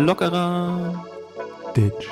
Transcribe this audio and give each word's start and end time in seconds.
Lockerer 0.00 1.04
Ditch. 1.74 2.08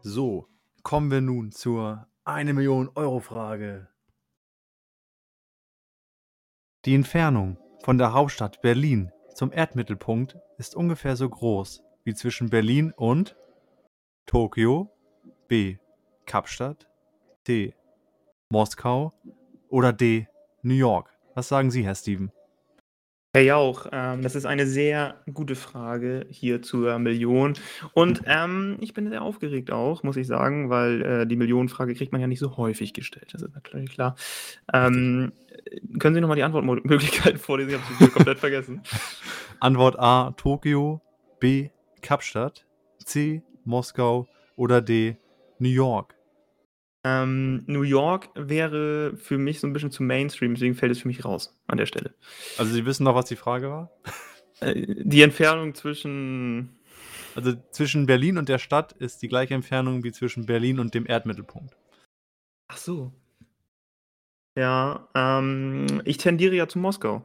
So, 0.00 0.48
kommen 0.82 1.10
wir 1.10 1.20
nun 1.20 1.52
zur 1.52 2.06
1 2.24 2.54
Million 2.54 2.88
Euro 2.94 3.20
Frage. 3.20 3.88
Die 6.86 6.94
Entfernung 6.94 7.58
von 7.82 7.98
der 7.98 8.14
Hauptstadt 8.14 8.62
Berlin 8.62 9.12
zum 9.34 9.52
Erdmittelpunkt 9.52 10.38
ist 10.56 10.76
ungefähr 10.76 11.14
so 11.14 11.28
groß 11.28 11.82
wie 12.04 12.14
zwischen 12.14 12.48
Berlin 12.48 12.94
und 12.96 13.36
Tokio, 14.24 14.90
B. 15.46 15.76
Kapstadt, 16.24 16.88
C. 17.44 17.74
Moskau 18.48 19.12
oder 19.68 19.92
D. 19.92 20.28
New 20.62 20.74
York? 20.74 21.10
Was 21.34 21.48
sagen 21.48 21.70
Sie, 21.70 21.84
Herr 21.84 21.94
Steven? 21.94 22.32
Herr 23.34 23.42
Jauch, 23.42 23.86
ähm, 23.92 24.22
das 24.22 24.34
ist 24.34 24.46
eine 24.46 24.66
sehr 24.66 25.22
gute 25.32 25.54
Frage 25.54 26.26
hier 26.30 26.62
zur 26.62 26.98
Million. 26.98 27.54
Und 27.92 28.22
ähm, 28.26 28.78
ich 28.80 28.94
bin 28.94 29.08
sehr 29.10 29.22
aufgeregt 29.22 29.70
auch, 29.70 30.02
muss 30.02 30.16
ich 30.16 30.26
sagen, 30.26 30.70
weil 30.70 31.02
äh, 31.02 31.26
die 31.26 31.36
Millionenfrage 31.36 31.94
kriegt 31.94 32.10
man 32.10 32.20
ja 32.20 32.26
nicht 32.26 32.40
so 32.40 32.56
häufig 32.56 32.94
gestellt. 32.94 33.28
Das 33.32 33.42
ist 33.42 33.54
natürlich 33.54 33.90
klar. 33.90 34.16
Ähm, 34.72 35.32
können 35.98 36.14
Sie 36.14 36.20
nochmal 36.20 36.36
die 36.36 36.42
Antwortmöglichkeiten 36.42 37.38
vorlesen? 37.38 37.70
Ich 37.70 37.76
habe 37.76 38.04
sie 38.04 38.10
komplett 38.10 38.38
vergessen. 38.38 38.82
Antwort 39.60 39.98
A: 39.98 40.32
Tokio, 40.36 41.02
B: 41.38 41.68
Kapstadt, 42.00 42.66
C: 43.04 43.42
Moskau 43.64 44.26
oder 44.56 44.80
D: 44.80 45.18
New 45.58 45.68
York. 45.68 46.17
Ähm, 47.08 47.62
New 47.66 47.82
York 47.82 48.28
wäre 48.34 49.16
für 49.16 49.38
mich 49.38 49.60
so 49.60 49.66
ein 49.66 49.72
bisschen 49.72 49.90
zu 49.90 50.02
Mainstream, 50.02 50.54
deswegen 50.54 50.74
fällt 50.74 50.92
es 50.92 51.00
für 51.00 51.08
mich 51.08 51.24
raus 51.24 51.58
an 51.66 51.78
der 51.78 51.86
Stelle. 51.86 52.14
Also 52.58 52.72
Sie 52.72 52.84
wissen 52.84 53.04
noch, 53.04 53.14
was 53.14 53.24
die 53.26 53.36
Frage 53.36 53.70
war? 53.70 53.90
Äh, 54.60 54.86
die 55.04 55.22
Entfernung 55.22 55.74
zwischen. 55.74 56.76
Also 57.34 57.54
zwischen 57.70 58.06
Berlin 58.06 58.36
und 58.36 58.48
der 58.48 58.58
Stadt 58.58 58.92
ist 58.92 59.22
die 59.22 59.28
gleiche 59.28 59.54
Entfernung 59.54 60.02
wie 60.02 60.12
zwischen 60.12 60.46
Berlin 60.46 60.80
und 60.80 60.94
dem 60.94 61.06
Erdmittelpunkt. 61.06 61.76
Ach 62.66 62.76
so. 62.76 63.12
Ja, 64.58 65.08
ähm, 65.14 66.02
ich 66.04 66.16
tendiere 66.16 66.56
ja 66.56 66.66
zu 66.66 66.78
Moskau. 66.80 67.22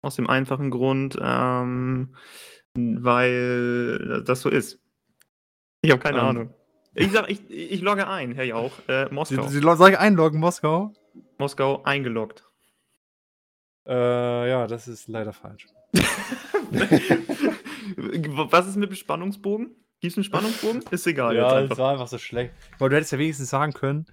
Aus 0.00 0.16
dem 0.16 0.30
einfachen 0.30 0.70
Grund, 0.70 1.18
ähm, 1.20 2.16
weil 2.74 4.22
das 4.24 4.40
so 4.40 4.48
ist. 4.48 4.80
Ich 5.82 5.90
habe 5.90 6.00
keine 6.00 6.18
Ähm, 6.18 6.24
Ahnung. 6.24 6.54
Ich 6.98 7.12
sag, 7.12 7.30
ich, 7.30 7.48
ich 7.48 7.80
logge 7.80 8.08
ein, 8.08 8.32
Herr 8.32 8.44
Jauch. 8.44 8.72
Äh, 8.88 9.06
Sie, 9.08 9.14
Moskau. 9.14 9.46
Sie 9.46 9.60
soll 9.60 9.90
ich 9.90 9.98
einloggen, 9.98 10.40
Moskau? 10.40 10.92
Moskau 11.38 11.84
eingeloggt. 11.84 12.44
Äh, 13.86 14.50
ja, 14.50 14.66
das 14.66 14.88
ist 14.88 15.06
leider 15.06 15.32
falsch. 15.32 15.68
Was 18.50 18.66
ist 18.66 18.74
mit 18.76 18.90
dem 18.90 18.96
Spannungsbogen? 18.96 19.76
Gibt 20.00 20.12
es 20.12 20.18
einen 20.18 20.24
Spannungsbogen? 20.24 20.82
Ist 20.90 21.06
egal. 21.06 21.36
jetzt 21.36 21.42
ja, 21.42 21.60
es 21.60 21.78
war 21.78 21.92
einfach 21.92 22.08
so 22.08 22.18
schlecht. 22.18 22.52
Weil 22.78 22.88
du 22.90 22.96
hättest 22.96 23.12
ja 23.12 23.18
wenigstens 23.18 23.50
sagen 23.50 23.72
können, 23.72 24.06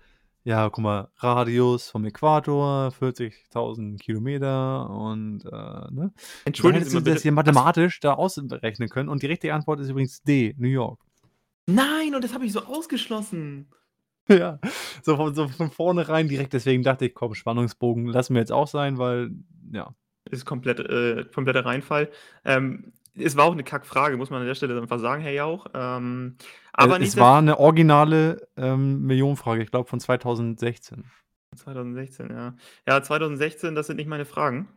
ja, 0.44 0.70
guck 0.70 0.84
mal, 0.84 1.10
Radius 1.18 1.90
vom 1.90 2.06
Äquator, 2.06 2.94
40.000 3.00 3.98
Kilometer 3.98 4.92
und, 4.92 5.44
äh, 5.44 5.50
ne? 5.92 6.14
Sie 6.54 6.62
mal 6.62 6.74
hättest 6.74 6.94
du 6.94 7.00
das 7.00 7.04
bitte. 7.04 7.22
hier 7.24 7.32
mathematisch 7.32 8.00
da 8.00 8.14
ausrechnen 8.14 8.90
können. 8.90 9.10
Und 9.10 9.24
die 9.24 9.28
richtige 9.28 9.56
Antwort 9.56 9.80
ist 9.80 9.90
übrigens 9.90 10.22
D, 10.22 10.54
New 10.60 10.68
York. 10.68 11.05
Nein, 11.68 12.16
und 12.16 12.24
das 12.24 12.34
habe 12.34 12.46
ich 12.46 12.54
so 12.54 12.66
ausgeschlossen. 12.66 13.68
Ja, 14.28 14.60
so 15.04 15.16
von, 15.18 15.36
so 15.36 15.48
von 15.48 15.72
vornherein 15.72 16.28
direkt. 16.28 16.54
Deswegen 16.54 16.84
dachte 16.84 17.06
ich, 17.06 17.14
komm, 17.14 17.36
Spannungsbogen 17.36 18.08
lassen 18.08 18.34
wir 18.34 18.42
jetzt 18.42 18.52
auch 18.52 18.68
sein, 18.68 18.98
weil, 18.98 19.32
ja. 19.72 19.94
Ist 20.32 20.46
komplett, 20.46 20.80
äh, 20.80 21.26
kompletter 21.32 21.66
Reinfall. 21.66 22.10
Ähm, 22.44 22.94
es 23.14 23.36
war 23.38 23.46
auch 23.46 23.54
eine 23.54 23.64
Kackfrage, 23.64 24.18
muss 24.18 24.30
man 24.30 24.42
an 24.42 24.48
der 24.48 24.56
Stelle 24.56 24.80
einfach 24.80 25.00
sagen, 25.00 25.22
Herr 25.22 25.32
Jauch. 25.32 25.68
Ähm, 25.74 26.38
aber 26.74 26.96
äh, 26.96 27.00
nicht 27.00 27.10
es 27.10 27.18
war 27.18 27.38
eine 27.38 27.60
originale 27.60 28.48
ähm, 28.58 29.04
Millionenfrage, 29.04 29.64
ich 29.64 29.72
glaube 29.72 29.90
von 29.90 30.00
2016. 30.00 31.06
2016, 31.56 32.30
ja. 32.32 32.56
Ja, 32.88 33.02
2016, 33.02 33.76
das 33.76 33.88
sind 33.88 33.98
nicht 33.98 34.10
meine 34.10 34.26
Fragen. 34.26 34.68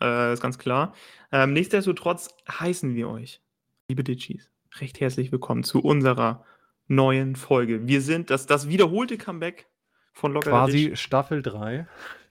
Äh, 0.00 0.32
ist 0.32 0.42
ganz 0.42 0.58
klar. 0.58 0.94
Ähm, 1.32 1.52
nichtsdestotrotz 1.52 2.28
heißen 2.48 2.94
wir 2.94 3.08
euch, 3.08 3.40
liebe 3.88 4.04
Ditchies, 4.04 4.50
recht 4.76 5.00
herzlich 5.00 5.32
willkommen 5.32 5.64
zu 5.64 5.80
unserer 5.82 6.44
neuen 6.86 7.36
Folge. 7.36 7.86
Wir 7.86 8.00
sind 8.00 8.30
das, 8.30 8.46
das 8.46 8.68
wiederholte 8.68 9.18
Comeback 9.18 9.66
von 10.12 10.32
Lockerer 10.32 10.64
Quasi 10.66 10.92
Staffel 10.96 11.42
3. 11.42 11.86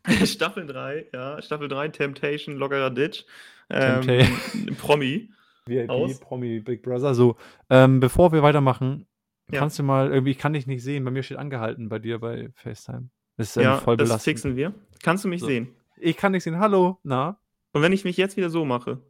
Ditch. 0.07 0.31
Staffel 0.31 0.65
3, 0.67 1.07
ja. 1.13 1.41
Staffel 1.41 1.67
3, 1.67 1.89
Temptation, 1.89 2.55
Lockerer 2.55 2.89
Ditch. 2.89 3.25
Ähm, 3.69 4.01
Temptation. 4.01 4.75
Promi. 4.77 5.29
VIP, 5.65 5.89
Aus. 5.89 6.19
Promi, 6.19 6.59
Big 6.61 6.81
Brother. 6.81 7.13
So, 7.13 7.35
ähm, 7.69 7.99
bevor 7.99 8.31
wir 8.31 8.41
weitermachen, 8.41 9.05
Ja. 9.51 9.59
kannst 9.59 9.77
du 9.79 9.83
mal, 9.83 10.09
irgendwie, 10.11 10.31
ich 10.31 10.37
kann 10.37 10.53
dich 10.53 10.65
nicht 10.67 10.81
sehen, 10.83 11.03
bei 11.03 11.11
mir 11.11 11.23
steht 11.23 11.37
angehalten 11.37 11.89
bei 11.89 11.99
dir 11.99 12.19
bei 12.19 12.49
FaceTime. 12.55 13.09
Das 13.35 13.49
ist 13.49 13.57
ähm, 13.57 13.63
Ja, 13.63 13.77
voll 13.77 13.97
das 13.97 14.07
belastend. 14.07 14.23
fixen 14.23 14.55
wir. 14.55 14.73
Kannst 15.03 15.25
du 15.25 15.27
mich 15.27 15.41
So. 15.41 15.47
sehen? 15.47 15.75
Ich 15.97 16.15
kann 16.15 16.31
nicht 16.31 16.43
sehen. 16.43 16.59
Hallo, 16.59 16.99
na? 17.03 17.39
Und 17.73 17.81
wenn 17.81 17.91
ich 17.91 18.05
mich 18.05 18.15
jetzt 18.17 18.37
wieder 18.37 18.49
so 18.49 18.63
mache, 18.65 19.01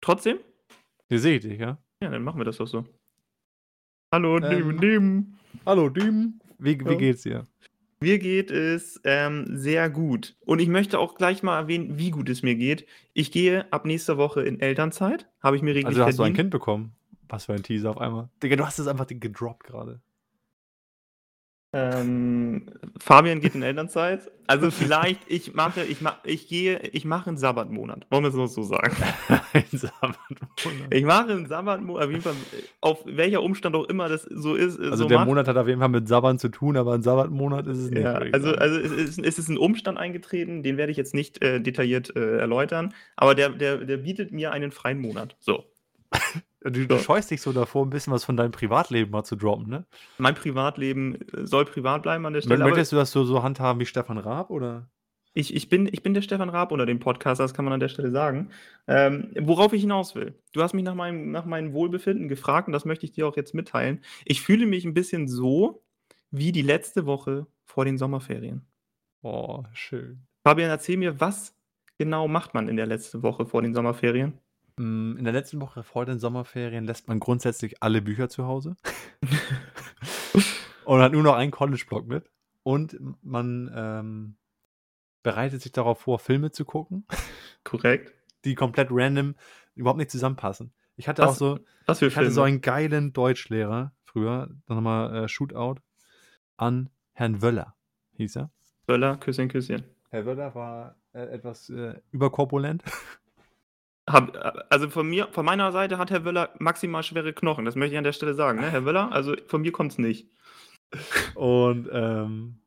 trotzdem? 0.00 0.38
Ihr 1.08 1.18
seht 1.18 1.44
dich, 1.44 1.58
ja? 1.58 1.78
Ja, 2.02 2.10
dann 2.10 2.24
machen 2.24 2.40
wir 2.40 2.44
das 2.44 2.56
doch 2.56 2.66
so. 2.66 2.84
Hallo, 4.12 4.38
Ähm, 4.38 4.48
neben, 4.48 4.76
neben. 4.76 5.38
Hallo, 5.64 5.88
Dim. 5.88 6.40
Wie, 6.58 6.80
wie 6.80 6.84
Ja. 6.92 6.98
geht's 6.98 7.22
dir? 7.22 7.46
Mir 8.00 8.18
geht 8.18 8.50
es 8.50 9.00
ähm, 9.04 9.46
sehr 9.56 9.88
gut. 9.88 10.34
Und 10.44 10.58
ich 10.58 10.66
möchte 10.66 10.98
auch 10.98 11.14
gleich 11.14 11.44
mal 11.44 11.56
erwähnen, 11.60 11.98
wie 11.98 12.10
gut 12.10 12.28
es 12.28 12.42
mir 12.42 12.56
geht. 12.56 12.86
Ich 13.12 13.30
gehe 13.30 13.72
ab 13.72 13.84
nächster 13.84 14.18
Woche 14.18 14.42
in 14.42 14.58
Elternzeit. 14.58 15.28
Habe 15.40 15.54
ich 15.54 15.62
mir 15.62 15.70
reglich 15.76 15.86
Also 15.86 16.04
hast 16.04 16.18
du 16.18 16.22
ein 16.24 16.34
verdient. 16.34 16.36
Kind 16.38 16.50
bekommen? 16.50 16.92
Was 17.28 17.44
für 17.44 17.52
ein 17.54 17.62
Teaser 17.62 17.90
auf 17.90 17.98
einmal. 17.98 18.28
Digga, 18.42 18.56
du 18.56 18.66
hast 18.66 18.80
es 18.80 18.88
einfach 18.88 19.06
gedroppt 19.06 19.62
gerade. 19.62 20.00
Ähm, 21.74 22.66
Fabian 22.98 23.40
geht 23.40 23.54
in 23.54 23.62
Elternzeit. 23.62 24.30
Also 24.46 24.70
vielleicht, 24.70 25.20
ich 25.26 25.54
mache, 25.54 25.82
ich 25.84 26.02
mache, 26.02 26.18
ich 26.24 26.46
gehe, 26.46 26.78
ich 26.80 27.06
mache 27.06 27.28
einen 27.28 27.38
Sabbatmonat. 27.38 28.06
Wollen 28.10 28.24
wir 28.24 28.28
es 28.28 28.34
noch 28.34 28.46
so 28.48 28.62
sagen? 28.62 28.94
ein 29.54 29.64
Sabbatmonat. 29.72 30.92
Ich 30.92 31.04
mache 31.04 31.30
einen 31.32 31.46
Sabbatmonat, 31.46 32.04
auf 32.04 32.10
jeden 32.10 32.22
Fall, 32.22 32.34
auf 32.82 33.02
welcher 33.06 33.42
Umstand 33.42 33.74
auch 33.74 33.84
immer 33.88 34.10
das 34.10 34.24
so 34.24 34.54
ist. 34.54 34.78
äh, 34.78 34.82
Also 34.90 35.04
so 35.04 35.08
der 35.08 35.18
macht. 35.20 35.28
Monat 35.28 35.48
hat 35.48 35.56
auf 35.56 35.66
jeden 35.66 35.80
Fall 35.80 35.88
mit 35.88 36.06
Sabbern 36.08 36.38
zu 36.38 36.50
tun, 36.50 36.76
aber 36.76 36.92
ein 36.92 37.02
Sabbatmonat 37.02 37.66
ist 37.66 37.78
es 37.78 37.90
nicht. 37.90 38.02
Ja, 38.02 38.14
also, 38.16 38.54
also 38.54 38.78
es 38.78 38.92
ist, 38.92 39.18
es 39.24 39.38
ist 39.38 39.48
ein 39.48 39.56
Umstand 39.56 39.96
eingetreten, 39.96 40.62
den 40.62 40.76
werde 40.76 40.92
ich 40.92 40.98
jetzt 40.98 41.14
nicht 41.14 41.42
äh, 41.42 41.58
detailliert 41.60 42.14
äh, 42.14 42.36
erläutern, 42.38 42.92
aber 43.16 43.34
der, 43.34 43.48
der, 43.48 43.78
der 43.78 43.96
bietet 43.96 44.30
mir 44.32 44.52
einen 44.52 44.72
freien 44.72 45.00
Monat. 45.00 45.36
So. 45.40 45.64
du, 46.64 46.86
du 46.86 46.98
scheust 46.98 47.30
dich 47.30 47.42
so 47.42 47.52
davor, 47.52 47.84
ein 47.86 47.90
bisschen 47.90 48.12
was 48.12 48.24
von 48.24 48.36
deinem 48.36 48.52
Privatleben 48.52 49.10
mal 49.10 49.24
zu 49.24 49.36
droppen, 49.36 49.68
ne? 49.68 49.86
Mein 50.18 50.34
Privatleben 50.34 51.16
äh, 51.32 51.46
soll 51.46 51.64
privat 51.64 52.02
bleiben 52.02 52.24
an 52.26 52.32
der 52.32 52.42
Stelle. 52.42 52.64
Möchtest 52.64 52.92
du 52.92 52.96
das 52.96 53.10
so, 53.10 53.24
so 53.24 53.42
handhaben 53.42 53.80
wie 53.80 53.86
Stefan 53.86 54.18
Raab, 54.18 54.50
oder? 54.50 54.88
ich, 55.34 55.54
ich, 55.54 55.68
bin, 55.68 55.88
ich 55.90 56.02
bin 56.02 56.14
der 56.14 56.22
Stefan 56.22 56.50
Raab 56.50 56.72
unter 56.72 56.86
dem 56.86 57.00
Podcast, 57.00 57.40
das 57.40 57.54
kann 57.54 57.64
man 57.64 57.72
an 57.72 57.80
der 57.80 57.88
Stelle 57.88 58.10
sagen. 58.10 58.50
Ähm, 58.86 59.30
worauf 59.40 59.72
ich 59.72 59.80
hinaus 59.80 60.14
will. 60.14 60.34
Du 60.52 60.62
hast 60.62 60.74
mich 60.74 60.84
nach 60.84 60.94
meinem, 60.94 61.30
nach 61.30 61.46
meinem 61.46 61.72
Wohlbefinden 61.72 62.28
gefragt 62.28 62.68
und 62.68 62.72
das 62.72 62.84
möchte 62.84 63.06
ich 63.06 63.12
dir 63.12 63.26
auch 63.26 63.36
jetzt 63.36 63.54
mitteilen. 63.54 64.02
Ich 64.24 64.42
fühle 64.42 64.66
mich 64.66 64.84
ein 64.84 64.94
bisschen 64.94 65.28
so 65.28 65.82
wie 66.30 66.52
die 66.52 66.62
letzte 66.62 67.06
Woche 67.06 67.46
vor 67.64 67.84
den 67.84 67.96
Sommerferien. 67.96 68.66
Oh, 69.22 69.64
schön. 69.72 70.26
Fabian, 70.44 70.70
erzähl 70.70 70.96
mir, 70.96 71.20
was 71.20 71.54
genau 71.98 72.28
macht 72.28 72.52
man 72.52 72.68
in 72.68 72.76
der 72.76 72.86
letzten 72.86 73.22
Woche 73.22 73.46
vor 73.46 73.62
den 73.62 73.74
Sommerferien? 73.74 74.38
Mm, 74.76 75.16
In 75.16 75.24
der 75.24 75.32
letzten 75.32 75.60
Woche 75.60 75.82
vor 75.82 76.06
den 76.06 76.18
Sommerferien 76.18 76.84
lässt 76.84 77.08
man 77.08 77.20
grundsätzlich 77.20 77.82
alle 77.82 78.02
Bücher 78.02 78.28
zu 78.28 78.46
Hause. 78.46 78.76
und 80.84 81.00
hat 81.00 81.12
nur 81.12 81.22
noch 81.22 81.34
einen 81.34 81.50
College-Blog 81.50 82.06
mit. 82.06 82.30
Und 82.62 82.96
man 83.22 83.70
ähm, 83.74 84.36
bereitet 85.22 85.62
sich 85.62 85.72
darauf 85.72 86.00
vor, 86.00 86.18
Filme 86.18 86.50
zu 86.52 86.64
gucken, 86.64 87.06
Korrekt. 87.64 88.12
die 88.44 88.54
komplett 88.54 88.88
random 88.90 89.34
überhaupt 89.74 89.98
nicht 89.98 90.10
zusammenpassen. 90.10 90.72
Ich 90.96 91.08
hatte 91.08 91.22
Was 91.22 91.30
auch 91.30 91.34
so, 91.36 91.58
Was 91.86 91.98
für 91.98 92.06
ich 92.06 92.16
hatte 92.16 92.30
so 92.30 92.42
einen 92.42 92.60
geilen 92.60 93.12
Deutschlehrer 93.12 93.92
früher, 94.04 94.48
dann 94.66 94.76
nochmal 94.76 95.24
äh, 95.24 95.28
Shootout 95.28 95.76
an 96.56 96.90
Herrn 97.14 97.42
Wöller, 97.42 97.74
hieß 98.16 98.36
er. 98.36 98.50
Böller, 98.86 99.16
Küsschen, 99.16 99.48
Küsschen. 99.48 99.84
Herr 100.10 100.26
Wöller 100.26 100.54
war 100.54 100.96
äh, 101.12 101.22
etwas 101.22 101.70
äh, 101.70 101.94
überkorpulent. 102.10 102.84
Hab, 104.08 104.66
also 104.70 104.90
von 104.90 105.08
mir, 105.08 105.28
von 105.28 105.44
meiner 105.44 105.70
Seite 105.70 105.98
hat 105.98 106.10
Herr 106.10 106.24
Wöller 106.24 106.50
maximal 106.58 107.02
schwere 107.02 107.32
Knochen. 107.32 107.64
Das 107.64 107.76
möchte 107.76 107.94
ich 107.94 107.98
an 107.98 108.04
der 108.04 108.12
Stelle 108.12 108.34
sagen, 108.34 108.60
ne? 108.60 108.70
Herr 108.70 108.84
Wöller, 108.84 109.12
also 109.12 109.36
von 109.46 109.62
mir 109.62 109.72
kommt 109.72 109.92
es 109.92 109.98
nicht. 109.98 110.28
Und 111.34 111.88
ähm, 111.92 112.58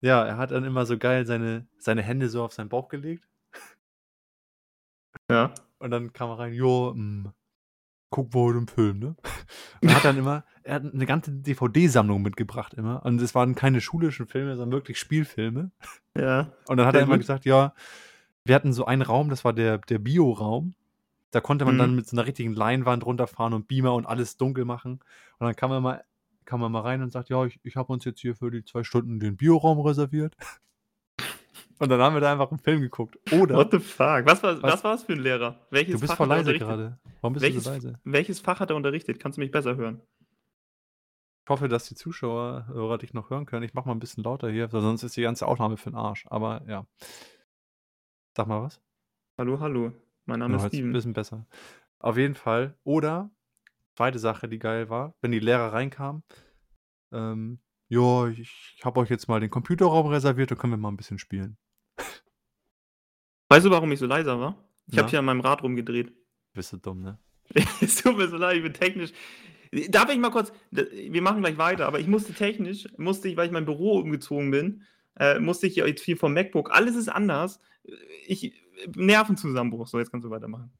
ja, 0.00 0.24
er 0.24 0.36
hat 0.36 0.50
dann 0.50 0.64
immer 0.64 0.86
so 0.86 0.96
geil 0.96 1.26
seine, 1.26 1.66
seine 1.78 2.02
Hände 2.02 2.28
so 2.28 2.42
auf 2.42 2.52
seinen 2.52 2.68
Bauch 2.68 2.88
gelegt. 2.88 3.28
Ja. 5.30 5.52
Und 5.78 5.90
dann 5.90 6.12
kam 6.12 6.30
er 6.30 6.38
rein, 6.38 6.54
jo, 6.54 6.94
mm, 6.94 7.32
guck 8.10 8.32
wohl 8.32 8.56
im 8.56 8.66
Film, 8.66 8.98
ne? 8.98 9.16
Und 9.82 9.88
er 9.88 9.96
hat 9.96 10.04
dann 10.04 10.16
immer, 10.16 10.44
er 10.62 10.76
hat 10.76 10.84
eine 10.84 11.06
ganze 11.06 11.30
DVD-Sammlung 11.32 12.22
mitgebracht 12.22 12.74
immer. 12.74 13.04
Und 13.04 13.20
es 13.20 13.34
waren 13.34 13.54
keine 13.54 13.80
schulischen 13.80 14.26
Filme, 14.26 14.56
sondern 14.56 14.78
wirklich 14.78 14.98
Spielfilme. 14.98 15.70
Ja. 16.16 16.52
Und 16.66 16.78
dann 16.78 16.86
hat 16.86 16.94
er 16.94 17.02
immer 17.02 17.18
gesagt, 17.18 17.44
ja, 17.44 17.74
wir 18.44 18.54
hatten 18.54 18.72
so 18.72 18.86
einen 18.86 19.02
Raum, 19.02 19.28
das 19.28 19.44
war 19.44 19.52
der, 19.52 19.78
der 19.78 19.98
Bio-Raum. 19.98 20.74
Da 21.30 21.40
konnte 21.40 21.64
man 21.64 21.74
Mhm. 21.74 21.78
dann 21.78 21.94
mit 21.94 22.08
so 22.08 22.16
einer 22.16 22.26
richtigen 22.26 22.52
Leinwand 22.54 23.04
runterfahren 23.04 23.52
und 23.52 23.68
Beamer 23.68 23.94
und 23.94 24.06
alles 24.06 24.36
dunkel 24.36 24.64
machen. 24.64 24.92
Und 25.38 25.46
dann 25.46 25.54
kam 25.56 25.70
man 25.70 25.82
mal, 25.82 26.04
kam 26.44 26.60
man 26.60 26.72
mal 26.72 26.80
rein 26.80 27.02
und 27.02 27.10
sagt, 27.10 27.28
ja, 27.28 27.44
ich, 27.44 27.60
ich 27.62 27.76
habe 27.76 27.92
uns 27.92 28.04
jetzt 28.06 28.20
hier 28.20 28.34
für 28.34 28.50
die 28.50 28.64
zwei 28.64 28.82
Stunden 28.84 29.20
den 29.20 29.36
Bio-Raum 29.36 29.80
reserviert. 29.80 30.34
Und 31.80 31.90
dann 31.90 32.00
haben 32.00 32.14
wir 32.14 32.20
da 32.20 32.32
einfach 32.32 32.50
einen 32.50 32.58
Film 32.58 32.80
geguckt. 32.80 33.16
Oder 33.30 33.54
What 33.54 33.70
the 33.70 33.78
fuck? 33.78 34.26
Was 34.26 34.42
war, 34.42 34.60
Was? 34.60 34.72
was 34.72 34.82
war 34.84 34.92
das 34.94 35.04
für 35.04 35.12
ein 35.12 35.20
Lehrer? 35.20 35.64
Welches 35.70 35.94
du 35.94 36.00
bist 36.00 36.10
Fach 36.10 36.16
voll 36.16 36.26
leise 36.26 36.58
gerade. 36.58 36.98
Warum 37.20 37.34
bist 37.34 37.44
Welches, 37.44 37.62
du 37.62 37.68
so 37.68 37.74
leise? 37.74 38.00
welches 38.02 38.40
Fach 38.40 38.58
hat 38.58 38.70
er 38.70 38.74
unterrichtet? 38.76 39.20
Kannst 39.20 39.36
du 39.38 39.40
mich 39.40 39.52
besser 39.52 39.76
hören? 39.76 40.00
Ich 41.44 41.50
hoffe, 41.50 41.68
dass 41.68 41.86
die 41.86 41.94
Zuschauer 41.94 42.66
Hörer 42.66 42.98
dich 42.98 43.14
noch 43.14 43.30
hören 43.30 43.46
können. 43.46 43.62
Ich 43.62 43.74
mach 43.74 43.84
mal 43.84 43.92
ein 43.92 44.00
bisschen 44.00 44.24
lauter 44.24 44.50
hier, 44.50 44.68
sonst 44.70 45.04
ist 45.04 45.16
die 45.16 45.22
ganze 45.22 45.46
Aufnahme 45.46 45.76
für 45.76 45.90
den 45.90 45.96
Arsch. 45.96 46.26
Aber 46.30 46.62
ja. 46.66 46.84
Sag 48.36 48.48
mal 48.48 48.60
was. 48.60 48.80
Hallo, 49.38 49.60
hallo. 49.60 49.92
Mein 50.28 50.40
Name 50.40 50.52
Ja, 50.52 50.58
ist 50.58 50.64
jetzt 50.64 50.74
ein 50.74 50.76
Steven. 50.76 50.92
bisschen 50.92 51.12
besser. 51.14 51.46
Auf 52.00 52.18
jeden 52.18 52.34
Fall. 52.34 52.76
Oder, 52.84 53.30
zweite 53.96 54.18
Sache, 54.18 54.46
die 54.46 54.58
geil 54.58 54.90
war, 54.90 55.14
wenn 55.22 55.32
die 55.32 55.38
Lehrer 55.38 55.72
reinkamen, 55.72 56.22
ähm, 57.12 57.60
ja, 57.88 58.28
ich, 58.28 58.78
habe 58.84 59.00
euch 59.00 59.08
jetzt 59.08 59.28
mal 59.28 59.40
den 59.40 59.48
Computerraum 59.48 60.06
reserviert, 60.08 60.50
dann 60.50 60.58
können 60.58 60.74
wir 60.74 60.76
mal 60.76 60.90
ein 60.90 60.98
bisschen 60.98 61.18
spielen. 61.18 61.56
Weißt 63.48 63.64
du, 63.64 63.70
warum 63.70 63.90
ich 63.90 63.98
so 63.98 64.04
leiser 64.04 64.38
war? 64.38 64.68
Ich 64.90 64.98
habe 64.98 65.08
hier 65.08 65.18
an 65.18 65.24
meinem 65.24 65.40
Rad 65.40 65.62
rumgedreht. 65.62 66.12
Bist 66.52 66.74
du 66.74 66.76
dumm, 66.76 67.00
ne? 67.00 67.18
es 67.80 67.96
tut 67.96 68.18
mir 68.18 68.28
so 68.28 68.36
leid, 68.36 68.58
ich 68.58 68.62
bin 68.62 68.74
technisch. 68.74 69.12
Darf 69.88 70.10
ich 70.10 70.18
mal 70.18 70.30
kurz, 70.30 70.52
wir 70.70 71.22
machen 71.22 71.40
gleich 71.40 71.56
weiter, 71.56 71.86
aber 71.86 72.00
ich 72.00 72.06
musste 72.06 72.34
technisch, 72.34 72.86
musste 72.98 73.28
ich, 73.28 73.36
weil 73.38 73.46
ich 73.46 73.52
mein 73.52 73.64
Büro 73.64 73.98
umgezogen 73.98 74.50
bin, 74.50 74.82
äh, 75.18 75.38
musste 75.38 75.66
ich 75.66 75.76
jetzt 75.76 76.02
viel 76.02 76.16
vom 76.16 76.34
MacBook, 76.34 76.70
alles 76.70 76.96
ist 76.96 77.08
anders. 77.08 77.60
Ich, 78.26 78.52
Nervenzusammenbruch, 78.94 79.86
so 79.86 79.98
jetzt 79.98 80.10
kannst 80.10 80.24
du 80.24 80.30
weitermachen. 80.30 80.70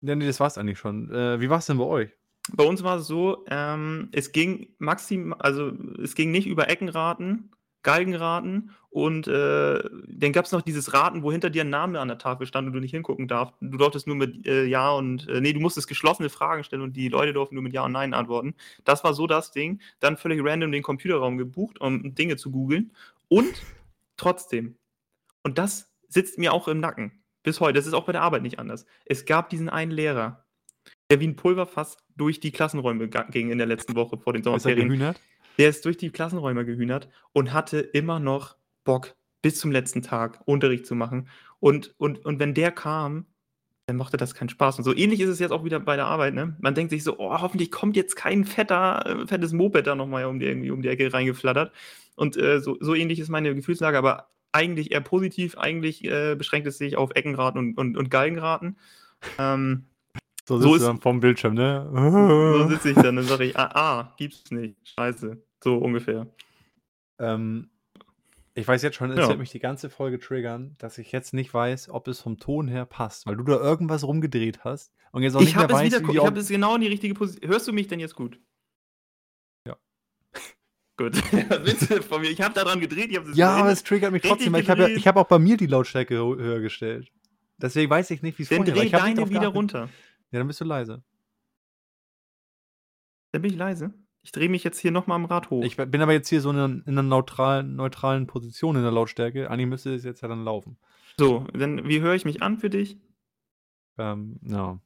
Ja, 0.00 0.14
nee, 0.14 0.26
das 0.26 0.40
war's 0.40 0.58
eigentlich 0.58 0.78
schon. 0.78 1.10
Äh, 1.12 1.40
wie 1.40 1.50
war's 1.50 1.66
denn 1.66 1.78
bei 1.78 1.84
euch? 1.84 2.10
Bei 2.52 2.64
uns 2.64 2.82
war 2.82 2.98
es 2.98 3.06
so, 3.06 3.44
ähm, 3.50 4.08
es 4.12 4.32
ging 4.32 4.68
maxim, 4.78 5.34
also 5.38 5.72
es 6.02 6.14
ging 6.14 6.30
nicht 6.30 6.46
über 6.46 6.68
Eckenraten, 6.68 7.50
Galgenraten 7.82 8.70
und 8.90 9.28
äh, 9.28 9.82
dann 10.08 10.32
gab 10.32 10.46
es 10.46 10.52
noch 10.52 10.62
dieses 10.62 10.94
Raten, 10.94 11.22
wo 11.22 11.30
hinter 11.30 11.50
dir 11.50 11.62
ein 11.62 11.70
Name 11.70 12.00
an 12.00 12.08
der 12.08 12.18
Tafel 12.18 12.46
stand 12.46 12.66
und 12.66 12.72
du 12.72 12.80
nicht 12.80 12.92
hingucken 12.92 13.28
darfst. 13.28 13.54
Du 13.60 13.76
durftest 13.76 14.06
nur 14.06 14.16
mit 14.16 14.46
äh, 14.46 14.64
Ja 14.64 14.90
und 14.92 15.28
äh, 15.28 15.40
nee, 15.40 15.52
du 15.52 15.60
musstest 15.60 15.88
geschlossene 15.88 16.30
Fragen 16.30 16.64
stellen 16.64 16.82
und 16.82 16.96
die 16.96 17.08
Leute 17.08 17.32
durften 17.32 17.54
nur 17.54 17.62
mit 17.62 17.74
Ja 17.74 17.84
und 17.84 17.92
Nein 17.92 18.14
antworten. 18.14 18.54
Das 18.84 19.04
war 19.04 19.14
so 19.14 19.26
das 19.26 19.52
Ding. 19.52 19.80
Dann 20.00 20.16
völlig 20.16 20.42
random 20.42 20.72
den 20.72 20.82
Computerraum 20.82 21.36
gebucht, 21.36 21.80
um 21.80 22.14
Dinge 22.14 22.36
zu 22.36 22.50
googeln. 22.50 22.92
Und 23.28 23.62
trotzdem, 24.16 24.76
und 25.42 25.58
das 25.58 25.92
sitzt 26.08 26.38
mir 26.38 26.52
auch 26.52 26.66
im 26.66 26.80
Nacken 26.80 27.12
bis 27.48 27.60
heute, 27.60 27.78
das 27.78 27.86
ist 27.86 27.94
auch 27.94 28.04
bei 28.04 28.12
der 28.12 28.20
Arbeit 28.20 28.42
nicht 28.42 28.58
anders. 28.58 28.84
Es 29.06 29.24
gab 29.24 29.48
diesen 29.48 29.70
einen 29.70 29.90
Lehrer, 29.90 30.44
der 31.10 31.18
wie 31.18 31.28
ein 31.28 31.34
Pulverfass 31.34 31.96
durch 32.14 32.40
die 32.40 32.52
Klassenräume 32.52 33.08
ging 33.08 33.50
in 33.50 33.56
der 33.56 33.66
letzten 33.66 33.94
Woche 33.94 34.18
vor 34.18 34.34
den 34.34 34.42
Ist 34.42 34.46
er 34.46 34.58
Sommerferien. 34.58 35.14
Der 35.56 35.70
ist 35.70 35.82
durch 35.86 35.96
die 35.96 36.10
Klassenräume 36.10 36.66
gehühnert 36.66 37.08
und 37.32 37.54
hatte 37.54 37.78
immer 37.78 38.20
noch 38.20 38.56
Bock, 38.84 39.16
bis 39.40 39.58
zum 39.58 39.72
letzten 39.72 40.02
Tag 40.02 40.42
Unterricht 40.44 40.84
zu 40.84 40.94
machen. 40.94 41.30
Und, 41.58 41.94
und, 41.96 42.22
und 42.26 42.38
wenn 42.38 42.52
der 42.52 42.70
kam, 42.70 43.24
dann 43.86 43.96
machte 43.96 44.18
das 44.18 44.34
keinen 44.34 44.50
Spaß. 44.50 44.76
Und 44.76 44.84
so 44.84 44.94
ähnlich 44.94 45.20
ist 45.20 45.30
es 45.30 45.38
jetzt 45.38 45.52
auch 45.52 45.64
wieder 45.64 45.80
bei 45.80 45.96
der 45.96 46.04
Arbeit. 46.04 46.34
Ne? 46.34 46.54
Man 46.60 46.74
denkt 46.74 46.90
sich 46.90 47.02
so, 47.02 47.18
oh, 47.18 47.40
hoffentlich 47.40 47.70
kommt 47.70 47.96
jetzt 47.96 48.14
kein 48.14 48.44
fetter, 48.44 49.06
äh, 49.06 49.26
fettes 49.26 49.54
Moped 49.54 49.86
da 49.86 49.94
nochmal 49.94 50.26
um 50.26 50.38
die, 50.38 50.44
irgendwie 50.44 50.70
um 50.70 50.82
die 50.82 50.88
Ecke 50.88 51.10
reingeflattert. 51.10 51.72
Und 52.14 52.36
äh, 52.36 52.60
so, 52.60 52.76
so 52.78 52.94
ähnlich 52.94 53.18
ist 53.18 53.30
meine 53.30 53.54
Gefühlslage, 53.54 53.96
aber 53.96 54.28
eigentlich 54.58 54.90
eher 54.92 55.00
positiv. 55.00 55.56
Eigentlich 55.56 56.04
äh, 56.04 56.34
beschränkt 56.36 56.66
es 56.66 56.78
sich 56.78 56.96
auf 56.96 57.10
Eckenraten 57.14 57.58
und, 57.58 57.78
und, 57.78 57.96
und 57.96 58.10
Galgenraten. 58.10 58.76
Ähm, 59.38 59.84
So 60.46 60.56
So 60.58 60.62
sitzt 60.62 60.74
ist- 60.76 60.82
du 60.82 60.86
dann 60.88 61.00
vorm 61.00 61.20
Bildschirm, 61.20 61.54
ne? 61.54 61.88
so 61.92 62.68
sitze 62.68 62.90
ich 62.90 62.96
dann 62.96 63.18
und 63.18 63.24
sage 63.24 63.44
ich, 63.44 63.56
ah, 63.56 63.70
ah, 63.74 64.14
gibt's 64.16 64.50
nicht. 64.50 64.76
Scheiße. 64.84 65.36
So 65.62 65.76
ungefähr. 65.76 66.26
Ähm, 67.18 67.68
ich 68.54 68.66
weiß 68.66 68.82
jetzt 68.82 68.96
schon, 68.96 69.10
es 69.12 69.18
Ja. 69.18 69.28
wird 69.28 69.38
mich 69.38 69.50
die 69.50 69.58
ganze 69.60 69.88
Folge 69.90 70.18
triggern, 70.18 70.74
dass 70.78 70.98
ich 70.98 71.12
jetzt 71.12 71.32
nicht 71.34 71.52
weiß, 71.54 71.90
ob 71.90 72.08
es 72.08 72.20
vom 72.20 72.38
Ton 72.38 72.66
her 72.68 72.86
passt, 72.86 73.26
weil 73.26 73.36
du 73.36 73.44
da 73.44 73.56
irgendwas 73.56 74.04
rumgedreht 74.04 74.64
hast 74.64 74.92
und 75.12 75.22
jetzt 75.22 75.36
auch 75.36 75.40
Ich 75.40 75.46
nicht 75.48 75.54
mehr 75.56 75.62
habe 75.64 75.72
es 75.74 75.78
weißt, 75.80 75.86
wieder, 76.00 76.08
wie 76.08 76.16
ich 76.16 76.24
habe 76.24 76.40
es 76.40 76.48
genau 76.48 76.74
in 76.74 76.80
die 76.80 76.88
richtige 76.88 77.14
Position. 77.14 77.50
Hörst 77.50 77.68
du 77.68 77.72
mich 77.72 77.86
denn 77.88 78.00
jetzt 78.00 78.16
gut? 78.16 78.38
Ja. 81.32 81.42
Gut. 81.42 81.50
Was 81.50 81.64
willst 81.64 81.90
du 81.90 82.02
von 82.02 82.20
mir? 82.20 82.30
Ich 82.30 82.40
habe 82.40 82.54
daran 82.54 82.80
gedreht, 82.80 83.10
ich 83.10 83.36
Ja, 83.36 83.56
aber 83.56 83.70
es 83.70 83.84
triggert 83.84 84.12
mich 84.12 84.22
trotzdem, 84.22 84.52
weil 84.52 84.62
ich 84.62 84.70
habe 84.70 84.82
ja, 84.82 84.88
ich 84.88 85.06
hab 85.06 85.16
auch 85.16 85.28
bei 85.28 85.38
mir 85.38 85.56
die 85.56 85.66
Lautstärke 85.66 86.16
höher 86.16 86.60
gestellt. 86.60 87.12
Deswegen 87.56 87.90
weiß 87.90 88.10
ich 88.10 88.22
nicht, 88.22 88.38
wie 88.38 88.42
es 88.42 88.48
Dann 88.48 88.58
vorher 88.58 88.74
war. 88.74 88.82
dreh 88.82 88.86
Ich 88.86 88.92
deine 88.92 89.30
wieder 89.30 89.48
runter. 89.48 89.88
Ja, 90.30 90.38
dann 90.38 90.46
bist 90.46 90.60
du 90.60 90.64
leise. 90.64 91.02
Dann 93.32 93.42
bin 93.42 93.52
ich 93.52 93.58
leise. 93.58 93.94
Ich 94.22 94.32
drehe 94.32 94.48
mich 94.48 94.64
jetzt 94.64 94.78
hier 94.78 94.90
nochmal 94.90 95.16
am 95.16 95.24
Rad 95.24 95.50
hoch. 95.50 95.64
Ich 95.64 95.76
bin 95.76 96.02
aber 96.02 96.12
jetzt 96.12 96.28
hier 96.28 96.40
so 96.40 96.50
in 96.50 96.56
einer, 96.56 96.66
in 96.66 96.82
einer 96.86 97.02
neutralen, 97.02 97.76
neutralen 97.76 98.26
Position 98.26 98.76
in 98.76 98.82
der 98.82 98.90
Lautstärke. 98.90 99.50
Eigentlich 99.50 99.68
müsste 99.68 99.94
es 99.94 100.04
jetzt 100.04 100.20
ja 100.20 100.28
dann 100.28 100.44
laufen. 100.44 100.76
so, 101.18 101.46
dann 101.52 101.88
wie 101.88 102.00
höre 102.00 102.14
ich 102.14 102.24
mich 102.24 102.42
an 102.42 102.58
für 102.58 102.70
dich? 102.70 102.98
Ähm, 103.96 104.38
ja. 104.42 104.78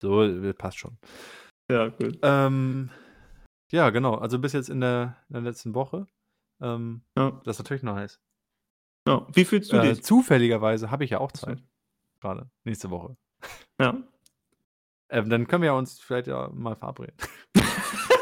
So, 0.00 0.22
äh, 0.22 0.54
passt 0.54 0.78
schon. 0.78 0.96
Ja, 1.70 1.88
gut. 1.88 2.18
Ähm, 2.22 2.90
ja, 3.70 3.90
genau. 3.90 4.14
Also 4.16 4.38
bis 4.38 4.52
jetzt 4.52 4.68
in 4.68 4.80
der, 4.80 5.16
in 5.28 5.34
der 5.34 5.42
letzten 5.42 5.74
Woche. 5.74 6.06
Ähm, 6.60 7.02
Ja. 7.16 7.30
das 7.44 7.56
ist 7.56 7.60
natürlich 7.60 7.82
nice. 7.82 8.20
Ja. 9.06 9.26
Wie 9.32 9.44
fühlst 9.44 9.72
du 9.72 9.76
Äh, 9.78 9.94
dich? 9.94 10.04
zufälligerweise 10.04 10.90
habe 10.90 11.04
ich 11.04 11.10
ja 11.10 11.18
auch. 11.20 11.32
Zeit. 11.32 11.62
Gerade. 12.20 12.50
Nächste 12.64 12.90
Woche. 12.90 13.16
Ja. 13.80 13.96
Ähm, 15.12 15.28
dann 15.28 15.48
können 15.48 15.62
wir 15.62 15.70
ja 15.70 15.72
uns 15.72 15.98
vielleicht 16.00 16.28
ja 16.28 16.50
mal 16.54 16.76
verabreden. 16.76 17.16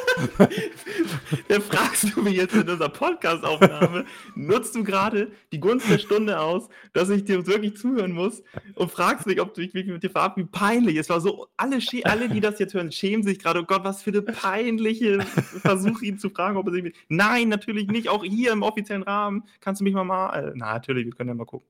Dann 1.49 1.63
fragst 1.63 2.15
du 2.15 2.23
mich 2.23 2.35
jetzt 2.35 2.55
in 2.55 2.69
unserer 2.69 2.89
Podcast-Aufnahme, 2.89 4.05
nutzt 4.35 4.75
du 4.75 4.85
gerade 4.85 5.33
die 5.53 5.61
Gunst 5.61 5.89
der 5.91 5.99
Stunde 5.99 6.39
aus, 6.41 6.69
dass 6.93 7.11
ich 7.11 7.25
dir 7.25 7.47
wirklich 7.47 7.77
zuhören 7.77 8.13
muss 8.13 8.43
und 8.75 8.91
fragst 8.91 9.27
mich, 9.27 9.41
ob 9.41 9.55
du 9.55 9.61
wirklich 9.63 9.87
mit 9.87 10.03
dir 10.03 10.11
verabredest. 10.11 10.53
Wie 10.53 10.59
peinlich. 10.59 10.97
Es 10.97 11.09
war 11.09 11.21
so, 11.21 11.49
alle, 11.57 11.79
alle, 12.05 12.29
die 12.29 12.41
das 12.41 12.59
jetzt 12.59 12.75
hören, 12.75 12.93
schämen 12.93 13.23
sich 13.23 13.39
gerade. 13.39 13.61
Oh 13.61 13.65
Gott, 13.65 13.85
was 13.85 14.03
für 14.03 14.11
eine 14.11 14.23
peinliche 14.23 15.21
Versuch, 15.23 16.03
ihn 16.03 16.19
zu 16.19 16.31
fragen, 16.31 16.57
ob 16.57 16.67
er 16.67 16.73
sich 16.73 16.83
mit. 16.83 16.95
Nein, 17.09 17.49
natürlich 17.49 17.89
nicht. 17.89 18.09
Auch 18.09 18.25
hier 18.25 18.53
im 18.53 18.63
offiziellen 18.63 19.03
Rahmen 19.03 19.45
kannst 19.61 19.81
du 19.81 19.85
mich 19.85 19.95
mal 19.95 20.05
mal. 20.05 20.31
Äh, 20.35 20.53
na, 20.55 20.75
natürlich, 20.75 21.07
wir 21.07 21.13
können 21.13 21.29
ja 21.31 21.35
mal 21.35 21.45
gucken. 21.47 21.67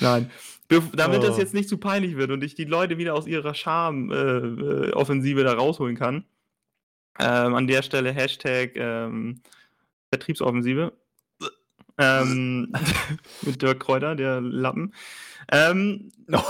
Nein. 0.00 0.30
Damit 0.68 1.22
das 1.22 1.36
Oh. 1.36 1.38
jetzt 1.38 1.54
nicht 1.54 1.68
zu 1.68 1.78
peinlich 1.78 2.16
wird 2.16 2.32
und 2.32 2.42
ich 2.42 2.54
die 2.56 2.64
Leute 2.64 2.98
wieder 2.98 3.14
aus 3.14 3.28
ihrer 3.28 3.54
Charme-Offensive 3.54 5.44
da 5.44 5.52
rausholen 5.54 5.96
kann, 5.96 6.24
ähm, 7.18 7.54
an 7.54 7.66
der 7.66 7.82
Stelle 7.82 8.12
Hashtag 8.12 8.72
ähm, 8.76 9.40
Vertriebsoffensive. 10.10 10.92
Ähm, 11.98 12.72
mit 13.42 13.62
Dirk 13.62 13.80
Kräuter, 13.80 14.14
der 14.16 14.40
Lappen. 14.40 14.92
Ähm, 15.50 16.10
Oh, 16.32 16.42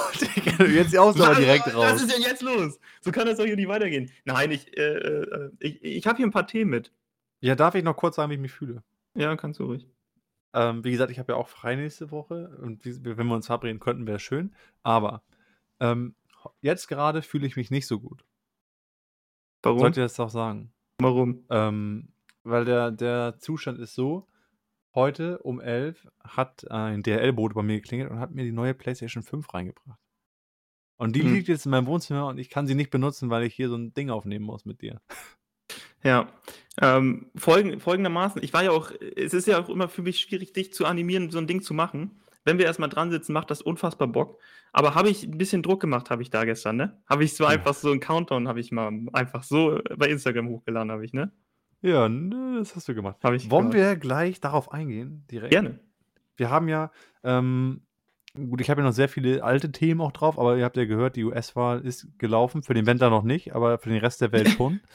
jetzt 0.65 0.93
die 0.93 0.99
Ausnahme 0.99 1.33
was- 1.33 1.39
direkt 1.39 1.67
Was 1.67 1.75
raus. 1.75 2.03
ist 2.03 2.13
denn 2.13 2.23
jetzt 2.23 2.43
los? 2.43 2.79
So 3.03 3.13
kann 3.13 3.27
das 3.27 3.37
doch 3.39 3.45
hier 3.45 3.57
nicht 3.57 3.69
weitergehen. 3.69 4.11
Nein, 4.25 4.51
ich, 4.51 4.75
äh, 4.77 4.83
äh, 4.83 5.51
ich, 5.61 5.85
ich 5.85 6.07
habe 6.07 6.17
hier 6.17 6.27
ein 6.27 6.31
paar 6.33 6.47
Themen 6.47 6.71
mit. 6.71 6.93
Ja, 7.41 7.55
darf 7.55 7.75
ich 7.75 7.85
noch 7.85 7.95
kurz 7.97 8.17
sagen, 8.17 8.31
wie 8.31 8.35
ich 8.37 8.41
mich 8.41 8.53
fühle? 8.53 8.83
Ja, 9.15 9.37
kannst 9.37 9.61
du 9.61 9.65
ruhig. 9.65 9.87
Ähm, 10.55 10.83
wie 10.83 10.91
gesagt, 10.93 11.11
ich 11.11 11.19
habe 11.19 11.33
ja 11.33 11.37
auch 11.39 11.49
frei 11.49 11.77
nächste 11.77 12.11
Woche 12.11 12.57
und 12.63 12.85
wenn 12.87 13.27
wir 13.27 13.35
uns 13.35 13.47
verabreden 13.47 13.79
könnten, 13.79 14.07
wäre 14.07 14.19
schön. 14.19 14.55
Aber 14.83 15.23
ähm, 15.79 16.15
jetzt 16.63 16.89
gerade 16.89 17.21
fühle 17.21 17.47
ich 17.47 17.57
mich 17.57 17.71
nicht 17.71 17.87
so 17.87 18.01
gut. 18.01 18.25
Warum? 19.67 19.81
Sollte 19.81 20.01
ich 20.01 20.05
das 20.05 20.21
auch 20.21 20.31
sagen? 20.31 20.73
Warum? 20.99 21.45
Ähm, 21.51 22.09
weil 22.45 22.65
der, 22.65 22.91
der 22.91 23.39
Zustand 23.39 23.79
ist 23.79 23.95
so, 23.95 24.27
heute 24.95 25.39
um 25.39 25.61
11 25.61 26.09
hat 26.23 26.71
ein 26.71 27.03
DRL-Boot 27.03 27.55
bei 27.55 27.63
mir 27.63 27.77
geklingelt 27.77 28.11
und 28.11 28.21
hat 28.21 28.31
mir 28.31 28.45
die 28.45 28.53
neue 28.53 28.75
PlayStation 28.75 29.23
5 29.23 29.53
reingebracht. 29.53 29.99
Und 30.99 31.15
die 31.15 31.23
Hm. 31.23 31.35
liegt 31.35 31.49
jetzt 31.49 31.67
in 31.67 31.71
meinem 31.71 31.87
Wohnzimmer 31.87 32.27
und 32.29 32.39
ich 32.39 32.49
kann 32.49 32.67
sie 32.67 32.75
nicht 32.75 32.91
benutzen, 32.91 33.29
weil 33.29 33.43
ich 33.43 33.55
hier 33.55 33.69
so 33.69 33.77
ein 33.77 33.93
Ding 33.93 34.09
aufnehmen 34.09 34.45
muss 34.45 34.65
mit 34.65 34.81
dir. 34.81 35.01
Ja, 36.03 36.29
ähm, 36.81 37.31
folgen, 37.35 37.81
folgendermaßen, 37.81 38.43
ich 38.43 38.53
war 38.53 38.63
ja 38.63 38.71
auch, 38.71 38.93
es 39.17 39.35
ist 39.35 39.47
ja 39.47 39.61
auch 39.61 39.69
immer 39.69 39.89
für 39.89 40.03
mich 40.03 40.21
schwierig, 40.21 40.53
dich 40.53 40.73
zu 40.73 40.87
animieren, 40.87 41.31
so 41.31 41.39
ein 41.39 41.47
Ding 41.49 41.61
zu 41.61 41.75
machen. 41.75 42.21
Wenn 42.47 42.57
wir 42.59 42.65
erstmal 42.65 42.89
dran 42.89 43.11
sitzen, 43.11 43.33
macht 43.35 43.51
das 43.51 43.61
unfassbar 43.61 44.09
Bock. 44.09 44.39
Aber 44.73 44.95
habe 44.95 45.11
ich 45.11 45.25
ein 45.25 45.37
bisschen 45.37 45.63
Druck 45.63 45.81
gemacht, 45.81 46.09
habe 46.11 46.23
ich 46.23 46.31
da 46.31 46.45
gestern, 46.45 46.77
ne? 46.77 46.97
Habe 47.09 47.25
ich 47.25 47.35
so 47.35 47.45
Ja. 47.45 47.51
einfach 47.51 47.75
so 47.75 47.91
einen 47.91 48.01
Countdown, 48.01 48.49
habe 48.49 48.61
ich 48.61 48.73
mal 48.73 48.91
einfach 49.13 49.43
so 49.43 49.81
bei 49.97 50.09
Instagram 50.09 50.49
hochgeladen, 50.49 50.91
habe 50.91 51.05
ich, 51.05 51.13
ne? 51.13 51.33
Ja, 51.83 52.09
ne, 52.09 52.57
das 52.59 52.75
hast 52.75 52.89
du 52.89 52.95
gemacht. 52.95 53.17
Ich 53.35 53.51
Wollen 53.51 53.71
gemacht. 53.71 53.75
wir 53.75 53.97
gleich 53.97 54.41
darauf 54.41 54.73
eingehen? 54.73 55.25
Direkt? 55.31 55.51
Gerne. 55.51 55.79
Wir 56.37 56.49
haben 56.51 56.69
ja 56.69 56.91
ähm, 57.23 57.83
Gut, 58.35 58.61
ich 58.61 58.69
habe 58.69 58.83
ja 58.83 58.87
noch 58.87 58.93
sehr 58.93 59.09
viele 59.09 59.43
alte 59.43 59.73
Themen 59.73 60.03
auch 60.03 60.13
drauf, 60.13 60.39
aber 60.39 60.59
ihr 60.59 60.65
habt 60.67 60.77
ja 60.77 60.85
gehört, 60.85 61.17
die 61.17 61.25
US-Wahl 61.25 61.81
ist 61.87 62.07
gelaufen. 62.19 62.63
Für 62.63 62.75
den 62.75 62.85
Wendler 62.85 63.09
noch 63.09 63.23
nicht, 63.23 63.55
aber 63.55 63.79
für 63.79 63.89
den 63.89 63.99
Rest 63.99 64.21
der 64.21 64.31
Welt 64.33 64.49
schon. 64.51 64.81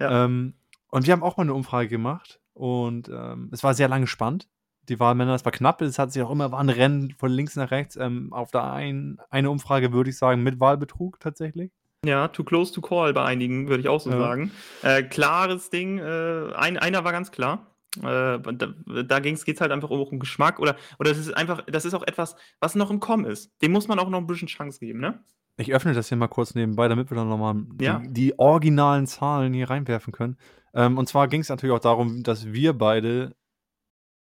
Ja. 0.00 0.24
ähm, 0.24 0.54
und 0.88 1.06
wir 1.06 1.12
haben 1.12 1.22
auch 1.22 1.36
mal 1.36 1.42
eine 1.44 1.54
Umfrage 1.54 1.88
gemacht 1.88 2.40
und 2.52 3.08
ähm, 3.08 3.48
es 3.52 3.62
war 3.62 3.74
sehr 3.74 3.86
lange 3.86 4.08
spannend. 4.08 4.48
Die 4.88 5.00
Wahlmänner, 5.00 5.34
es 5.34 5.44
war 5.44 5.52
knapp, 5.52 5.80
es 5.82 5.98
hat 5.98 6.12
sich 6.12 6.22
auch 6.22 6.30
immer, 6.30 6.52
war 6.52 6.60
ein 6.60 6.68
Rennen 6.68 7.14
von 7.18 7.30
links 7.30 7.56
nach 7.56 7.70
rechts. 7.70 7.96
Ähm, 7.96 8.32
auf 8.32 8.50
der 8.50 8.70
einen 8.72 9.18
eine 9.30 9.50
Umfrage 9.50 9.92
würde 9.92 10.10
ich 10.10 10.18
sagen, 10.18 10.42
mit 10.42 10.60
Wahlbetrug 10.60 11.20
tatsächlich. 11.20 11.70
Ja, 12.04 12.28
too 12.28 12.44
close 12.44 12.72
to 12.72 12.80
call 12.82 13.12
bei 13.14 13.24
einigen, 13.24 13.68
würde 13.68 13.80
ich 13.80 13.88
auch 13.88 14.00
so 14.00 14.10
Ja. 14.10 14.18
sagen. 14.18 14.50
Äh, 14.82 15.02
klares 15.04 15.70
Ding, 15.70 15.98
äh, 15.98 16.52
ein, 16.54 16.76
einer 16.78 17.02
war 17.04 17.12
ganz 17.12 17.30
klar. 17.32 17.66
Äh, 17.98 18.02
da 18.40 18.74
da 19.06 19.20
geht 19.20 19.38
es 19.48 19.60
halt 19.60 19.70
einfach 19.70 19.88
um 19.88 20.18
Geschmack 20.18 20.58
oder, 20.58 20.76
oder 20.98 21.10
das 21.10 21.18
ist 21.18 21.32
einfach, 21.36 21.62
das 21.66 21.84
ist 21.84 21.94
auch 21.94 22.02
etwas, 22.02 22.34
was 22.60 22.74
noch 22.74 22.90
im 22.90 23.00
Kommen 23.00 23.24
ist. 23.24 23.52
Dem 23.62 23.72
muss 23.72 23.86
man 23.88 23.98
auch 23.98 24.08
noch 24.10 24.18
ein 24.18 24.26
bisschen 24.26 24.48
Chance 24.48 24.80
geben, 24.80 25.00
ne? 25.00 25.20
Ich 25.56 25.72
öffne 25.72 25.94
das 25.94 26.08
hier 26.08 26.18
mal 26.18 26.26
kurz 26.26 26.56
nebenbei, 26.56 26.88
damit 26.88 27.10
wir 27.10 27.16
dann 27.16 27.28
nochmal 27.28 27.54
Ja. 27.80 28.00
die, 28.00 28.12
die 28.12 28.38
originalen 28.38 29.06
Zahlen 29.06 29.54
hier 29.54 29.70
reinwerfen 29.70 30.12
können. 30.12 30.36
Ähm, 30.74 30.98
und 30.98 31.08
zwar 31.08 31.28
ging 31.28 31.42
es 31.42 31.48
natürlich 31.48 31.72
auch 31.74 31.78
darum, 31.80 32.24
dass 32.24 32.52
wir 32.52 32.72
beide, 32.72 33.36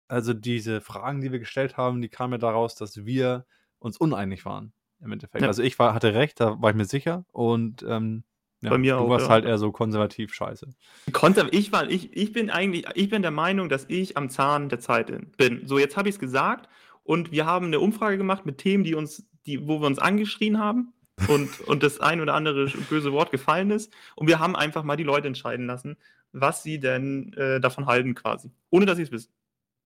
also 0.09 0.35
diese 0.35 0.81
Fragen, 0.81 1.21
die 1.21 1.33
wir 1.33 1.39
gestellt 1.39 1.77
haben, 1.77 2.03
die 2.03 2.09
kamen 2.09 2.35
ja 2.35 2.39
daraus, 2.39 2.75
dass 2.75 3.05
wir 3.05 3.47
uns 3.79 3.97
uneinig 3.97 4.45
waren 4.45 4.73
im 5.01 5.13
Endeffekt. 5.13 5.43
Ja. 5.43 5.49
Also 5.49 5.63
ich 5.63 5.79
war, 5.79 5.95
hatte 5.95 6.15
recht, 6.15 6.41
da 6.41 6.61
war 6.61 6.71
ich 6.71 6.77
mir 6.77 6.85
sicher. 6.85 7.25
Und 7.33 7.85
ähm, 7.89 8.25
ja, 8.63 8.71
Bei 8.71 8.79
mir 8.79 8.95
du 8.95 9.01
auch, 9.01 9.09
warst 9.09 9.27
ja. 9.27 9.33
halt 9.33 9.45
eher 9.45 9.59
so 9.59 9.73
konservativ 9.73 10.33
scheiße. 10.33 10.69
Konter 11.13 11.53
ich 11.53 11.73
war, 11.73 11.91
ich, 11.91 12.17
ich 12.17 12.33
bin 12.33 12.49
eigentlich, 12.49 12.87
ich 12.95 13.11
bin 13.11 13.23
der 13.23 13.33
Meinung, 13.33 13.69
dass 13.69 13.87
ich 13.89 14.17
am 14.17 14.31
Zahn 14.31 14.69
der 14.69 14.79
Zeit 14.79 15.13
bin. 15.37 15.67
So, 15.67 15.79
jetzt 15.79 15.97
habe 15.97 16.09
ich 16.09 16.15
es 16.15 16.19
gesagt 16.21 16.69
und 17.03 17.33
wir 17.33 17.45
haben 17.45 17.67
eine 17.67 17.81
Umfrage 17.81 18.17
gemacht 18.17 18.47
mit 18.47 18.59
Themen, 18.59 18.85
die 18.85 18.95
uns, 18.95 19.27
die, 19.47 19.67
wo 19.67 19.81
wir 19.81 19.89
uns 19.89 19.99
angeschrien 19.99 20.61
haben 20.61 20.93
und, 21.29 21.61
und 21.67 21.83
das 21.83 21.99
ein 21.99 22.21
oder 22.21 22.35
andere 22.35 22.67
böse 22.89 23.13
Wort 23.13 23.33
gefallen 23.33 23.73
ist. 23.73 23.93
Und 24.15 24.29
wir 24.29 24.39
haben 24.39 24.55
einfach 24.55 24.85
mal 24.85 24.97
die 24.97 25.03
Leute 25.03 25.27
entscheiden 25.27 25.67
lassen, 25.67 25.97
was 26.31 26.63
sie 26.63 26.79
denn 26.79 27.33
äh, 27.33 27.61
davon 27.61 27.87
halten, 27.87 28.15
quasi. 28.15 28.53
Ohne 28.71 28.87
dass 28.87 28.97
sie 28.97 29.03
es 29.03 29.11
wissen. 29.11 29.33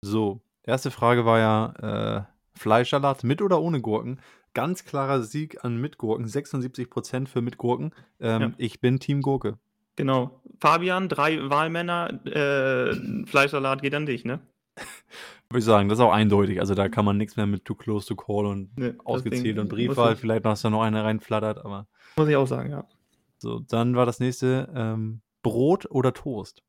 So, 0.04 0.40
erste 0.62 0.90
Frage 0.90 1.24
war 1.24 1.38
ja 1.38 2.26
äh, 2.26 2.58
Fleischsalat 2.58 3.24
mit 3.24 3.40
oder 3.42 3.60
ohne 3.60 3.80
Gurken. 3.80 4.20
Ganz 4.52 4.84
klarer 4.84 5.22
Sieg 5.22 5.64
an 5.64 5.80
Mitgurken, 5.80 6.26
76% 6.26 7.26
für 7.26 7.40
Mitgurken. 7.42 7.92
Ähm, 8.20 8.40
Ja. 8.42 8.50
Ich 8.58 8.80
bin 8.80 9.00
Team 9.00 9.22
Gurke. 9.22 9.58
Genau. 9.96 10.40
Fabian, 10.60 11.08
drei 11.08 11.48
Wahlmänner, 11.50 12.24
äh, 12.26 12.94
Fleischsalat 13.26 13.80
geht 13.82 13.94
an 13.94 14.06
dich, 14.06 14.24
ne? 14.24 14.40
Würde 15.48 15.58
ich 15.60 15.64
sagen, 15.64 15.88
das 15.88 15.98
ist 15.98 16.04
auch 16.04 16.12
eindeutig. 16.12 16.60
Also 16.60 16.74
da 16.74 16.88
kann 16.88 17.04
man 17.04 17.16
nichts 17.16 17.36
mehr 17.36 17.46
mit 17.46 17.64
Too 17.64 17.74
Close 17.76 18.06
to 18.08 18.16
Call 18.16 18.46
und 18.46 18.76
Ne, 18.76 18.96
ausgezählt 19.04 19.58
und 19.58 19.68
Briefwahl. 19.68 20.14
ich- 20.14 20.18
Vielleicht 20.18 20.44
noch, 20.44 20.52
dass 20.52 20.62
da 20.62 20.70
noch 20.70 20.82
einer 20.82 21.04
reinflattert, 21.04 21.64
aber 21.64 21.86
Muss 22.16 22.28
ich 22.28 22.36
auch 22.36 22.46
sagen, 22.46 22.70
ja. 22.70 22.84
so. 23.38 23.60
Dann 23.60 23.94
war 23.96 24.04
das 24.06 24.20
nächste 24.20 24.68
ähm, 24.74 25.20
Brot 25.42 25.86
oder 25.90 26.12
Toast. 26.12 26.62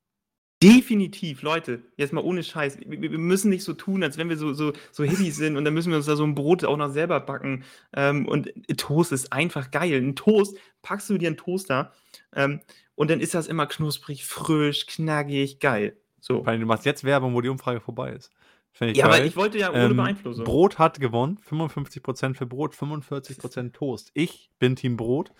Definitiv, 0.63 1.41
Leute, 1.41 1.83
jetzt 1.97 2.13
mal 2.13 2.24
ohne 2.24 2.41
Scheiß. 2.41 2.79
Wir, 2.79 3.01
wir 3.01 3.17
müssen 3.17 3.50
nicht 3.50 3.63
so 3.63 3.74
tun, 3.74 4.03
als 4.03 4.17
wenn 4.17 4.29
wir 4.29 4.38
so, 4.38 4.53
so, 4.53 4.71
so 4.91 5.03
Hippies 5.03 5.35
sind 5.35 5.57
und 5.57 5.65
dann 5.65 5.74
müssen 5.74 5.89
wir 5.89 5.97
uns 5.97 6.05
da 6.05 6.15
so 6.15 6.24
ein 6.24 6.33
Brot 6.33 6.63
auch 6.63 6.77
noch 6.77 6.91
selber 6.91 7.19
backen. 7.19 7.65
Ähm, 7.93 8.27
und 8.27 8.51
Toast 8.77 9.12
ist 9.12 9.33
einfach 9.33 9.69
geil. 9.71 10.01
Ein 10.01 10.15
Toast, 10.15 10.57
packst 10.81 11.09
du 11.09 11.17
dir 11.17 11.27
einen 11.27 11.38
Toaster 11.38 11.91
ähm, 12.33 12.62
und 12.95 13.09
dann 13.09 13.19
ist 13.19 13.33
das 13.33 13.47
immer 13.47 13.67
knusprig, 13.67 14.25
frisch, 14.25 14.85
knackig, 14.88 15.59
geil. 15.59 15.97
So. 16.19 16.41
Du 16.41 16.65
machst 16.65 16.85
jetzt 16.85 17.03
Werbung, 17.03 17.35
wo 17.35 17.41
die 17.41 17.50
Umfrage 17.50 17.81
vorbei 17.81 18.13
ist. 18.13 18.31
Ja, 18.79 19.05
aber 19.05 19.17
geil. 19.17 19.27
ich 19.27 19.35
wollte 19.35 19.57
ja 19.57 19.69
ohne 19.69 19.85
Ähm, 19.85 19.97
Beeinflussung. 19.97 20.43
Brot 20.43 20.79
hat 20.79 21.00
gewonnen, 21.00 21.38
55% 21.47 22.35
für 22.35 22.45
Brot, 22.45 22.74
45% 22.74 23.71
Toast. 23.74 24.12
Ich 24.13 24.50
bin 24.59 24.75
Team 24.75 24.97
Brot. 24.97 25.31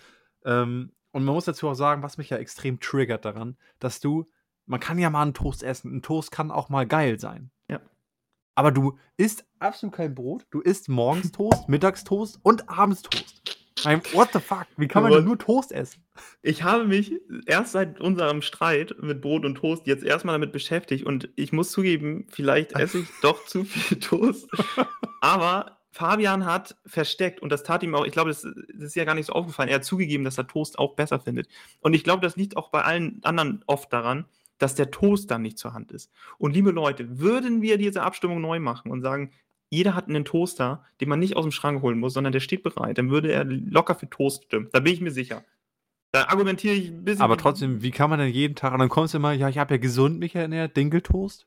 Ähm, 0.44 0.92
und 1.12 1.24
man 1.24 1.34
muss 1.34 1.44
dazu 1.46 1.68
auch 1.68 1.74
sagen, 1.74 2.02
was 2.02 2.18
mich 2.18 2.30
ja 2.30 2.36
extrem 2.36 2.80
triggert 2.80 3.24
daran, 3.24 3.56
dass 3.78 4.00
du, 4.00 4.30
man 4.66 4.80
kann 4.80 4.98
ja 4.98 5.10
mal 5.10 5.22
einen 5.22 5.34
Toast 5.34 5.62
essen. 5.62 5.96
Ein 5.96 6.02
Toast 6.02 6.30
kann 6.30 6.50
auch 6.50 6.68
mal 6.68 6.86
geil 6.86 7.18
sein. 7.18 7.50
Ja. 7.70 7.80
Aber 8.54 8.72
du 8.72 8.98
isst 9.16 9.44
absolut 9.58 9.94
kein 9.94 10.14
Brot. 10.14 10.46
Du 10.50 10.60
isst 10.60 10.88
morgens 10.88 11.32
Toast, 11.32 11.68
mittags 11.68 12.04
Toast 12.04 12.38
und 12.42 12.68
abends 12.68 13.02
Toast. 13.02 13.42
What 14.12 14.30
the 14.32 14.40
fuck? 14.40 14.66
Wie 14.76 14.88
kann 14.88 15.02
man 15.02 15.12
denn 15.12 15.24
nur 15.24 15.38
Toast 15.38 15.70
essen? 15.70 16.02
Ich 16.42 16.62
habe 16.62 16.86
mich 16.86 17.12
erst 17.46 17.72
seit 17.72 18.00
unserem 18.00 18.42
Streit 18.42 18.94
mit 19.00 19.20
Brot 19.20 19.44
und 19.44 19.56
Toast 19.56 19.86
jetzt 19.86 20.02
erstmal 20.02 20.34
damit 20.34 20.50
beschäftigt 20.50 21.04
und 21.04 21.28
ich 21.36 21.52
muss 21.52 21.70
zugeben, 21.70 22.26
vielleicht 22.30 22.72
esse 22.72 23.00
ich 23.00 23.08
doch 23.22 23.44
zu 23.44 23.64
viel 23.64 23.98
Toast. 24.00 24.48
Aber 25.20 25.78
Fabian 25.92 26.46
hat 26.46 26.76
versteckt 26.86 27.40
und 27.40 27.50
das 27.50 27.62
tat 27.62 27.82
ihm 27.82 27.94
auch, 27.94 28.06
ich 28.06 28.12
glaube, 28.12 28.30
das, 28.30 28.42
das 28.42 28.88
ist 28.88 28.96
ja 28.96 29.04
gar 29.04 29.14
nicht 29.14 29.26
so 29.26 29.34
aufgefallen, 29.34 29.68
er 29.68 29.76
hat 29.76 29.84
zugegeben, 29.84 30.24
dass 30.24 30.38
er 30.38 30.46
Toast 30.46 30.78
auch 30.78 30.94
besser 30.94 31.20
findet. 31.20 31.48
Und 31.80 31.94
ich 31.94 32.02
glaube, 32.02 32.22
das 32.22 32.36
liegt 32.36 32.56
auch 32.56 32.70
bei 32.70 32.82
allen 32.82 33.20
anderen 33.24 33.62
oft 33.66 33.92
daran, 33.92 34.26
dass 34.58 34.74
der 34.74 34.90
Toast 34.90 35.30
dann 35.30 35.42
nicht 35.42 35.58
zur 35.58 35.72
Hand 35.74 35.92
ist. 35.92 36.10
Und 36.38 36.54
liebe 36.54 36.70
Leute, 36.70 37.18
würden 37.18 37.62
wir 37.62 37.78
diese 37.78 38.02
Abstimmung 38.02 38.40
neu 38.40 38.58
machen 38.60 38.90
und 38.90 39.02
sagen, 39.02 39.30
jeder 39.68 39.94
hat 39.94 40.08
einen 40.08 40.24
Toaster, 40.24 40.84
den 41.00 41.08
man 41.08 41.18
nicht 41.18 41.36
aus 41.36 41.44
dem 41.44 41.50
Schrank 41.50 41.82
holen 41.82 41.98
muss, 41.98 42.14
sondern 42.14 42.32
der 42.32 42.40
steht 42.40 42.62
bereit, 42.62 42.98
dann 42.98 43.10
würde 43.10 43.32
er 43.32 43.44
locker 43.44 43.94
für 43.96 44.08
Toast 44.08 44.44
stimmen. 44.44 44.68
Da 44.72 44.80
bin 44.80 44.92
ich 44.92 45.00
mir 45.00 45.10
sicher. 45.10 45.44
Da 46.12 46.28
argumentiere 46.28 46.74
ich 46.74 46.88
ein 46.90 47.04
bisschen. 47.04 47.20
Aber 47.22 47.36
trotzdem, 47.36 47.82
wie 47.82 47.90
kann 47.90 48.08
man 48.08 48.18
denn 48.20 48.32
jeden 48.32 48.54
Tag, 48.54 48.72
und 48.72 48.78
dann 48.78 48.88
kommst 48.88 49.12
du 49.12 49.18
immer, 49.18 49.32
ja, 49.32 49.48
ich 49.48 49.58
habe 49.58 49.74
ja 49.74 49.78
gesund 49.78 50.20
mich 50.20 50.34
ernährt, 50.36 50.76
Dinkeltoast? 50.76 51.46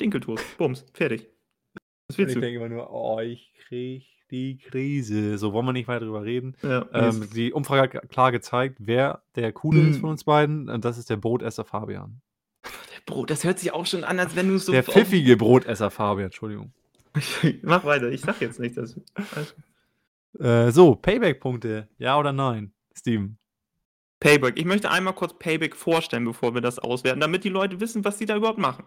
Dinkeltoast. 0.00 0.44
Bums. 0.58 0.84
Fertig. 0.92 1.26
Was 2.08 2.18
willst 2.18 2.30
ich 2.30 2.34
du? 2.34 2.40
denke 2.42 2.58
immer 2.58 2.68
nur, 2.68 2.92
oh, 2.92 3.18
ich 3.20 3.52
krieg 3.66 4.04
die 4.30 4.58
Krise. 4.58 5.38
So 5.38 5.52
wollen 5.52 5.66
wir 5.66 5.72
nicht 5.72 5.88
weiter 5.88 6.04
drüber 6.04 6.22
reden. 6.24 6.54
Ja, 6.62 6.86
Ähm, 6.92 7.28
die 7.34 7.52
Umfrage 7.52 7.98
hat 7.98 8.08
klar 8.10 8.30
gezeigt, 8.30 8.76
wer 8.80 9.22
der 9.36 9.52
Coole 9.52 9.80
ist 9.80 9.96
Mhm. 9.96 10.00
von 10.00 10.10
uns 10.10 10.24
beiden. 10.24 10.68
Und 10.68 10.84
das 10.84 10.98
ist 10.98 11.08
der 11.08 11.16
Brotesser 11.16 11.64
Fabian. 11.64 12.20
Bro, 13.06 13.26
das 13.26 13.44
hört 13.44 13.58
sich 13.58 13.72
auch 13.72 13.86
schon 13.86 14.04
an, 14.04 14.18
als 14.18 14.34
wenn 14.34 14.48
du 14.48 14.58
so. 14.58 14.72
der 14.72 14.82
pfiffige 14.82 15.36
Brotesser 15.36 15.90
Fabian, 15.90 16.26
Entschuldigung. 16.26 16.72
Mach 17.62 17.84
weiter, 17.84 18.10
ich 18.10 18.22
sag 18.22 18.40
jetzt 18.40 18.58
nicht. 18.58 18.76
Das 18.76 18.98
alles 19.34 19.54
gut. 19.54 19.64
Äh, 20.40 20.72
so, 20.72 20.96
Payback-Punkte. 20.96 21.88
Ja 21.98 22.18
oder 22.18 22.32
nein, 22.32 22.72
Steven? 22.96 23.38
Payback. 24.20 24.58
Ich 24.58 24.64
möchte 24.64 24.90
einmal 24.90 25.14
kurz 25.14 25.38
Payback 25.38 25.76
vorstellen, 25.76 26.24
bevor 26.24 26.54
wir 26.54 26.62
das 26.62 26.78
auswerten, 26.78 27.20
damit 27.20 27.44
die 27.44 27.50
Leute 27.50 27.80
wissen, 27.80 28.04
was 28.04 28.18
sie 28.18 28.26
da 28.26 28.36
überhaupt 28.36 28.58
machen. 28.58 28.84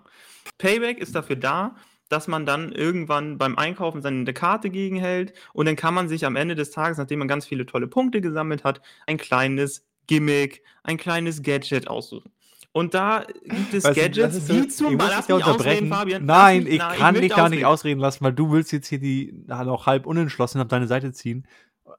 Payback 0.57 0.97
ist 0.97 1.13
dafür 1.13 1.35
da, 1.35 1.75
dass 2.09 2.27
man 2.27 2.45
dann 2.45 2.71
irgendwann 2.71 3.37
beim 3.37 3.57
Einkaufen 3.57 4.01
seine 4.01 4.33
Karte 4.33 4.69
gegenhält 4.69 5.33
und 5.53 5.67
dann 5.67 5.75
kann 5.75 5.93
man 5.93 6.09
sich 6.09 6.25
am 6.25 6.35
Ende 6.35 6.55
des 6.55 6.71
Tages, 6.71 6.97
nachdem 6.97 7.19
man 7.19 7.27
ganz 7.27 7.45
viele 7.45 7.65
tolle 7.65 7.87
Punkte 7.87 8.21
gesammelt 8.21 8.63
hat, 8.63 8.81
ein 9.05 9.17
kleines 9.17 9.85
Gimmick, 10.07 10.63
ein 10.83 10.97
kleines 10.97 11.43
Gadget 11.43 11.87
aussuchen. 11.87 12.31
Und 12.77 12.93
da 12.93 13.25
gibt 13.43 13.73
es 13.73 13.83
Weißt 13.83 13.97
du, 13.97 14.01
Gadgets, 14.01 14.47
so- 14.47 14.53
wie 14.53 14.59
ich 14.59 14.71
zum 14.75 14.93
muss 14.93 15.03
Lass 15.09 15.25
dich 15.27 15.35
mich 15.35 15.43
ausreden, 15.45 15.51
unterbrechen. 15.57 15.87
Fabian. 15.89 16.25
Nein, 16.25 16.63
mich- 16.63 16.73
ich 16.73 16.79
nein, 16.79 16.97
kann 16.97 17.13
dich 17.15 17.21
möchte 17.23 17.35
da 17.37 17.49
nicht 17.49 17.65
ausreden. 17.65 17.99
lassen, 17.99 18.23
weil 18.23 18.33
du 18.33 18.51
willst 18.51 18.71
jetzt 18.71 18.87
hier 18.87 18.99
die 18.99 19.33
noch 19.47 19.85
halb 19.87 20.05
unentschlossen 20.05 20.61
auf 20.61 20.67
deine 20.67 20.87
Seite 20.87 21.11
ziehen 21.11 21.47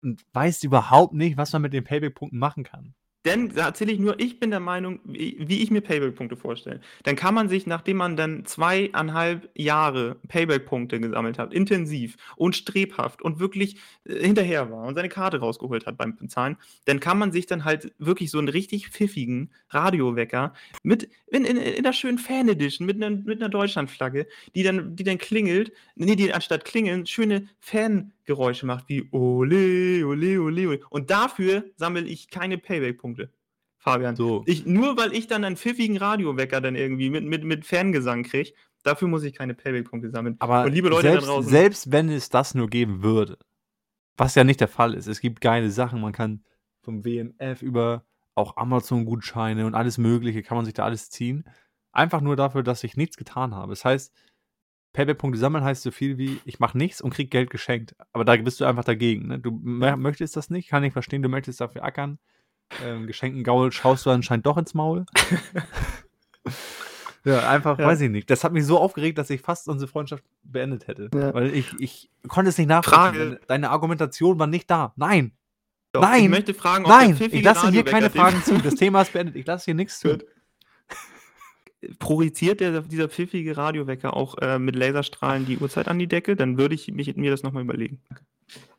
und 0.03 0.23
weißt 0.33 0.65
überhaupt 0.65 1.15
nicht, 1.15 1.37
was 1.37 1.53
man 1.53 1.63
mit 1.63 1.73
den 1.73 1.85
Payback-Punkten 1.85 2.39
machen 2.39 2.63
kann. 2.65 2.95
Denn 3.25 3.49
da 3.49 3.67
erzähle 3.67 3.93
ich 3.93 3.99
nur, 3.99 4.19
ich 4.21 4.39
bin 4.39 4.51
der 4.51 4.61
Meinung, 4.61 5.01
wie, 5.05 5.37
wie 5.41 5.63
ich 5.63 5.71
mir 5.71 5.81
Payback-Punkte 5.81 6.37
vorstelle. 6.37 6.81
Dann 7.03 7.17
kann 7.17 7.35
man 7.35 7.49
sich, 7.49 7.67
nachdem 7.67 7.97
man 7.97 8.17
dann 8.17 8.45
zweieinhalb 8.45 9.51
Jahre 9.55 10.17
Payback-Punkte 10.29 11.01
gesammelt 11.01 11.39
hat, 11.39 11.53
intensiv 11.53 12.17
und 12.37 12.55
strebhaft 12.55 13.21
und 13.21 13.41
wirklich 13.41 13.77
äh, 14.05 14.25
hinterher 14.25 14.71
war 14.71 14.85
und 14.85 14.95
seine 14.95 15.09
Karte 15.09 15.41
rausgeholt 15.41 15.87
hat 15.87 15.97
beim 15.99 16.17
Bezahlen, 16.17 16.57
dann 16.85 17.01
kann 17.01 17.19
man 17.19 17.33
sich 17.33 17.47
dann 17.47 17.65
halt 17.65 17.93
wirklich 17.99 18.31
so 18.31 18.39
einen 18.39 18.49
richtig 18.49 18.89
pfiffigen 18.89 19.51
Radiowecker 19.71 20.55
mit 20.85 21.11
in, 21.27 21.45
in, 21.45 21.57
in 21.57 21.83
der 21.83 21.93
schönen 21.93 22.19
Fan-Edition 22.19 22.87
mit 22.87 23.03
einer, 23.03 23.11
mit 23.11 23.41
einer 23.41 23.49
Deutschlandflagge, 23.49 24.27
die 24.55 24.63
dann, 24.63 24.95
die 24.95 25.05
dann 25.05 25.19
klingelt, 25.19 25.73
nee, 25.97 26.15
die 26.15 26.33
anstatt 26.33 26.65
klingeln, 26.65 27.05
schöne 27.05 27.49
Fangeräusche 28.29 28.67
macht, 28.67 28.89
wie 28.89 29.09
Ole, 29.11 30.07
Ole, 30.07 30.41
Ole, 30.41 30.69
Ole. 30.69 30.81
Und 30.91 31.11
dafür 31.11 31.65
sammle 31.77 32.03
ich 32.03 32.29
keine 32.31 32.59
Payback-Punkte. 32.59 33.31
Fabian. 33.79 34.17
So. 34.17 34.43
Ich, 34.47 34.67
nur 34.67 34.97
weil 34.97 35.13
ich 35.15 35.29
dann 35.29 35.45
einen 35.45 35.57
pfiffigen 35.57 35.97
Radiowecker 35.97 36.61
dann 36.61 36.75
irgendwie 36.75 37.11
mit, 37.11 37.25
mit, 37.25 37.45
mit 37.45 37.65
Fangesang 37.65 38.25
kriege, 38.25 38.53
dafür 38.83 39.09
muss 39.09 39.23
ich 39.23 39.35
keine 39.35 39.55
Payback-Punkte 39.55 40.11
sammeln. 40.11 40.37
Aber 40.41 40.65
Und 40.65 40.73
liebe 40.73 40.89
Leute 40.89 41.07
da 41.07 41.13
selbst, 41.13 41.29
draußen- 41.29 41.49
selbst 41.49 41.93
wenn 41.93 42.09
es 42.11 42.29
das 42.29 42.55
nur 42.55 42.69
geben 42.69 43.03
würde, 43.03 43.39
was 44.17 44.35
ja 44.35 44.45
nicht 44.45 44.61
der 44.61 44.69
Fall 44.69 44.95
ist, 44.95 45.07
es 45.07 45.21
gibt 45.21 45.41
geile 45.41 45.71
Sachen, 45.71 46.01
man 46.01 46.13
kann 46.13 46.45
vom 46.83 47.05
WMF 47.05 47.63
über 47.63 48.05
auch 48.35 48.57
Amazon-Gutscheine 48.57 49.67
und 49.67 49.75
alles 49.75 49.99
Mögliche, 49.99 50.43
kann 50.43 50.57
man 50.57 50.65
sich 50.65 50.75
da 50.75 50.85
alles 50.85 51.11
ziehen. 51.11 51.45
Einfach 51.93 52.21
nur 52.21 52.37
dafür, 52.37 52.63
dass 52.63 52.85
ich 52.85 52.97
nichts 52.97 53.17
getan 53.17 53.55
habe. 53.55 53.71
Das 53.73 53.85
heißt, 53.85 54.13
Payback-Punkte 54.99 55.39
sammeln 55.39 55.63
heißt 55.63 55.83
so 55.83 55.91
viel 55.93 56.19
wie, 56.19 56.41
ich 56.45 56.59
mache 56.59 56.77
nichts 56.77 57.01
und 57.01 57.15
krieg 57.15 57.31
Geld 57.31 57.51
geschenkt. 57.51 57.95
Aber 58.13 58.25
da 58.25 58.35
bist 58.37 58.61
du 58.61 58.65
einfach 58.65 58.83
dagegen. 58.85 59.29
Ne? 59.29 59.39
Du 59.39 59.51
mö- 59.51 59.97
möchtest 59.97 60.37
das 60.37 60.51
nicht, 60.51 60.69
kann 60.69 60.83
ich 60.83 60.93
verstehen, 60.93 61.23
du 61.23 61.29
möchtest 61.29 61.61
dafür 61.61 61.85
ackern. 61.85 62.19
Ähm, 62.85 63.07
Geschenken 63.07 63.45
Gaul 63.45 63.71
schaust 63.73 64.05
du 64.07 64.11
anscheinend 64.11 64.45
doch 64.47 64.57
ins 64.59 64.75
Maul. 64.75 65.07
Ja, 67.25 67.49
einfach, 67.51 67.79
Ja. 67.79 67.87
weiß 67.87 68.01
ich 68.03 68.11
nicht. 68.11 68.31
Das 68.31 68.43
hat 68.45 68.53
mich 68.53 68.65
so 68.65 68.79
aufgeregt, 68.79 69.19
dass 69.19 69.29
ich 69.29 69.41
fast 69.43 69.69
unsere 69.69 69.91
Freundschaft 69.91 70.25
beendet 70.45 70.87
hätte. 70.87 71.11
Ja. 71.13 71.35
Weil 71.35 71.53
ich, 71.53 71.75
ich 71.79 72.11
konnte 72.27 72.49
es 72.51 72.57
nicht. 72.59 72.71
Frage. 72.85 73.41
Deine, 73.49 73.71
Argumentation 73.71 74.39
war 74.39 74.47
nicht 74.47 74.71
da. 74.71 74.93
Nein, 74.97 75.33
Doch, 75.93 76.01
Nein. 76.01 76.25
Ich 76.25 76.29
möchte 76.31 76.55
fragen, 76.55 76.85
ob 76.85 76.91
nein, 76.91 77.17
ich 77.21 77.43
lasse 77.43 77.71
hier 77.71 77.85
keine 77.85 78.09
Fragen 78.09 78.43
zu. 78.45 78.57
Das 78.59 78.77
Thema 78.77 79.03
ist 79.03 79.13
beendet. 79.13 79.37
Ich 79.37 79.47
lasse 79.47 79.67
hier 79.67 79.75
nichts 79.75 79.99
zu. 79.99 80.19
Projiziert 81.99 82.61
der, 82.61 82.83
dieser 82.83 83.09
pfiffige 83.09 83.57
Radiowecker 83.57 84.17
auch 84.17 84.37
äh, 84.39 84.59
mit 84.59 84.75
Laserstrahlen 84.75 85.47
die 85.47 85.59
Uhrzeit 85.59 85.89
an 85.89 85.99
die 85.99 86.09
Decke? 86.09 86.35
Dann 86.37 86.59
würde 86.59 86.75
ich 86.75 86.89
mich, 86.93 87.15
mir 87.17 87.31
das 87.31 87.43
nochmal 87.43 87.63
überlegen. 87.63 88.01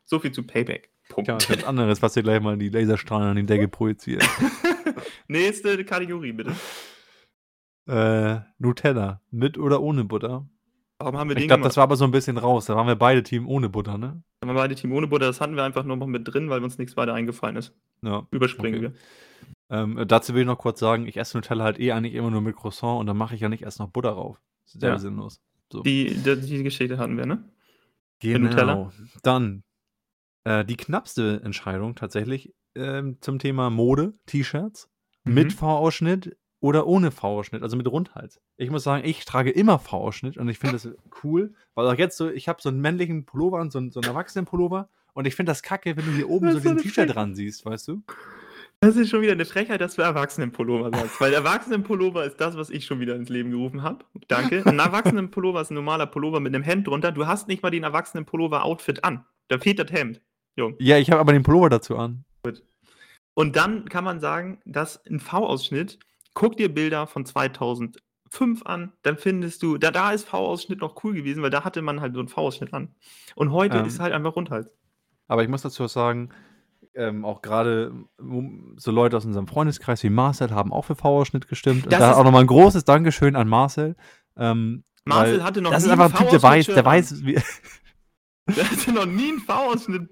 So 0.04 0.18
viel 0.18 0.32
zu 0.32 0.42
Payback. 0.42 0.90
Punkt. 1.08 1.28
Ja, 1.28 1.38
was 1.48 1.64
anderes, 1.64 2.02
was 2.02 2.12
dir 2.14 2.22
gleich 2.22 2.40
mal 2.40 2.56
die 2.58 2.68
Laserstrahlen 2.68 3.28
an 3.30 3.36
die 3.36 3.46
Decke 3.46 3.68
projiziert. 3.68 4.22
Nächste 5.28 5.84
Kategorie, 5.84 6.32
bitte. 6.32 6.52
äh, 7.88 8.40
Nutella. 8.58 9.20
Mit 9.30 9.58
oder 9.58 9.80
ohne 9.82 10.04
Butter? 10.04 10.46
Warum 10.98 11.16
haben 11.18 11.28
wir 11.30 11.34
den 11.36 11.42
Ich 11.42 11.48
glaube, 11.48 11.62
das 11.62 11.76
war 11.76 11.84
aber 11.84 11.96
so 11.96 12.04
ein 12.04 12.10
bisschen 12.10 12.36
raus. 12.36 12.66
Da 12.66 12.76
waren 12.76 12.86
wir 12.86 12.96
beide 12.96 13.22
Team 13.22 13.48
ohne 13.48 13.68
Butter, 13.68 13.96
ne? 13.96 14.22
Haben 14.42 14.50
wir 14.50 14.54
beide 14.54 14.74
Team 14.74 14.92
ohne 14.92 15.06
Butter, 15.06 15.26
das 15.26 15.40
hatten 15.40 15.56
wir 15.56 15.64
einfach 15.64 15.84
nur 15.84 15.96
noch 15.96 16.06
mit 16.06 16.26
drin, 16.32 16.50
weil 16.50 16.62
uns 16.62 16.78
nichts 16.78 16.96
weiter 16.96 17.14
eingefallen 17.14 17.56
ist. 17.56 17.74
Ja. 18.02 18.26
Überspringen 18.30 18.74
Okay. 18.74 18.82
wir. 18.82 18.92
Ähm, 19.70 19.98
äh, 19.98 20.06
dazu 20.06 20.34
will 20.34 20.42
ich 20.42 20.46
noch 20.46 20.58
kurz 20.58 20.80
sagen, 20.80 21.06
ich 21.06 21.16
esse 21.16 21.36
Nutella 21.36 21.64
halt 21.64 21.78
eh 21.78 21.92
eigentlich 21.92 22.14
immer 22.14 22.30
nur 22.30 22.40
mit 22.40 22.56
Croissant 22.56 22.98
und 23.00 23.06
dann 23.06 23.16
mache 23.16 23.34
ich 23.34 23.40
ja 23.40 23.48
nicht 23.48 23.62
erst 23.62 23.78
noch 23.78 23.88
Butter 23.88 24.36
ist 24.66 24.80
sehr 24.80 24.90
Ja. 24.90 24.98
sinnlos. 24.98 25.40
So. 25.72 25.82
Die, 25.82 26.14
die, 26.14 26.40
die 26.40 26.62
Geschichte 26.62 26.98
hatten 26.98 27.16
wir, 27.16 27.26
ne? 27.26 27.44
genau. 28.20 28.92
Dann 29.22 29.62
äh, 30.44 30.64
die 30.64 30.76
knappste 30.76 31.40
Entscheidung 31.44 31.94
tatsächlich 31.94 32.52
ähm, 32.74 33.18
zum 33.20 33.38
Thema 33.38 33.70
Mode, 33.70 34.14
T-Shirts 34.26 34.88
mit 35.24 35.46
Mhm. 35.46 35.50
V-Ausschnitt 35.50 36.36
oder 36.60 36.86
ohne 36.86 37.10
V-Ausschnitt, 37.10 37.62
also 37.62 37.76
mit 37.76 37.86
Rundhals. 37.86 38.40
Ich 38.56 38.70
muss 38.70 38.82
sagen, 38.84 39.04
ich 39.06 39.24
trage 39.24 39.50
immer 39.50 39.78
V-Ausschnitt 39.78 40.36
und 40.36 40.48
ich 40.48 40.58
finde 40.58 40.74
das 40.76 40.88
cool, 41.22 41.54
weil 41.74 41.86
auch 41.86 41.98
jetzt 41.98 42.16
so, 42.16 42.28
ich 42.28 42.48
habe 42.48 42.60
so 42.60 42.68
einen 42.68 42.80
männlichen 42.80 43.24
Pullover 43.24 43.60
und 43.60 43.72
so 43.72 43.78
einen, 43.78 43.90
so 43.90 44.00
einen 44.00 44.08
Erwachsenenpullover 44.08 44.88
und 45.14 45.26
ich 45.26 45.34
finde 45.34 45.50
das 45.50 45.62
kacke, 45.62 45.96
wenn 45.96 46.04
du 46.04 46.12
hier 46.12 46.28
oben 46.28 46.46
Das 46.46 46.62
so 46.62 46.70
eine 46.70 46.80
T-Shirt 46.80 47.14
dran 47.14 47.34
siehst, 47.34 47.64
weißt 47.64 47.88
du? 47.88 48.02
Das 48.82 48.96
ist 48.96 49.10
schon 49.10 49.20
wieder 49.20 49.32
eine 49.32 49.44
Frechheit, 49.44 49.82
dass 49.82 49.96
du 49.96 50.02
Erwachsenenpullover 50.02 50.90
sagst. 50.90 51.20
Weil 51.20 51.34
Erwachsenenpullover 51.34 52.24
ist 52.24 52.40
das, 52.40 52.56
was 52.56 52.70
ich 52.70 52.86
schon 52.86 52.98
wieder 52.98 53.14
ins 53.14 53.28
Leben 53.28 53.50
gerufen 53.50 53.82
habe. 53.82 54.06
Danke. 54.26 54.64
Ein 54.64 54.78
Erwachsenenpullover 54.78 55.60
ist 55.60 55.70
ein 55.70 55.74
normaler 55.74 56.06
Pullover 56.06 56.40
mit 56.40 56.54
einem 56.54 56.64
Hemd 56.64 56.86
drunter. 56.86 57.12
Du 57.12 57.26
hast 57.26 57.46
nicht 57.46 57.62
mal 57.62 57.68
den 57.70 57.84
Erwachsenenpullover-Outfit 57.84 59.04
an. 59.04 59.26
Da 59.48 59.58
fehlt 59.58 59.78
das 59.78 59.92
Hemd. 59.92 60.22
Jo. 60.56 60.72
Ja, 60.78 60.96
ich 60.96 61.10
habe 61.10 61.20
aber 61.20 61.34
den 61.34 61.42
Pullover 61.42 61.68
dazu 61.68 61.98
an. 61.98 62.24
Und 63.34 63.56
dann 63.56 63.86
kann 63.88 64.02
man 64.02 64.18
sagen, 64.18 64.60
dass 64.64 65.04
ein 65.06 65.20
V-Ausschnitt, 65.20 65.98
guck 66.32 66.56
dir 66.56 66.72
Bilder 66.72 67.06
von 67.06 67.26
2005 67.26 68.64
an, 68.64 68.92
dann 69.02 69.18
findest 69.18 69.62
du, 69.62 69.76
da, 69.76 69.90
da 69.90 70.12
ist 70.12 70.26
V-Ausschnitt 70.26 70.80
noch 70.80 71.04
cool 71.04 71.12
gewesen, 71.14 71.42
weil 71.42 71.50
da 71.50 71.64
hatte 71.64 71.82
man 71.82 72.00
halt 72.00 72.14
so 72.14 72.20
einen 72.20 72.28
V-Ausschnitt 72.28 72.72
an. 72.72 72.94
Und 73.34 73.52
heute 73.52 73.78
Ähm. 73.78 73.84
ist 73.84 74.00
halt 74.00 74.14
einfach 74.14 74.36
Rundhals. 74.36 74.70
Aber 75.28 75.42
ich 75.42 75.48
muss 75.50 75.62
dazu 75.62 75.86
sagen, 75.86 76.30
ähm, 76.94 77.24
auch 77.24 77.42
gerade 77.42 77.92
ähm, 78.20 78.74
so 78.78 78.90
Leute 78.90 79.16
aus 79.16 79.24
unserem 79.24 79.46
Freundeskreis 79.46 80.02
wie 80.02 80.10
Marcel 80.10 80.50
haben 80.50 80.72
auch 80.72 80.84
für 80.86 80.96
V-Ausschnitt 80.96 81.48
gestimmt. 81.48 81.84
Und 81.84 81.92
da 81.92 82.10
ist- 82.12 82.16
auch 82.16 82.24
nochmal 82.24 82.42
ein 82.42 82.46
großes 82.48 82.84
Dankeschön 82.84 83.36
an 83.36 83.48
Marcel. 83.48 83.96
Ähm, 84.36 84.84
Marcel 85.04 85.42
hatte 85.44 85.60
noch 85.62 85.70
Das 85.70 85.82
nie 85.84 85.88
ist 85.88 85.92
ein 85.92 86.00
einfach 86.00 86.18
ein 86.18 86.22
Typ, 86.24 86.30
der 86.30 86.42
weiß, 86.42 86.66
der 86.66 86.84
weiß, 86.84 87.24
wie, 87.24 87.34
Der 88.56 88.70
hatte 88.70 88.92
noch 88.92 89.06
nie 89.06 89.28
einen 89.30 89.40
V-Ausschnitt 89.40 90.08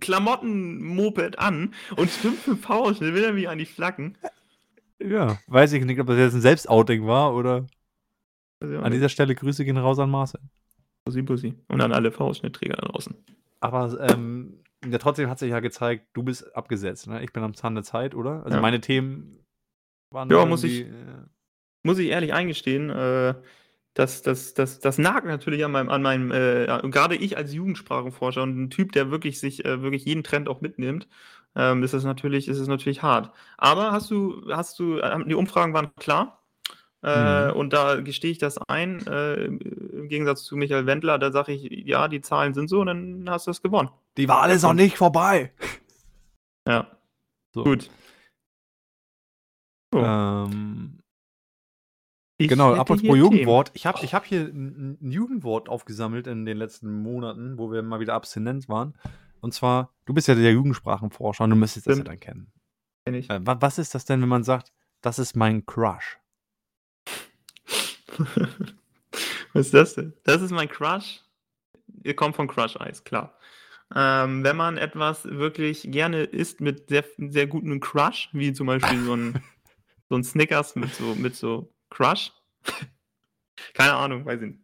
Klamotten-Moped 0.00 1.38
an 1.38 1.74
und 1.96 2.10
stimmt 2.10 2.38
für 2.38 2.56
V-Ausschnitt, 2.56 3.14
will 3.14 3.24
er 3.24 3.32
mich 3.32 3.48
an 3.48 3.58
die 3.58 3.66
Flacken. 3.66 4.16
ja, 5.00 5.38
weiß 5.46 5.72
ich 5.72 5.84
nicht, 5.84 6.00
ob 6.00 6.06
das 6.06 6.18
jetzt 6.18 6.34
ein 6.34 6.40
Selbstouting 6.40 7.06
war 7.06 7.34
oder 7.34 7.66
an 8.60 8.90
dieser 8.92 9.08
Stelle 9.08 9.34
Grüße 9.34 9.64
gehen 9.64 9.76
raus 9.76 9.98
an 9.98 10.10
Marcel. 10.10 10.40
Bussi, 11.04 11.22
Bussi. 11.22 11.54
Und 11.68 11.80
an 11.80 11.92
alle 11.92 12.10
V-Ausschnittträger 12.12 12.76
da 12.76 12.88
draußen. 12.88 13.14
Aber 13.60 13.98
ähm, 14.10 14.60
ja, 14.86 14.98
trotzdem 14.98 15.28
hat 15.28 15.38
sich 15.38 15.50
ja 15.50 15.60
gezeigt, 15.60 16.06
du 16.12 16.22
bist 16.22 16.54
abgesetzt. 16.56 17.06
Ne? 17.08 17.22
Ich 17.22 17.32
bin 17.32 17.42
am 17.42 17.54
Zahn 17.54 17.74
der 17.74 17.84
Zeit, 17.84 18.14
oder? 18.14 18.42
Also 18.44 18.56
Ja. 18.56 18.60
meine 18.62 18.80
Themen 18.80 19.44
waren 20.12 20.30
Ja, 20.30 20.44
muss 20.44 20.64
ich- 20.64 20.82
äh, 20.82 20.92
Muss 21.84 21.98
ich 21.98 22.08
ehrlich 22.08 22.34
eingestehen, 22.34 22.90
äh, 22.90 23.34
das, 23.94 24.22
das, 24.22 24.52
das, 24.54 24.80
das 24.80 24.98
nagt 24.98 25.26
natürlich 25.26 25.64
an 25.64 25.70
meinem, 25.72 25.88
an 25.88 26.02
meinem 26.02 26.30
äh, 26.32 26.66
gerade 26.90 27.14
ich 27.16 27.36
als 27.36 27.52
Jugendsprachenforscher 27.54 28.42
und 28.42 28.60
ein 28.60 28.70
Typ, 28.70 28.92
der 28.92 29.10
wirklich 29.10 29.38
sich 29.40 29.64
äh, 29.64 29.80
wirklich 29.82 30.04
jeden 30.04 30.24
Trend 30.24 30.48
auch 30.48 30.60
mitnimmt, 30.60 31.08
ähm, 31.56 31.82
ist 31.84 31.94
es 31.94 32.04
natürlich, 32.04 32.48
ist 32.48 32.58
es 32.58 32.68
natürlich 32.68 33.02
hart. 33.02 33.32
Aber 33.58 33.92
hast 33.92 34.10
du, 34.10 34.42
hast 34.52 34.78
du, 34.80 34.98
äh, 34.98 35.24
die 35.26 35.34
Umfragen 35.34 35.72
waren 35.72 35.90
klar. 35.96 36.42
Äh, 37.02 37.50
Mhm. 37.52 37.56
Und 37.56 37.72
da 37.72 38.00
gestehe 38.00 38.32
ich 38.32 38.38
das 38.38 38.58
ein, 38.68 39.06
äh, 39.06 39.44
im 39.44 40.08
Gegensatz 40.08 40.42
zu 40.44 40.56
Michael 40.56 40.86
Wendler, 40.86 41.18
da 41.18 41.30
sage 41.30 41.52
ich, 41.52 41.86
ja, 41.86 42.08
die 42.08 42.20
Zahlen 42.20 42.54
sind 42.54 42.68
so, 42.68 42.80
und 42.80 42.88
dann 42.88 43.30
hast 43.30 43.46
du 43.46 43.50
das 43.50 43.62
gewonnen. 43.62 43.90
Die 44.18 44.28
Wahl 44.28 44.50
ist 44.50 44.62
noch 44.62 44.74
nicht 44.74 44.96
vorbei. 44.98 45.52
Ja. 46.66 46.98
So. 47.54 47.64
Gut. 47.64 47.90
So, 49.92 50.00
Ähm, 50.00 50.94
Genau, 52.40 52.74
apropos 52.74 53.00
Themen. 53.02 53.16
Jugendwort. 53.16 53.72
Ich 53.74 53.84
habe 53.86 53.98
ich 54.04 54.14
hab 54.14 54.24
hier 54.24 54.42
ein, 54.42 54.98
ein 55.00 55.10
Jugendwort 55.10 55.68
aufgesammelt 55.68 56.28
in 56.28 56.44
den 56.44 56.56
letzten 56.56 57.02
Monaten, 57.02 57.58
wo 57.58 57.72
wir 57.72 57.82
mal 57.82 57.98
wieder 57.98 58.14
abstinent 58.14 58.68
waren. 58.68 58.96
Und 59.40 59.54
zwar, 59.54 59.92
du 60.04 60.14
bist 60.14 60.28
ja 60.28 60.36
der 60.36 60.52
Jugendsprachenforscher 60.52 61.42
und 61.44 61.50
du 61.50 61.56
müsstest 61.56 61.86
das 61.88 61.92
ja 61.98 62.04
Stimmt. 62.04 62.08
dann 62.08 62.20
kennen. 62.20 62.52
Kenn 63.06 63.14
ich. 63.14 63.28
Äh, 63.30 63.44
wa- 63.44 63.56
was 63.60 63.78
ist 63.78 63.92
das 63.94 64.04
denn, 64.04 64.20
wenn 64.22 64.28
man 64.28 64.44
sagt, 64.44 64.72
das 65.00 65.18
ist 65.18 65.34
mein 65.36 65.64
Crush? 65.66 66.18
Was 69.54 69.66
ist 69.66 69.74
das 69.74 69.94
denn? 69.94 70.12
Das 70.24 70.42
ist 70.42 70.50
mein 70.50 70.68
Crush. 70.68 71.22
Ihr 72.04 72.14
kommt 72.14 72.36
von 72.36 72.46
Crush 72.48 72.78
Eis, 72.80 73.02
klar. 73.04 73.37
Ähm, 73.94 74.44
wenn 74.44 74.56
man 74.56 74.76
etwas 74.76 75.24
wirklich 75.24 75.90
gerne 75.90 76.24
isst 76.24 76.60
mit 76.60 76.88
sehr, 76.88 77.04
sehr 77.16 77.46
gutem 77.46 77.80
Crush, 77.80 78.28
wie 78.32 78.52
zum 78.52 78.66
Beispiel 78.66 79.02
so 79.02 79.14
ein, 79.14 79.42
so 80.08 80.16
ein 80.16 80.24
Snickers 80.24 80.76
mit 80.76 80.94
so, 80.94 81.14
mit 81.14 81.34
so 81.36 81.72
Crush. 81.90 82.32
Keine 83.74 83.94
Ahnung, 83.94 84.24
weiß 84.24 84.42
ich 84.42 84.48
nicht. 84.48 84.60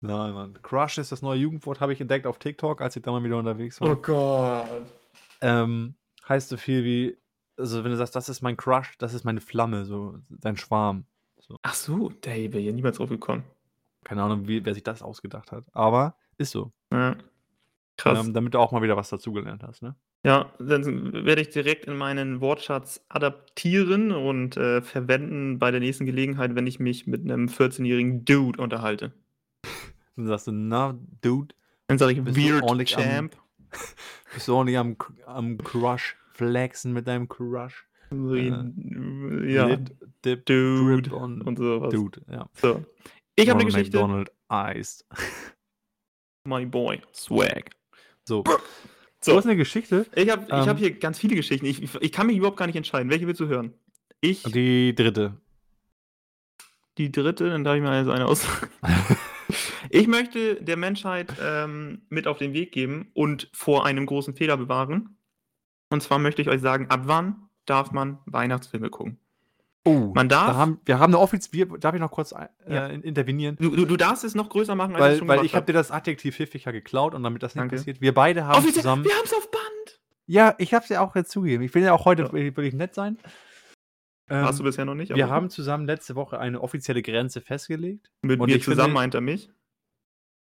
Nein, 0.00 0.32
Mann. 0.34 0.58
Crush 0.62 0.98
ist 0.98 1.12
das 1.12 1.22
neue 1.22 1.38
Jugendwort, 1.38 1.80
habe 1.80 1.92
ich 1.92 2.00
entdeckt 2.00 2.26
auf 2.26 2.38
TikTok, 2.38 2.80
als 2.80 2.96
ich 2.96 3.02
da 3.02 3.10
mal 3.10 3.22
wieder 3.24 3.38
unterwegs 3.38 3.80
war. 3.80 3.90
Oh 3.90 3.96
Gott. 3.96 4.86
Ähm, 5.40 5.94
heißt 6.28 6.48
so 6.48 6.56
viel 6.56 6.84
wie, 6.84 7.18
also 7.56 7.84
wenn 7.84 7.90
du 7.90 7.96
sagst, 7.96 8.16
das 8.16 8.28
ist 8.28 8.42
mein 8.42 8.56
Crush, 8.56 8.96
das 8.98 9.14
ist 9.14 9.24
meine 9.24 9.40
Flamme, 9.40 9.84
so 9.84 10.18
dein 10.28 10.56
Schwarm. 10.56 11.06
Ach 11.62 11.74
so, 11.74 12.10
da 12.22 12.30
wäre 12.30 12.58
hier 12.58 12.72
niemals 12.72 12.96
drauf 12.96 13.08
gekommen. 13.08 13.44
Keine 14.04 14.22
Ahnung, 14.22 14.48
wie, 14.48 14.64
wer 14.64 14.74
sich 14.74 14.82
das 14.82 15.02
ausgedacht 15.02 15.52
hat. 15.52 15.64
Aber 15.72 16.16
ist 16.38 16.50
so. 16.52 16.72
Ja. 16.92 17.16
Krass. 17.96 18.26
Ähm, 18.26 18.34
damit 18.34 18.54
du 18.54 18.58
auch 18.58 18.72
mal 18.72 18.82
wieder 18.82 18.96
was 18.96 19.08
dazugelernt 19.08 19.62
hast, 19.62 19.82
ne? 19.82 19.94
Ja, 20.24 20.52
dann 20.58 21.12
werde 21.24 21.40
ich 21.40 21.50
direkt 21.50 21.84
in 21.84 21.96
meinen 21.96 22.40
Wortschatz 22.40 23.04
adaptieren 23.08 24.10
und 24.10 24.56
äh, 24.56 24.82
verwenden 24.82 25.58
bei 25.58 25.70
der 25.70 25.80
nächsten 25.80 26.04
Gelegenheit, 26.04 26.54
wenn 26.56 26.66
ich 26.66 26.80
mich 26.80 27.06
mit 27.06 27.22
einem 27.22 27.46
14-jährigen 27.46 28.24
Dude 28.24 28.60
unterhalte. 28.60 29.12
Dann 30.16 30.26
sagst 30.26 30.48
du, 30.48 30.52
na, 30.52 30.98
Dude, 31.22 31.54
Dann 31.86 31.98
sage 31.98 32.12
ich 32.14 32.22
Bist 32.24 32.36
du 32.36 32.42
Weird 32.42 32.62
ordentlich 32.64 32.96
am- 32.96 33.02
Champ. 33.02 33.36
bist 34.34 34.48
du 34.48 34.54
ordentlich 34.56 34.78
am, 34.78 34.96
am 35.26 35.58
Crush 35.58 36.16
flexen 36.32 36.92
mit 36.92 37.06
deinem 37.06 37.28
Crush. 37.28 37.86
ja, 38.10 39.66
Lit, 39.66 39.94
dip, 40.24 40.44
Dude 40.46 41.02
drip 41.02 41.12
on 41.12 41.40
und 41.42 41.56
sowas. 41.58 41.92
Dude, 41.94 42.22
ja. 42.30 42.48
So. 42.54 42.84
Ich 43.36 43.48
habe 43.48 43.60
eine 43.60 43.70
Geschichte. 43.70 43.96
McDonald 43.98 44.32
Iced. 44.50 45.04
My 46.44 46.64
boy, 46.66 47.00
Swag. 47.12 47.70
So. 48.26 48.44
So. 49.20 49.32
Du 49.32 49.38
hast 49.38 49.46
eine 49.46 49.56
Geschichte. 49.56 50.06
Ich 50.14 50.30
habe 50.30 50.44
ich 50.44 50.52
Ähm. 50.52 50.66
hab 50.66 50.78
hier 50.78 50.96
ganz 50.98 51.18
viele 51.18 51.36
Geschichten. 51.36 51.66
Ich, 51.66 51.82
ich, 51.82 52.12
kann 52.12 52.26
mich 52.26 52.36
überhaupt 52.36 52.56
gar 52.56 52.66
nicht 52.66 52.76
entscheiden. 52.76 53.10
Welche 53.10 53.26
willst 53.26 53.40
du 53.40 53.46
hören? 53.46 53.72
Ich, 54.20 54.42
die, 54.42 54.94
Die 54.94 54.94
dritte. 54.94 55.40
dritte, 56.96 57.50
dann 57.50 57.64
darf 57.64 57.76
ich 57.76 57.82
mir 57.82 57.90
also 57.90 58.10
eine 58.10 58.26
aus. 58.26 58.46
ich 59.90 60.06
möchte 60.06 60.62
der 60.62 60.76
Menschheit 60.76 61.34
ähm, 61.40 62.02
mit 62.08 62.26
auf 62.26 62.38
den 62.38 62.52
Weg 62.52 62.72
geben 62.72 63.10
und 63.14 63.48
vor 63.52 63.86
einem 63.86 64.06
großen 64.06 64.34
Fehler 64.34 64.56
bewahren. 64.56 65.18
Und 65.90 66.02
zwar 66.02 66.18
möchte 66.18 66.42
ich 66.42 66.48
euch 66.48 66.60
sagen, 66.60 66.88
ab 66.88 67.02
wann 67.04 67.48
darf 67.64 67.92
man 67.92 68.18
Weihnachtsfilme 68.26 68.90
gucken? 68.90 69.18
Oh, 69.86 70.12
Man 70.14 70.28
darf- 70.28 70.48
Da 70.48 70.54
haben, 70.56 70.80
wir 70.84 70.98
haben 70.98 71.14
eine 71.14 71.20
offiziell. 71.20 71.66
Darf 71.78 71.94
ich 71.94 72.00
noch 72.00 72.10
kurz 72.10 72.32
äh, 72.32 72.48
Ja. 72.68 72.86
intervenieren? 72.88 73.56
Du, 73.60 73.70
du, 73.70 73.84
du 73.86 73.96
darfst 73.96 74.24
es 74.24 74.34
noch 74.34 74.48
größer 74.48 74.74
machen, 74.74 74.94
als 74.96 75.00
ich 75.00 75.00
Weil, 75.12 75.18
schon 75.18 75.28
weil 75.28 75.44
ich 75.44 75.52
habe 75.52 75.62
hab. 75.62 75.66
dir 75.66 75.72
das 75.72 75.90
Adjektiv 75.90 76.34
pfiffiger 76.36 76.72
geklaut 76.72 77.14
und 77.14 77.22
damit 77.22 77.42
das 77.42 77.54
nicht 77.54 77.62
Danke. 77.62 77.76
passiert. 77.76 78.00
Wir 78.00 78.12
beide 78.12 78.44
haben 78.44 78.56
Offiziell, 78.58 78.82
zusammen. 78.82 79.04
wir 79.04 79.12
haben 79.12 79.24
es 79.24 79.32
auf 79.32 79.50
Band. 79.50 80.00
Ja, 80.26 80.54
ich 80.58 80.74
habe 80.74 80.82
es 80.82 80.88
ja 80.88 81.00
auch 81.02 81.14
jetzt 81.14 81.30
zugegeben. 81.30 81.62
Ich 81.62 81.74
will 81.74 81.82
ja 81.84 81.92
auch 81.92 82.04
heute 82.04 82.24
Ja. 82.24 82.32
will 82.32 82.64
ich 82.64 82.74
nett 82.74 82.94
sein. 82.94 83.16
Ähm, 84.28 84.44
Hast 84.44 84.58
du 84.58 84.64
bisher 84.64 84.84
noch 84.84 84.96
nicht? 84.96 85.14
wir 85.14 85.24
aber 85.24 85.32
haben 85.34 85.50
zusammen 85.50 85.86
letzte 85.86 86.16
Woche 86.16 86.40
eine 86.40 86.60
offizielle 86.60 87.00
Grenze 87.02 87.40
festgelegt. 87.40 88.10
mit 88.22 88.40
und 88.40 88.50
mir 88.50 88.56
ich 88.56 88.64
zusammen 88.64 88.86
finde- 88.88 88.94
meint 88.94 89.14
er 89.14 89.20
mich. 89.20 89.50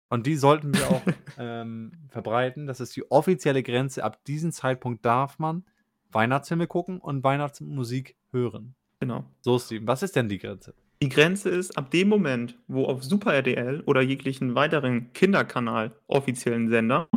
Und 0.08 0.26
die 0.26 0.36
sollten 0.36 0.72
wir 0.72 0.88
auch 0.88 1.02
ähm, 1.38 1.92
verbreiten. 2.08 2.66
Das 2.66 2.80
ist 2.80 2.96
die 2.96 3.10
offizielle 3.10 3.62
Grenze. 3.62 4.02
Ab 4.02 4.24
diesem 4.24 4.50
Zeitpunkt 4.52 5.04
darf 5.04 5.38
man 5.38 5.64
Weihnachtsfilme 6.10 6.66
gucken 6.68 7.00
und 7.00 7.22
Weihnachtsmusik 7.24 8.16
hören. 8.30 8.74
Genau. 9.00 9.24
So, 9.40 9.58
Steven, 9.58 9.86
was 9.86 10.02
ist 10.02 10.16
denn 10.16 10.28
die 10.28 10.38
Grenze? 10.38 10.74
Die 11.02 11.08
Grenze 11.08 11.50
ist 11.50 11.76
ab 11.76 11.90
dem 11.90 12.08
Moment, 12.08 12.58
wo 12.68 12.86
auf 12.86 13.04
Super 13.04 13.34
RTL 13.34 13.82
oder 13.82 14.00
jeglichen 14.00 14.54
weiteren 14.54 15.12
Kinderkanal 15.12 15.94
offiziellen 16.06 16.70
Sender 16.70 17.08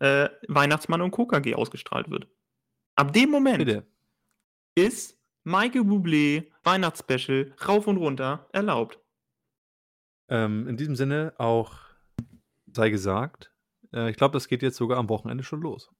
äh, 0.00 0.28
Weihnachtsmann 0.48 1.00
und 1.00 1.12
KKG 1.12 1.54
ausgestrahlt 1.54 2.10
wird. 2.10 2.26
Ab 2.96 3.12
dem 3.12 3.30
Moment 3.30 3.58
Bitte. 3.58 3.86
ist 4.74 5.16
Michael 5.44 5.82
Bublé 5.82 6.50
Weihnachtsspecial 6.64 7.54
rauf 7.66 7.86
und 7.86 7.98
runter 7.98 8.48
erlaubt. 8.52 8.98
Ähm, 10.28 10.66
in 10.66 10.76
diesem 10.76 10.96
Sinne 10.96 11.34
auch 11.38 11.78
sei 12.72 12.90
gesagt, 12.90 13.52
äh, 13.92 14.10
ich 14.10 14.16
glaube, 14.16 14.32
das 14.32 14.48
geht 14.48 14.62
jetzt 14.62 14.76
sogar 14.76 14.98
am 14.98 15.08
Wochenende 15.08 15.44
schon 15.44 15.60
los. 15.60 15.90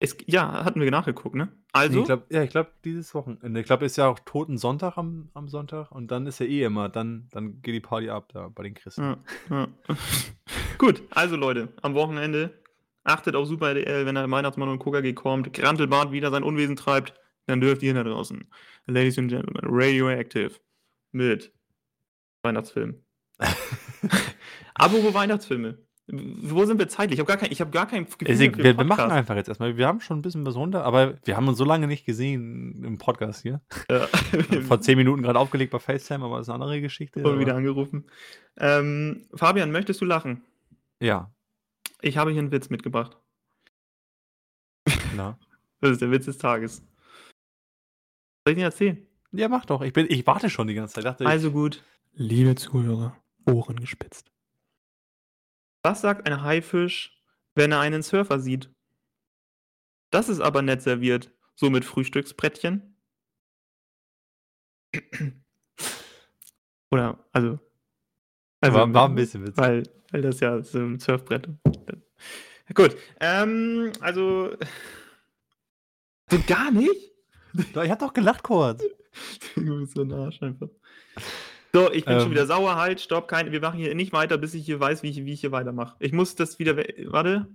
Es, 0.00 0.16
ja, 0.26 0.64
hatten 0.64 0.80
wir 0.80 0.90
nachgeguckt, 0.92 1.34
ne? 1.34 1.46
Nee, 1.46 1.60
Also, 1.72 2.00
ich 2.00 2.06
glaub, 2.06 2.32
ja, 2.32 2.42
ich 2.44 2.50
glaube, 2.50 2.70
dieses 2.84 3.14
Wochenende. 3.14 3.58
Ich 3.60 3.66
glaube, 3.66 3.84
ist 3.84 3.96
ja 3.96 4.06
auch 4.06 4.20
Toten 4.20 4.56
Sonntag 4.56 4.96
am, 4.96 5.30
am 5.34 5.48
Sonntag 5.48 5.90
und 5.90 6.10
dann 6.10 6.26
ist 6.26 6.38
ja 6.38 6.46
eh 6.46 6.62
immer, 6.62 6.88
dann, 6.88 7.28
dann 7.32 7.60
geht 7.62 7.74
die 7.74 7.80
Party 7.80 8.08
ab 8.08 8.28
da 8.32 8.48
bei 8.48 8.62
den 8.62 8.74
Christen. 8.74 9.02
Ja, 9.02 9.18
ja. 9.50 9.68
Gut, 10.78 11.02
also 11.10 11.34
Leute, 11.34 11.72
am 11.82 11.94
Wochenende 11.94 12.62
achtet 13.02 13.34
auf 13.34 13.46
Super 13.48 13.70
RTL, 13.70 14.06
wenn 14.06 14.14
der 14.14 14.30
Weihnachtsmann 14.30 14.68
und 14.68 14.78
KKG 14.78 15.14
kommt, 15.14 15.52
Grantelbart 15.52 16.12
wieder 16.12 16.30
sein 16.30 16.44
Unwesen 16.44 16.76
treibt, 16.76 17.14
dann 17.46 17.60
dürft 17.60 17.82
ihr 17.82 17.94
da 17.94 18.04
draußen, 18.04 18.48
Ladies 18.86 19.18
and 19.18 19.30
Gentlemen, 19.30 19.62
Radioactive 19.64 20.52
mit 21.10 21.52
Weihnachtsfilm. 22.42 23.02
Apropos 24.74 25.14
Weihnachtsfilme. 25.14 25.78
Wo 26.10 26.64
sind 26.64 26.78
wir 26.78 26.88
zeitlich? 26.88 27.18
Ich 27.18 27.20
habe 27.20 27.28
gar 27.28 27.36
kein, 27.36 27.52
ich 27.52 27.60
hab 27.60 27.70
gar 27.70 27.86
kein 27.86 28.06
Gefühl 28.06 28.28
Also, 28.28 28.40
wir, 28.42 28.78
wir 28.78 28.84
machen 28.84 29.10
einfach 29.10 29.36
jetzt 29.36 29.48
erstmal. 29.48 29.76
Wir 29.76 29.86
haben 29.86 30.00
schon 30.00 30.18
ein 30.18 30.22
bisschen 30.22 30.46
was 30.46 30.56
runter, 30.56 30.82
aber 30.84 31.16
wir 31.24 31.36
haben 31.36 31.46
uns 31.48 31.58
so 31.58 31.64
lange 31.66 31.86
nicht 31.86 32.06
gesehen 32.06 32.82
im 32.82 32.96
Podcast 32.96 33.42
hier. 33.42 33.60
Ja. 33.90 34.06
Vor 34.66 34.80
zehn 34.80 34.96
Minuten 34.96 35.22
gerade 35.22 35.38
aufgelegt 35.38 35.70
bei 35.70 35.78
FaceTime, 35.78 36.24
aber 36.24 36.38
das 36.38 36.46
ist 36.48 36.54
eine 36.54 36.62
andere 36.64 36.80
Geschichte. 36.80 37.20
Und 37.20 37.26
aber- 37.26 37.38
wieder 37.40 37.54
angerufen. 37.56 38.06
Ähm, 38.56 39.28
Fabian, 39.34 39.70
möchtest 39.70 40.00
du 40.00 40.06
lachen? 40.06 40.42
Ja, 41.00 41.30
Ich 42.00 42.16
habe 42.16 42.30
hier 42.32 42.40
einen 42.40 42.52
Witz 42.52 42.70
mitgebracht. 42.70 43.16
klar. 45.12 45.38
Das 45.80 45.92
ist 45.92 46.00
der 46.02 46.10
Witz 46.10 46.24
des 46.24 46.38
Tages. 46.38 46.78
Soll 48.44 48.48
ich 48.48 48.54
den 48.56 48.64
erzählen? 48.64 49.06
Ja, 49.30 49.48
mach 49.48 49.64
doch. 49.64 49.80
Ich, 49.82 49.92
bin, 49.92 50.06
ich 50.08 50.26
warte 50.26 50.50
schon 50.50 50.66
die 50.66 50.74
ganze 50.74 50.94
Zeit. 50.94 51.04
Dachte, 51.04 51.24
Also 51.24 51.52
gut. 51.52 51.84
Liebe 52.14 52.56
Zuhörer, 52.56 53.16
Ohren 53.46 53.78
gespitzt. 53.78 54.32
Was 55.88 56.02
sagt 56.02 56.26
ein 56.26 56.42
Haifisch, 56.42 57.18
wenn 57.54 57.72
er 57.72 57.80
einen 57.80 58.02
Surfer 58.02 58.40
sieht? 58.40 58.70
Das 60.10 60.28
ist 60.28 60.38
aber 60.38 60.60
nett 60.60 60.82
serviert, 60.82 61.32
so 61.54 61.70
mit 61.70 61.82
Frühstücksbrettchen. 61.82 62.94
Oder, 66.90 67.26
also. 67.32 67.58
also 68.60 68.76
war, 68.76 68.92
war 68.92 69.08
ein 69.08 69.14
bisschen 69.14 69.46
witzig. 69.46 69.56
Weil, 69.56 69.82
weil 70.10 70.20
das 70.20 70.40
ja 70.40 70.62
so 70.62 70.78
ein 70.78 70.98
Surfbrett. 70.98 71.48
Gut, 72.74 72.94
ähm, 73.20 73.90
also. 74.00 74.54
So 76.30 76.38
gar 76.46 76.70
nicht? 76.70 77.14
Ich 77.54 77.90
hab 77.90 77.98
doch 77.98 78.12
gelacht 78.12 78.42
kurz. 78.42 78.84
Du 79.54 79.80
bist 79.80 79.94
so 79.94 80.02
ein 80.02 80.12
Arsch 80.12 80.42
einfach. 80.42 80.68
So, 81.72 81.92
ich 81.92 82.04
bin 82.04 82.14
Ähm. 82.14 82.20
schon 82.20 82.30
wieder 82.30 82.46
sauer. 82.46 82.76
Halt, 82.76 83.00
stopp, 83.00 83.28
kein, 83.28 83.52
wir 83.52 83.60
machen 83.60 83.78
hier 83.78 83.94
nicht 83.94 84.12
weiter, 84.12 84.38
bis 84.38 84.54
ich 84.54 84.64
hier 84.64 84.80
weiß, 84.80 85.02
wie 85.02 85.10
ich, 85.10 85.24
wie 85.24 85.32
ich 85.32 85.40
hier 85.40 85.52
weitermache. 85.52 85.96
Ich 85.98 86.12
muss 86.12 86.34
das 86.34 86.58
wieder. 86.58 86.76
Warte. 86.76 87.46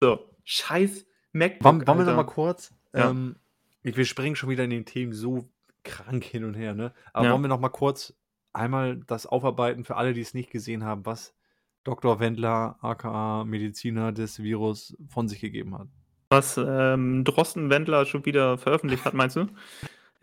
So, 0.00 0.30
scheiß 0.44 1.06
MacBook. 1.32 1.64
Wollen, 1.64 1.86
wollen 1.86 1.98
wir 1.98 2.04
noch 2.06 2.16
mal 2.16 2.24
kurz? 2.24 2.74
Ja. 2.94 3.10
Ähm, 3.10 3.36
wir 3.82 4.04
springen 4.04 4.36
schon 4.36 4.48
wieder 4.50 4.64
in 4.64 4.70
den 4.70 4.84
Themen 4.84 5.12
so 5.12 5.48
krank 5.84 6.24
hin 6.24 6.44
und 6.44 6.54
her, 6.54 6.74
ne? 6.74 6.92
Aber 7.12 7.26
Ja. 7.26 7.32
wollen 7.32 7.42
wir 7.42 7.48
noch 7.48 7.60
mal 7.60 7.68
kurz 7.68 8.14
einmal 8.52 8.96
das 9.06 9.26
aufarbeiten 9.26 9.84
für 9.84 9.96
alle, 9.96 10.12
die 10.12 10.20
es 10.22 10.34
nicht 10.34 10.50
gesehen 10.50 10.84
haben, 10.84 11.06
was 11.06 11.34
Dr. 11.84 12.18
Wendler, 12.20 12.76
aka 12.80 13.44
Mediziner 13.44 14.10
des 14.12 14.42
Virus, 14.42 14.96
von 15.08 15.28
sich 15.28 15.40
gegeben 15.40 15.78
hat. 15.78 15.86
Was 16.30 16.58
ähm, 16.58 17.22
Drosten 17.24 17.70
Wendler 17.70 18.04
schon 18.06 18.24
wieder 18.26 18.58
veröffentlicht 18.58 19.04
hat, 19.04 19.14
meinst 19.14 19.36
du? 19.36 19.46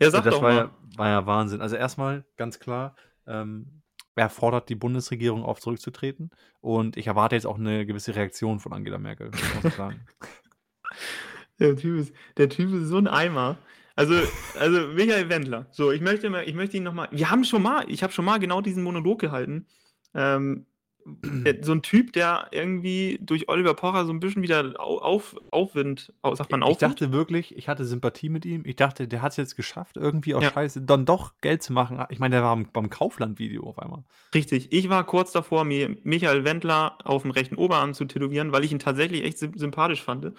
Ja, 0.00 0.10
sag 0.10 0.24
das 0.24 0.34
doch 0.34 0.42
war 0.42 0.52
mal. 0.52 0.58
ja, 0.64 0.98
war 0.98 1.08
ja 1.08 1.26
Wahnsinn. 1.26 1.60
Also 1.60 1.76
erstmal 1.76 2.24
ganz 2.36 2.58
klar, 2.58 2.96
ähm, 3.26 3.82
er 4.16 4.30
fordert 4.30 4.68
die 4.68 4.74
Bundesregierung 4.74 5.44
auf, 5.44 5.60
zurückzutreten. 5.60 6.30
Und 6.60 6.96
ich 6.96 7.06
erwarte 7.06 7.34
jetzt 7.34 7.46
auch 7.46 7.58
eine 7.58 7.84
gewisse 7.84 8.14
Reaktion 8.14 8.60
von 8.60 8.72
Angela 8.72 8.98
Merkel, 8.98 9.30
muss 9.30 9.64
ich 9.64 9.74
sagen. 9.74 10.06
Der 11.60 11.76
typ, 11.76 12.00
ist, 12.00 12.12
der 12.36 12.48
typ 12.48 12.72
ist 12.72 12.88
so 12.88 12.98
ein 12.98 13.06
Eimer. 13.06 13.58
Also, 13.94 14.14
also 14.58 14.88
Michael 14.88 15.28
Wendler. 15.28 15.68
So, 15.70 15.92
ich 15.92 16.00
möchte, 16.00 16.26
ich 16.44 16.54
möchte 16.54 16.76
ihn 16.76 16.82
nochmal. 16.82 17.06
Wir 17.12 17.30
haben 17.30 17.44
schon 17.44 17.62
mal, 17.62 17.88
ich 17.88 18.02
habe 18.02 18.12
schon 18.12 18.24
mal 18.24 18.38
genau 18.40 18.60
diesen 18.60 18.82
Monolog 18.82 19.20
gehalten. 19.20 19.66
Ähm, 20.14 20.66
der, 21.06 21.62
so 21.62 21.72
ein 21.72 21.82
Typ, 21.82 22.12
der 22.14 22.48
irgendwie 22.50 23.18
durch 23.20 23.48
Oliver 23.48 23.74
Pocher 23.74 24.06
so 24.06 24.12
ein 24.12 24.20
bisschen 24.20 24.42
wieder 24.42 24.74
au- 24.78 24.98
auf, 24.98 25.36
Aufwind, 25.50 26.12
au- 26.22 26.34
sagt 26.34 26.50
man 26.50 26.60
ich 26.62 26.66
Aufwind? 26.66 26.82
dachte 26.92 27.12
wirklich, 27.12 27.56
ich 27.56 27.68
hatte 27.68 27.84
Sympathie 27.84 28.28
mit 28.30 28.46
ihm. 28.46 28.62
Ich 28.64 28.76
dachte, 28.76 29.06
der 29.06 29.20
hat 29.20 29.32
es 29.32 29.36
jetzt 29.36 29.56
geschafft, 29.56 29.96
irgendwie 29.96 30.34
aus 30.34 30.42
Ja. 30.42 30.50
Scheiße 30.50 30.82
dann 30.82 31.04
doch 31.04 31.32
Geld 31.42 31.62
zu 31.62 31.72
machen. 31.72 32.02
Ich 32.08 32.18
meine, 32.18 32.36
der 32.36 32.42
war 32.42 32.56
beim- 32.56 32.88
Kaufland-Video 32.90 33.64
auf 33.64 33.78
einmal. 33.78 34.04
Richtig. 34.34 34.72
Ich 34.72 34.88
war 34.88 35.04
kurz 35.04 35.32
davor, 35.32 35.64
mir 35.64 35.96
Michael 36.04 36.44
Wendler 36.44 36.96
auf 37.04 37.22
dem 37.22 37.30
rechten 37.32 37.56
Oberarm 37.56 37.92
zu 37.94 38.04
tätowieren, 38.06 38.52
weil 38.52 38.64
ich 38.64 38.72
ihn 38.72 38.78
tatsächlich 38.78 39.24
echt 39.24 39.38
sym- 39.38 39.58
sympathisch 39.58 40.02
fand. 40.02 40.32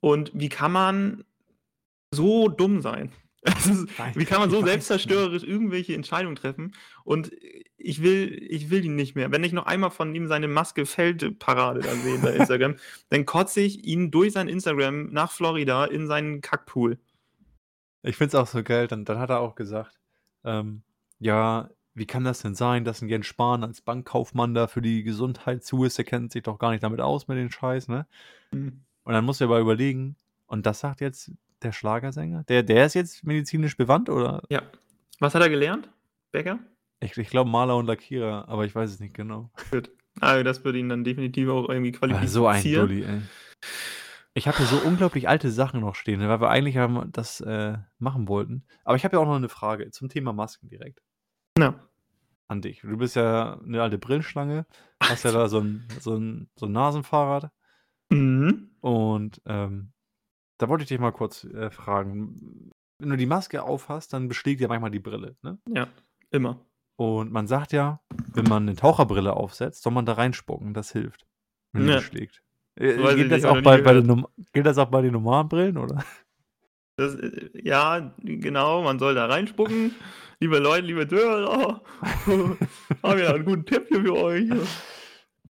Und 0.00 0.30
wie 0.34 0.48
kann 0.48 0.70
man 0.72 1.24
so 2.12 2.48
dumm 2.48 2.80
sein? 2.82 3.10
Ist, 3.44 3.88
wie 4.14 4.24
kann 4.24 4.40
man 4.40 4.50
so 4.50 4.64
selbstzerstörerisch 4.64 5.42
irgendwelche 5.42 5.94
Entscheidungen 5.94 6.36
treffen? 6.36 6.74
Und 7.04 7.30
ich 7.76 8.02
will, 8.02 8.42
ich 8.48 8.70
will 8.70 8.84
ihn 8.84 8.96
nicht 8.96 9.14
mehr. 9.14 9.30
Wenn 9.30 9.44
ich 9.44 9.52
noch 9.52 9.66
einmal 9.66 9.90
von 9.90 10.14
ihm 10.14 10.28
seine 10.28 10.48
Maske 10.48 10.86
fällt 10.86 11.38
Parade 11.38 11.80
da 11.80 11.94
sehe 11.94 12.18
bei 12.18 12.30
Instagram, 12.36 12.76
dann 13.10 13.26
kotze 13.26 13.60
ich 13.60 13.84
ihn 13.84 14.10
durch 14.10 14.32
sein 14.32 14.48
Instagram 14.48 15.12
nach 15.12 15.30
Florida 15.30 15.84
in 15.84 16.06
seinen 16.06 16.40
Kackpool. 16.40 16.98
Ich 18.02 18.16
finde 18.16 18.28
es 18.28 18.34
auch 18.34 18.46
so 18.46 18.62
geil. 18.62 18.88
Dann, 18.88 19.04
dann 19.04 19.18
hat 19.18 19.30
er 19.30 19.40
auch 19.40 19.54
gesagt, 19.54 19.98
ähm, 20.44 20.82
ja, 21.18 21.68
wie 21.94 22.06
kann 22.06 22.24
das 22.24 22.40
denn 22.40 22.54
sein, 22.54 22.84
dass 22.84 23.02
ein 23.02 23.08
Jens 23.08 23.26
Spahn 23.26 23.62
als 23.62 23.82
Bankkaufmann 23.82 24.54
da 24.54 24.66
für 24.66 24.82
die 24.82 25.02
Gesundheit 25.02 25.64
zu 25.64 25.84
ist? 25.84 25.98
Der 25.98 26.04
kennt 26.06 26.32
sich 26.32 26.42
doch 26.42 26.58
gar 26.58 26.70
nicht 26.70 26.82
damit 26.82 27.00
aus 27.00 27.28
mit 27.28 27.36
den 27.36 27.50
Scheiß, 27.50 27.88
ne? 27.88 28.06
Hm. 28.52 28.84
Und 29.04 29.12
dann 29.12 29.24
muss 29.24 29.40
er 29.40 29.48
aber 29.48 29.60
überlegen, 29.60 30.16
und 30.46 30.66
das 30.66 30.80
sagt 30.80 31.00
jetzt 31.00 31.30
der 31.64 31.72
Schlagersänger? 31.72 32.44
Der, 32.44 32.62
der 32.62 32.86
ist 32.86 32.94
jetzt 32.94 33.24
medizinisch 33.24 33.76
bewandt, 33.76 34.08
oder? 34.10 34.42
Ja. 34.50 34.62
Was 35.20 35.34
hat 35.34 35.42
er 35.42 35.48
gelernt? 35.48 35.88
Becker? 36.32 36.58
Ich, 37.00 37.16
ich 37.16 37.28
glaube 37.28 37.50
Maler 37.50 37.76
und 37.76 37.86
Lackierer, 37.86 38.48
aber 38.48 38.64
ich 38.64 38.74
weiß 38.74 38.90
es 38.90 39.00
nicht 39.00 39.14
genau. 39.14 39.50
Also 40.20 40.42
das 40.44 40.64
würde 40.64 40.78
ihn 40.78 40.88
dann 40.88 41.04
definitiv 41.04 41.48
auch 41.48 41.68
irgendwie 41.68 41.92
Ah, 41.94 41.98
qualifizieren. 41.98 42.28
so 42.28 42.46
ein 42.46 42.62
Dulli, 42.62 43.02
ey. 43.04 43.20
Ich 44.36 44.48
habe 44.48 44.56
hier 44.56 44.66
so 44.66 44.78
unglaublich 44.78 45.28
alte 45.28 45.50
Sachen 45.50 45.80
noch 45.80 45.94
stehen, 45.94 46.20
weil 46.20 46.40
wir 46.40 46.50
eigentlich 46.50 46.76
haben 46.76 47.10
das 47.12 47.40
äh, 47.40 47.78
machen 47.98 48.26
wollten. 48.28 48.64
Aber 48.84 48.96
ich 48.96 49.04
habe 49.04 49.16
ja 49.16 49.22
auch 49.22 49.26
noch 49.26 49.36
eine 49.36 49.48
Frage 49.48 49.90
zum 49.90 50.08
Thema 50.08 50.32
Masken 50.32 50.68
direkt 50.68 51.00
Ja. 51.58 51.74
an 52.48 52.60
dich. 52.60 52.80
Du 52.80 52.96
bist 52.96 53.14
ja 53.16 53.60
eine 53.64 53.80
alte 53.82 53.98
Brillenschlange, 53.98 54.66
hast 55.00 55.24
ja 55.24 55.30
da 55.32 55.48
so 55.48 55.60
ein, 55.60 55.86
so 56.00 56.16
ein, 56.16 56.48
so 56.56 56.66
ein 56.66 56.72
Nasenfahrrad 56.72 57.50
Mhm. 58.10 58.70
und 58.80 59.40
ähm, 59.46 59.92
da 60.58 60.68
wollte 60.68 60.82
ich 60.82 60.88
dich 60.88 60.98
mal 60.98 61.12
kurz 61.12 61.44
äh, 61.44 61.70
fragen. 61.70 62.70
Wenn 62.98 63.10
du 63.10 63.16
die 63.16 63.26
Maske 63.26 63.62
aufhast, 63.62 64.12
dann 64.12 64.28
beschlägt 64.28 64.60
ja 64.60 64.68
manchmal 64.68 64.90
die 64.90 65.00
Brille, 65.00 65.36
ne? 65.42 65.58
Ja, 65.68 65.88
immer. 66.30 66.64
Und 66.96 67.32
man 67.32 67.46
sagt 67.48 67.72
ja, 67.72 68.00
wenn 68.34 68.46
man 68.46 68.62
eine 68.68 68.76
Taucherbrille 68.76 69.34
aufsetzt, 69.34 69.82
soll 69.82 69.92
man 69.92 70.06
da 70.06 70.12
reinspucken, 70.12 70.74
das 70.74 70.92
hilft, 70.92 71.26
wenn 71.72 71.82
die 71.82 71.88
Ja. 71.90 71.96
beschlägt. 71.96 72.42
Äh, 72.78 72.92
ich 72.92 73.16
gilt, 73.16 73.32
das 73.32 73.44
auch 73.44 73.60
bei, 73.62 73.80
bei 73.80 73.94
den, 73.94 74.24
gilt 74.52 74.66
das 74.66 74.78
auch 74.78 74.90
bei 74.90 75.02
den 75.02 75.12
normalen 75.12 75.48
Brillen, 75.48 75.78
oder? 75.78 76.04
Das, 76.96 77.16
äh, 77.16 77.50
ja, 77.54 78.14
genau, 78.18 78.82
man 78.82 79.00
soll 79.00 79.16
da 79.16 79.26
reinspucken. 79.26 79.96
Liebe 80.38 80.60
Leute, 80.60 80.86
liebe 80.86 81.08
Zuhörer, 81.08 81.82
haben 82.26 83.18
wir 83.18 83.34
einen 83.34 83.44
guten 83.44 83.66
Tipp 83.66 83.86
hier 83.88 84.00
für 84.02 84.14
euch. 84.14 84.48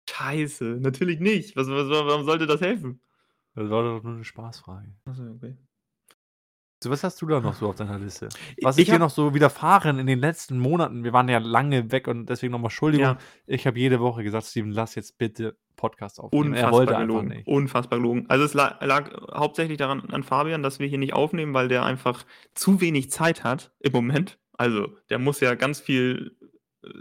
Scheiße, 0.08 0.78
natürlich 0.80 1.18
nicht. 1.18 1.56
Was, 1.56 1.66
was, 1.68 1.88
warum 1.88 2.24
sollte 2.24 2.46
das 2.46 2.60
helfen? 2.60 3.00
Das 3.54 3.68
war 3.70 3.82
doch 3.82 4.02
nur 4.02 4.14
eine 4.14 4.24
Spaßfrage. 4.24 4.94
Achso, 5.04 5.22
okay. 5.30 5.56
So, 6.82 6.90
was 6.90 7.04
hast 7.04 7.22
du 7.22 7.26
da 7.26 7.38
noch 7.40 7.54
so 7.54 7.68
auf 7.68 7.76
deiner 7.76 7.96
Liste? 7.98 8.28
Was 8.60 8.74
ist 8.76 8.80
ich 8.82 8.86
dir 8.86 8.94
hab, 8.94 9.00
noch 9.00 9.10
so 9.10 9.34
widerfahren 9.34 10.00
in 10.00 10.06
den 10.08 10.18
letzten 10.18 10.58
Monaten? 10.58 11.04
Wir 11.04 11.12
waren 11.12 11.28
ja 11.28 11.38
lange 11.38 11.92
weg 11.92 12.08
und 12.08 12.26
deswegen 12.28 12.50
nochmal 12.50 12.70
Entschuldigung. 12.70 13.04
ja, 13.06 13.18
Ich 13.46 13.68
habe 13.68 13.78
jede 13.78 14.00
Woche 14.00 14.24
gesagt, 14.24 14.46
Steven, 14.46 14.72
lass 14.72 14.96
jetzt 14.96 15.16
bitte 15.16 15.56
Podcast 15.76 16.18
aufnehmen. 16.18 16.54
er 16.54 16.66
unfassbar 16.66 16.72
wollte 16.72 16.96
einfach 16.96 17.06
gelogen. 17.06 17.28
nicht. 17.28 17.46
Unfassbar 17.46 17.98
gelogen. 18.00 18.24
Also 18.28 18.44
es 18.44 18.54
lag, 18.54 18.80
lag 18.84 19.12
hauptsächlich 19.32 19.78
daran 19.78 20.10
an 20.10 20.24
Fabian, 20.24 20.64
dass 20.64 20.80
wir 20.80 20.88
hier 20.88 20.98
nicht 20.98 21.12
aufnehmen, 21.12 21.54
weil 21.54 21.68
der 21.68 21.84
einfach 21.84 22.24
zu 22.54 22.80
wenig 22.80 23.12
Zeit 23.12 23.44
hat 23.44 23.72
im 23.78 23.92
Moment. 23.92 24.40
Also 24.58 24.88
der 25.08 25.20
muss 25.20 25.38
ja 25.38 25.54
ganz 25.54 25.78
viel 25.78 26.36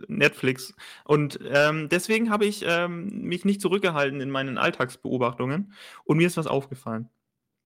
Netflix. 0.07 0.73
Und 1.05 1.39
ähm, 1.43 1.89
deswegen 1.89 2.29
habe 2.29 2.45
ich 2.45 2.63
ähm, 2.67 3.07
mich 3.23 3.45
nicht 3.45 3.61
zurückgehalten 3.61 4.21
in 4.21 4.29
meinen 4.29 4.57
Alltagsbeobachtungen. 4.57 5.73
Und 6.03 6.17
mir 6.17 6.27
ist 6.27 6.37
was 6.37 6.47
aufgefallen, 6.47 7.09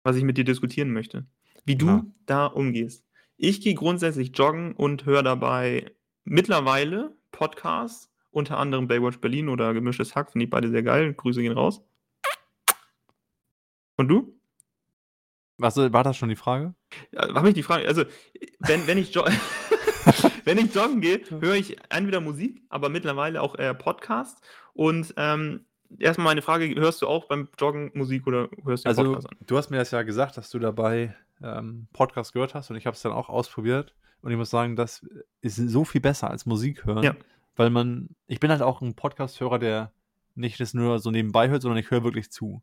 was 0.03 0.17
ich 0.17 0.25
mit 0.25 0.39
dir 0.39 0.45
diskutieren 0.45 0.93
möchte. 0.93 1.27
Wie 1.65 1.77
du 1.77 1.87
Ja. 1.87 2.07
da 2.27 2.47
umgehst. 2.47 3.05
Ich 3.37 3.61
gehe 3.61 3.75
grundsätzlich 3.75 4.37
joggen 4.37 4.75
und 4.75 5.05
höre 5.07 5.23
dabei 5.23 5.93
mittlerweile 6.25 7.17
Podcasts, 7.31 8.11
unter 8.31 8.59
anderem 8.59 8.89
Baywatch 8.89 9.19
Berlin 9.19 9.49
oder 9.49 9.75
Gemischtes 9.75 10.15
Hack, 10.15 10.33
finde 10.33 10.45
ich 10.45 10.51
beide 10.51 10.69
sehr 10.71 10.83
geil. 10.83 11.15
Grüße 11.15 11.41
gehen 11.43 11.53
raus. 11.53 11.83
Und 13.97 14.09
du? 14.09 14.35
Was, 15.57 15.77
war 15.77 16.05
das 16.05 16.17
schon 16.17 16.29
die 16.29 16.37
Frage? 16.37 16.75
Ja, 17.11 17.35
Habe 17.35 17.49
ich 17.49 17.55
die 17.55 17.63
Frage, 17.65 17.87
also 17.89 18.05
wenn, 18.61 18.87
wenn, 18.87 18.97
ich, 18.99 19.13
jo 19.13 19.25
wenn 20.49 20.59
ich 20.59 20.75
joggen 20.75 21.01
gehe, 21.01 21.21
höre 21.41 21.55
ich 21.55 21.77
entweder 21.91 22.21
Musik, 22.21 22.63
aber 22.69 22.89
mittlerweile 22.89 23.41
auch 23.43 23.57
eher 23.59 23.75
Podcast. 23.75 24.43
Und 24.75 25.15
ähm, 25.17 25.65
erstmal 25.99 26.27
meine 26.27 26.43
Frage, 26.43 26.75
hörst 26.77 27.03
du 27.03 27.07
auch 27.07 27.27
beim 27.27 27.49
Joggen 27.59 27.91
Musik 27.95 28.27
oder 28.27 28.49
hörst 28.65 28.85
du 28.85 28.89
Also, 28.89 29.05
Podcast 29.05 29.31
an? 29.31 29.37
du 29.47 29.57
hast 29.57 29.71
mir 29.71 29.77
das 29.79 29.91
ja 29.91 30.03
gesagt, 30.03 30.37
dass 30.37 30.51
du 30.51 30.59
dabei 30.59 31.15
ähm, 31.43 31.87
Podcast 31.93 32.33
gehört 32.33 32.55
hast 32.55 32.71
und 32.71 32.77
ich 32.77 32.87
habe 32.87 32.95
es 32.95 33.03
dann 33.03 33.13
auch 33.13 33.29
ausprobiert. 33.29 33.95
Und 34.21 34.33
ich 34.33 34.37
muss 34.37 34.51
sagen, 34.51 34.75
das 34.75 35.07
ist 35.43 35.57
so 35.57 35.85
viel 35.85 36.01
besser 36.01 36.29
als 36.29 36.45
Musik 36.45 36.85
hören. 36.85 37.05
Ja. 37.05 37.15
Weil 37.55 37.71
man, 37.71 38.09
ich 38.27 38.41
bin 38.41 38.51
halt 38.51 38.63
auch 38.63 38.81
ein 38.83 38.95
Podcast-Hörer, 38.95 39.59
der 39.61 39.93
nicht 40.35 40.59
das 40.61 40.75
nur 40.75 40.99
so 40.99 41.11
nebenbei 41.13 41.49
hört, 41.49 41.63
sondern 41.63 41.79
ich 41.79 41.91
höre 41.91 42.03
wirklich 42.05 42.31
zu. 42.31 42.63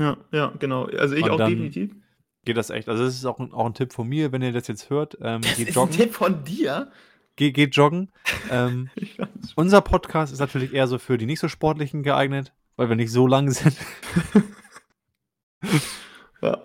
Ja, 0.00 0.16
ja, 0.32 0.52
genau. 0.58 0.84
Also 0.86 1.14
ich 1.14 1.24
Und 1.24 1.30
auch 1.32 1.36
definitiv. 1.38 1.94
Geht 2.44 2.56
das 2.56 2.70
echt? 2.70 2.88
Also, 2.88 3.04
das 3.04 3.14
ist 3.14 3.26
auch, 3.26 3.38
ein- 3.38 3.52
auch 3.52 3.66
ein 3.66 3.74
Tipp 3.74 3.92
von 3.92 4.08
mir, 4.08 4.32
wenn 4.32 4.40
ihr 4.40 4.52
das 4.52 4.66
jetzt 4.66 4.88
hört. 4.88 5.16
Ähm, 5.20 5.42
Das 5.42 5.56
geht 5.56 5.68
ist 5.68 5.76
ein 5.76 5.82
joggen. 5.84 5.96
Tipp 5.96 6.14
von 6.14 6.42
dir. 6.44 6.90
Geht, 7.36 7.54
geht 7.54 7.74
joggen. 7.76 8.12
ähm, 8.50 8.90
unser 9.56 9.80
Podcast 9.80 10.32
ist 10.32 10.40
natürlich 10.40 10.72
eher 10.74 10.86
so 10.86 10.98
für 10.98 11.16
die 11.18 11.26
nicht 11.26 11.40
so 11.40 11.48
sportlichen 11.48 12.02
geeignet, 12.02 12.52
weil 12.76 12.88
wir 12.88 12.96
nicht 12.96 13.12
so 13.12 13.26
lang 13.26 13.50
sind. 13.50 13.76
Ja. 16.42 16.58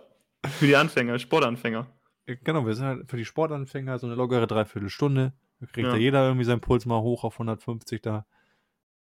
Für 0.46 0.68
die 0.68 0.76
Anfänger, 0.76 1.20
Sportanfänger. 1.20 1.88
Genau, 2.26 2.66
wir 2.66 2.74
sind 2.76 2.86
halt 2.86 3.10
für 3.10 3.18
die 3.18 3.26
Sportanfänger 3.26 4.00
so 4.00 4.08
eine 4.08 4.16
lockere 4.16 4.48
Dreiviertelstunde. 4.48 5.34
Da 5.60 5.66
kriegt 5.68 5.86
Ja. 5.88 5.92
da 5.94 5.98
jeder 5.98 6.24
irgendwie 6.26 6.46
seinen 6.46 6.62
Puls 6.62 6.86
mal 6.86 7.02
hoch 7.02 7.24
auf 7.24 7.36
150 7.40 8.02
da. 8.02 8.26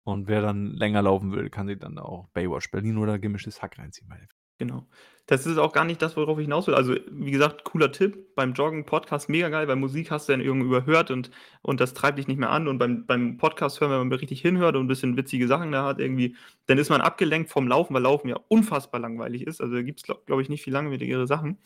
Und 0.05 0.29
wer 0.29 0.43
dann 0.43 0.67
länger 0.73 1.03
laufen 1.03 1.33
will, 1.33 1.51
kann 1.51 1.67
sich 1.67 1.79
dann 1.79 1.99
auch 1.99 2.29
Baywatch 2.35 2.71
Berlin 2.71 2.99
oder 2.99 3.19
gemischtes 3.19 3.63
Hack 3.63 3.79
reinziehen. 3.79 4.09
meine. 4.09 4.29
Genau. 4.61 4.87
Das 5.25 5.47
ist 5.47 5.57
auch 5.57 5.73
gar 5.73 5.87
nicht 5.87 6.03
das, 6.03 6.19
worauf 6.19 6.39
ich 6.39 6.45
hinaus 6.45 6.67
will. 6.67 6.75
Also, 6.75 6.95
wie 7.11 7.31
gesagt, 7.31 7.65
cooler 7.65 7.93
Tipp. 7.93 8.35
Beim 8.35 8.53
Joggen, 8.53 8.85
Podcast 8.85 9.31
mega 9.31 9.49
geil, 9.49 9.67
weil 9.69 9.77
Musik 9.77 10.11
hast 10.11 10.29
du 10.29 10.35
dann 10.35 10.43
irgendwie 10.43 10.67
überhört 10.67 11.11
und, 11.11 11.31
und 11.63 11.81
das 11.81 11.95
treibt 11.95 12.19
dich 12.19 12.29
nicht 12.29 12.37
mehr 12.37 12.51
an. 12.51 12.69
Und 12.69 12.77
beim, 12.77 13.07
beim 13.07 13.39
Podcast 13.39 13.81
hören, 13.81 13.91
wenn 13.91 14.09
man 14.09 14.13
richtig 14.13 14.43
hinhört 14.43 14.77
und 14.77 14.85
ein 14.85 14.89
bisschen 14.89 15.17
witzige 15.17 15.49
Sachen 15.49 15.73
da 15.73 15.85
hat, 15.85 15.99
irgendwie, 15.99 16.37
dann 16.67 16.77
ist 16.77 16.91
man 16.91 17.01
abgelenkt 17.01 17.49
vom 17.49 17.69
Laufen, 17.69 17.95
weil 17.95 18.03
Laufen 18.03 18.29
ja 18.29 18.39
unfassbar 18.49 19.01
langweilig 19.01 19.47
ist. 19.47 19.63
Also, 19.63 19.77
da 19.77 19.83
gibt 19.83 20.01
es, 20.01 20.05
glaube 20.05 20.21
glaub 20.27 20.41
ich, 20.41 20.51
nicht 20.51 20.63
viel 20.63 20.75
langweiligere 20.75 21.27
Sachen. 21.27 21.57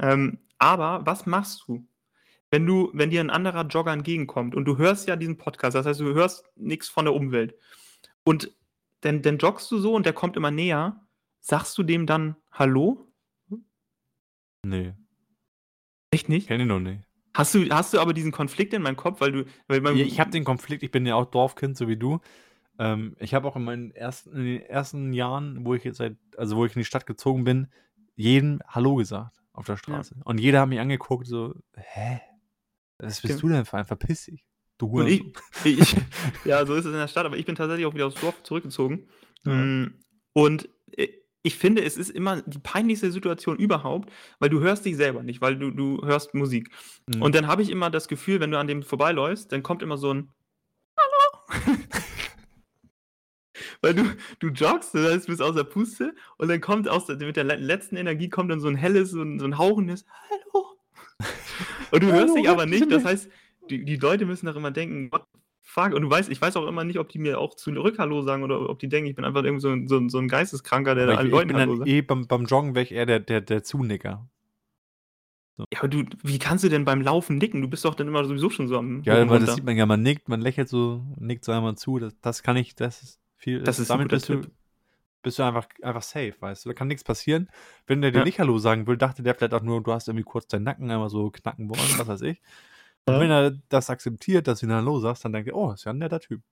Ähm, 0.00 0.38
aber 0.58 1.02
was 1.06 1.24
machst 1.24 1.62
du, 1.68 1.86
wenn 2.50 2.66
du, 2.66 2.90
wenn 2.94 3.10
dir 3.10 3.20
ein 3.20 3.30
anderer 3.30 3.64
Jogger 3.64 3.92
entgegenkommt 3.92 4.56
und 4.56 4.64
du 4.64 4.76
hörst 4.76 5.06
ja 5.06 5.14
diesen 5.14 5.36
Podcast, 5.36 5.76
das 5.76 5.86
heißt, 5.86 6.00
du 6.00 6.14
hörst 6.14 6.46
nichts 6.56 6.88
von 6.88 7.04
der 7.04 7.14
Umwelt. 7.14 7.54
Und 8.24 8.50
dann, 9.02 9.22
dann 9.22 9.38
joggst 9.38 9.70
du 9.70 9.78
so 9.78 9.94
und 9.94 10.04
der 10.04 10.14
kommt 10.14 10.36
immer 10.36 10.50
näher. 10.50 11.00
Sagst 11.40 11.76
du 11.78 11.82
dem 11.82 12.06
dann 12.06 12.36
Hallo? 12.52 13.06
Nee, 14.64 14.94
Echt 16.10 16.28
nicht? 16.28 16.48
kenne 16.48 16.64
ich 16.64 16.68
noch 16.68 16.80
nicht. 16.80 17.02
Hast 17.34 17.54
du, 17.54 17.68
hast 17.70 17.94
du 17.94 18.00
aber 18.00 18.12
diesen 18.12 18.32
Konflikt 18.32 18.74
in 18.74 18.82
meinem 18.82 18.96
Kopf, 18.96 19.20
weil 19.20 19.32
du, 19.32 19.44
weil 19.68 19.80
man, 19.80 19.96
Ja, 19.96 20.04
ich 20.04 20.18
habe 20.20 20.30
den 20.30 20.44
Konflikt, 20.44 20.82
ich 20.82 20.90
bin 20.90 21.06
ja 21.06 21.14
auch 21.14 21.26
Dorfkind, 21.26 21.76
so 21.76 21.88
wie 21.88 21.96
du. 21.96 22.20
Ähm, 22.78 23.16
ich 23.20 23.34
habe 23.34 23.46
auch 23.46 23.56
in 23.56 23.64
meinen 23.64 23.90
ersten, 23.92 24.32
in 24.36 24.44
den 24.44 24.60
ersten 24.62 25.12
Jahren, 25.12 25.64
wo 25.64 25.74
ich 25.74 25.84
jetzt 25.84 25.98
seit, 25.98 26.16
also 26.36 26.56
wo 26.56 26.66
ich 26.66 26.74
in 26.74 26.80
die 26.80 26.84
Stadt 26.84 27.06
gezogen 27.06 27.44
bin, 27.44 27.68
jedem 28.16 28.60
Hallo 28.66 28.96
gesagt 28.96 29.40
auf 29.52 29.64
der 29.66 29.76
Straße. 29.76 30.16
Und 30.24 30.38
jeder 30.40 30.60
hat 30.60 30.68
mich 30.68 30.80
angeguckt, 30.80 31.26
so, 31.26 31.54
hä? 31.76 32.20
Was 32.98 33.20
bist 33.22 33.34
Ja. 33.36 33.40
du 33.40 33.48
denn 33.48 33.64
für 33.64 33.78
ein? 33.78 33.84
Verpiss 33.84 34.24
dich. 34.26 34.44
Du 34.76 34.86
und 34.88 35.06
ich, 35.06 35.24
ich, 35.64 35.96
ja, 36.44 36.66
so 36.66 36.74
ist 36.74 36.84
es 36.84 36.92
in 36.92 36.98
der 36.98 37.08
Stadt, 37.08 37.26
aber 37.26 37.36
ich 37.36 37.46
bin 37.46 37.54
tatsächlich 37.54 37.86
auch 37.86 37.94
wieder 37.94 38.06
aufs 38.06 38.20
Dorf 38.20 38.42
zurückgezogen. 38.42 39.08
Ja. 39.44 39.52
Mm, 39.54 39.94
Und 40.32 40.68
äh, 40.96 41.08
ich 41.42 41.56
finde, 41.56 41.82
es 41.82 41.96
ist 41.96 42.10
immer 42.10 42.42
die 42.42 42.58
peinlichste 42.58 43.10
Situation 43.10 43.56
überhaupt, 43.56 44.12
weil 44.38 44.50
du 44.50 44.60
hörst 44.60 44.84
dich 44.84 44.96
selber 44.96 45.22
nicht, 45.22 45.40
weil 45.40 45.56
du, 45.58 45.70
du 45.70 46.04
hörst 46.04 46.34
Musik. 46.34 46.70
Mhm. 47.06 47.22
Und 47.22 47.34
dann 47.34 47.46
habe 47.46 47.62
ich 47.62 47.70
immer 47.70 47.90
das 47.90 48.08
Gefühl, 48.08 48.40
wenn 48.40 48.50
du 48.50 48.58
an 48.58 48.66
dem 48.66 48.82
vorbeiläufst, 48.82 49.50
dann 49.50 49.62
kommt 49.62 49.82
immer 49.82 49.96
so 49.96 50.12
ein 50.12 50.30
Hallo. 50.96 51.76
Weil 53.82 53.94
du, 53.94 54.04
du 54.40 54.48
joggst, 54.48 54.94
das 54.94 55.10
heißt, 55.10 55.26
du 55.26 55.32
bist 55.32 55.42
aus 55.42 55.54
der 55.54 55.64
Puste 55.64 56.14
und 56.36 56.48
dann 56.48 56.60
kommt 56.60 56.88
aus 56.88 57.06
der, 57.06 57.16
mit 57.16 57.36
der 57.36 57.44
le- 57.44 57.56
letzten 57.56 57.96
Energie 57.96 58.28
kommt 58.28 58.50
dann 58.50 58.60
so 58.60 58.68
ein 58.68 58.76
helles, 58.76 59.10
so 59.10 59.22
ein, 59.22 59.38
so 59.38 59.46
ein 59.46 59.56
hauchendes 59.56 60.04
Hallo. 60.28 60.78
Und 61.90 62.02
du 62.02 62.08
Hallo, 62.08 62.18
hörst 62.18 62.36
dich 62.36 62.48
aber 62.48 62.66
nicht, 62.66 62.90
das 62.90 63.04
heißt, 63.04 63.30
die, 63.68 63.84
die 63.84 63.96
Leute 63.96 64.24
müssen 64.26 64.46
doch 64.46 64.56
immer 64.56 64.70
denken, 64.70 65.10
what 65.10 65.26
the 65.32 65.39
fuck? 65.70 65.92
Und 65.94 66.02
du 66.02 66.10
weißt, 66.10 66.28
ich 66.30 66.40
weiß 66.40 66.56
auch 66.56 66.66
immer 66.66 66.84
nicht, 66.84 66.98
ob 66.98 67.08
die 67.08 67.18
mir 67.18 67.38
auch 67.38 67.54
zurück 67.54 67.98
Hallo 67.98 68.22
sagen 68.22 68.42
oder 68.42 68.68
ob 68.68 68.78
die 68.78 68.88
denken, 68.88 69.08
ich 69.08 69.16
bin 69.16 69.24
einfach 69.24 69.42
irgendwie 69.44 69.60
so, 69.62 69.70
ein- 69.70 69.88
so, 69.88 69.96
ein- 69.98 70.08
so 70.08 70.18
ein 70.18 70.28
Geisteskranker, 70.28 70.94
der 70.94 71.04
Aber 71.04 71.12
da 71.12 71.18
allen 71.18 71.30
Leuten 71.30 71.54
Hallo 71.54 71.76
sagt. 71.76 71.88
eh 71.88 72.02
beim, 72.02 72.26
beim 72.26 72.44
Joggen 72.46 72.74
wäre 72.74 72.82
ich 72.84 72.92
eher 72.92 73.06
der, 73.06 73.20
der, 73.20 73.40
der 73.40 73.62
Zunicker. 73.62 74.28
Ja, 75.72 75.80
aber 75.80 75.88
du, 75.88 76.04
wie 76.22 76.38
kannst 76.38 76.64
du 76.64 76.68
denn 76.70 76.84
beim 76.86 77.02
Laufen 77.02 77.36
nicken? 77.36 77.60
Du 77.60 77.68
bist 77.68 77.84
doch 77.84 77.94
dann 77.94 78.08
immer 78.08 78.24
sowieso 78.24 78.48
schon 78.48 78.66
so 78.66 78.78
am 78.78 79.02
Ja, 79.02 79.28
weil 79.28 79.40
das 79.40 79.54
sieht 79.56 79.64
man 79.64 79.76
ja, 79.76 79.84
man 79.84 80.02
nickt, 80.02 80.28
man 80.28 80.40
lächelt 80.40 80.68
so, 80.70 81.04
nickt 81.18 81.44
so 81.44 81.52
einmal 81.52 81.76
zu. 81.76 81.98
Das, 81.98 82.18
das 82.20 82.42
kann 82.42 82.56
ich, 82.56 82.74
das 82.74 83.02
ist 83.02 83.20
viel. 83.36 83.62
Das 83.62 83.78
ist 83.78 83.90
ein 83.90 83.98
damit 83.98 84.06
guter 84.08 84.16
bist 84.16 84.28
du, 84.30 84.40
Tipp. 84.40 84.50
bist 85.22 85.38
du 85.38 85.42
einfach, 85.42 85.68
einfach 85.82 86.00
safe, 86.02 86.34
weißt 86.40 86.64
du. 86.64 86.70
Da 86.70 86.74
kann 86.74 86.88
nichts 86.88 87.04
passieren. 87.04 87.50
Wenn 87.86 88.00
der 88.00 88.10
dir 88.10 88.20
Ja. 88.20 88.24
nicht 88.24 88.38
Hallo 88.40 88.56
sagen 88.58 88.86
will, 88.86 88.96
dachte 88.96 89.22
der 89.22 89.34
vielleicht 89.34 89.52
auch 89.52 89.62
nur, 89.62 89.82
du 89.82 89.92
hast 89.92 90.08
irgendwie 90.08 90.24
kurz 90.24 90.46
deinen 90.46 90.62
Nacken 90.62 90.90
einmal 90.90 91.10
so 91.10 91.30
knacken 91.30 91.68
wollen, 91.68 91.98
was 91.98 92.08
weiß 92.08 92.22
ich. 92.22 92.40
Und 93.06 93.14
Ja. 93.14 93.20
wenn 93.20 93.30
er 93.30 93.50
das 93.68 93.90
akzeptiert, 93.90 94.46
dass 94.46 94.60
du 94.60 94.66
ihn 94.66 94.72
Hallo 94.72 94.98
sagst, 95.00 95.24
dann 95.24 95.32
denkt 95.32 95.48
er, 95.48 95.56
oh, 95.56 95.72
ist 95.72 95.84
ja 95.84 95.92
ein 95.92 95.98
netter 95.98 96.20
Typ. 96.20 96.42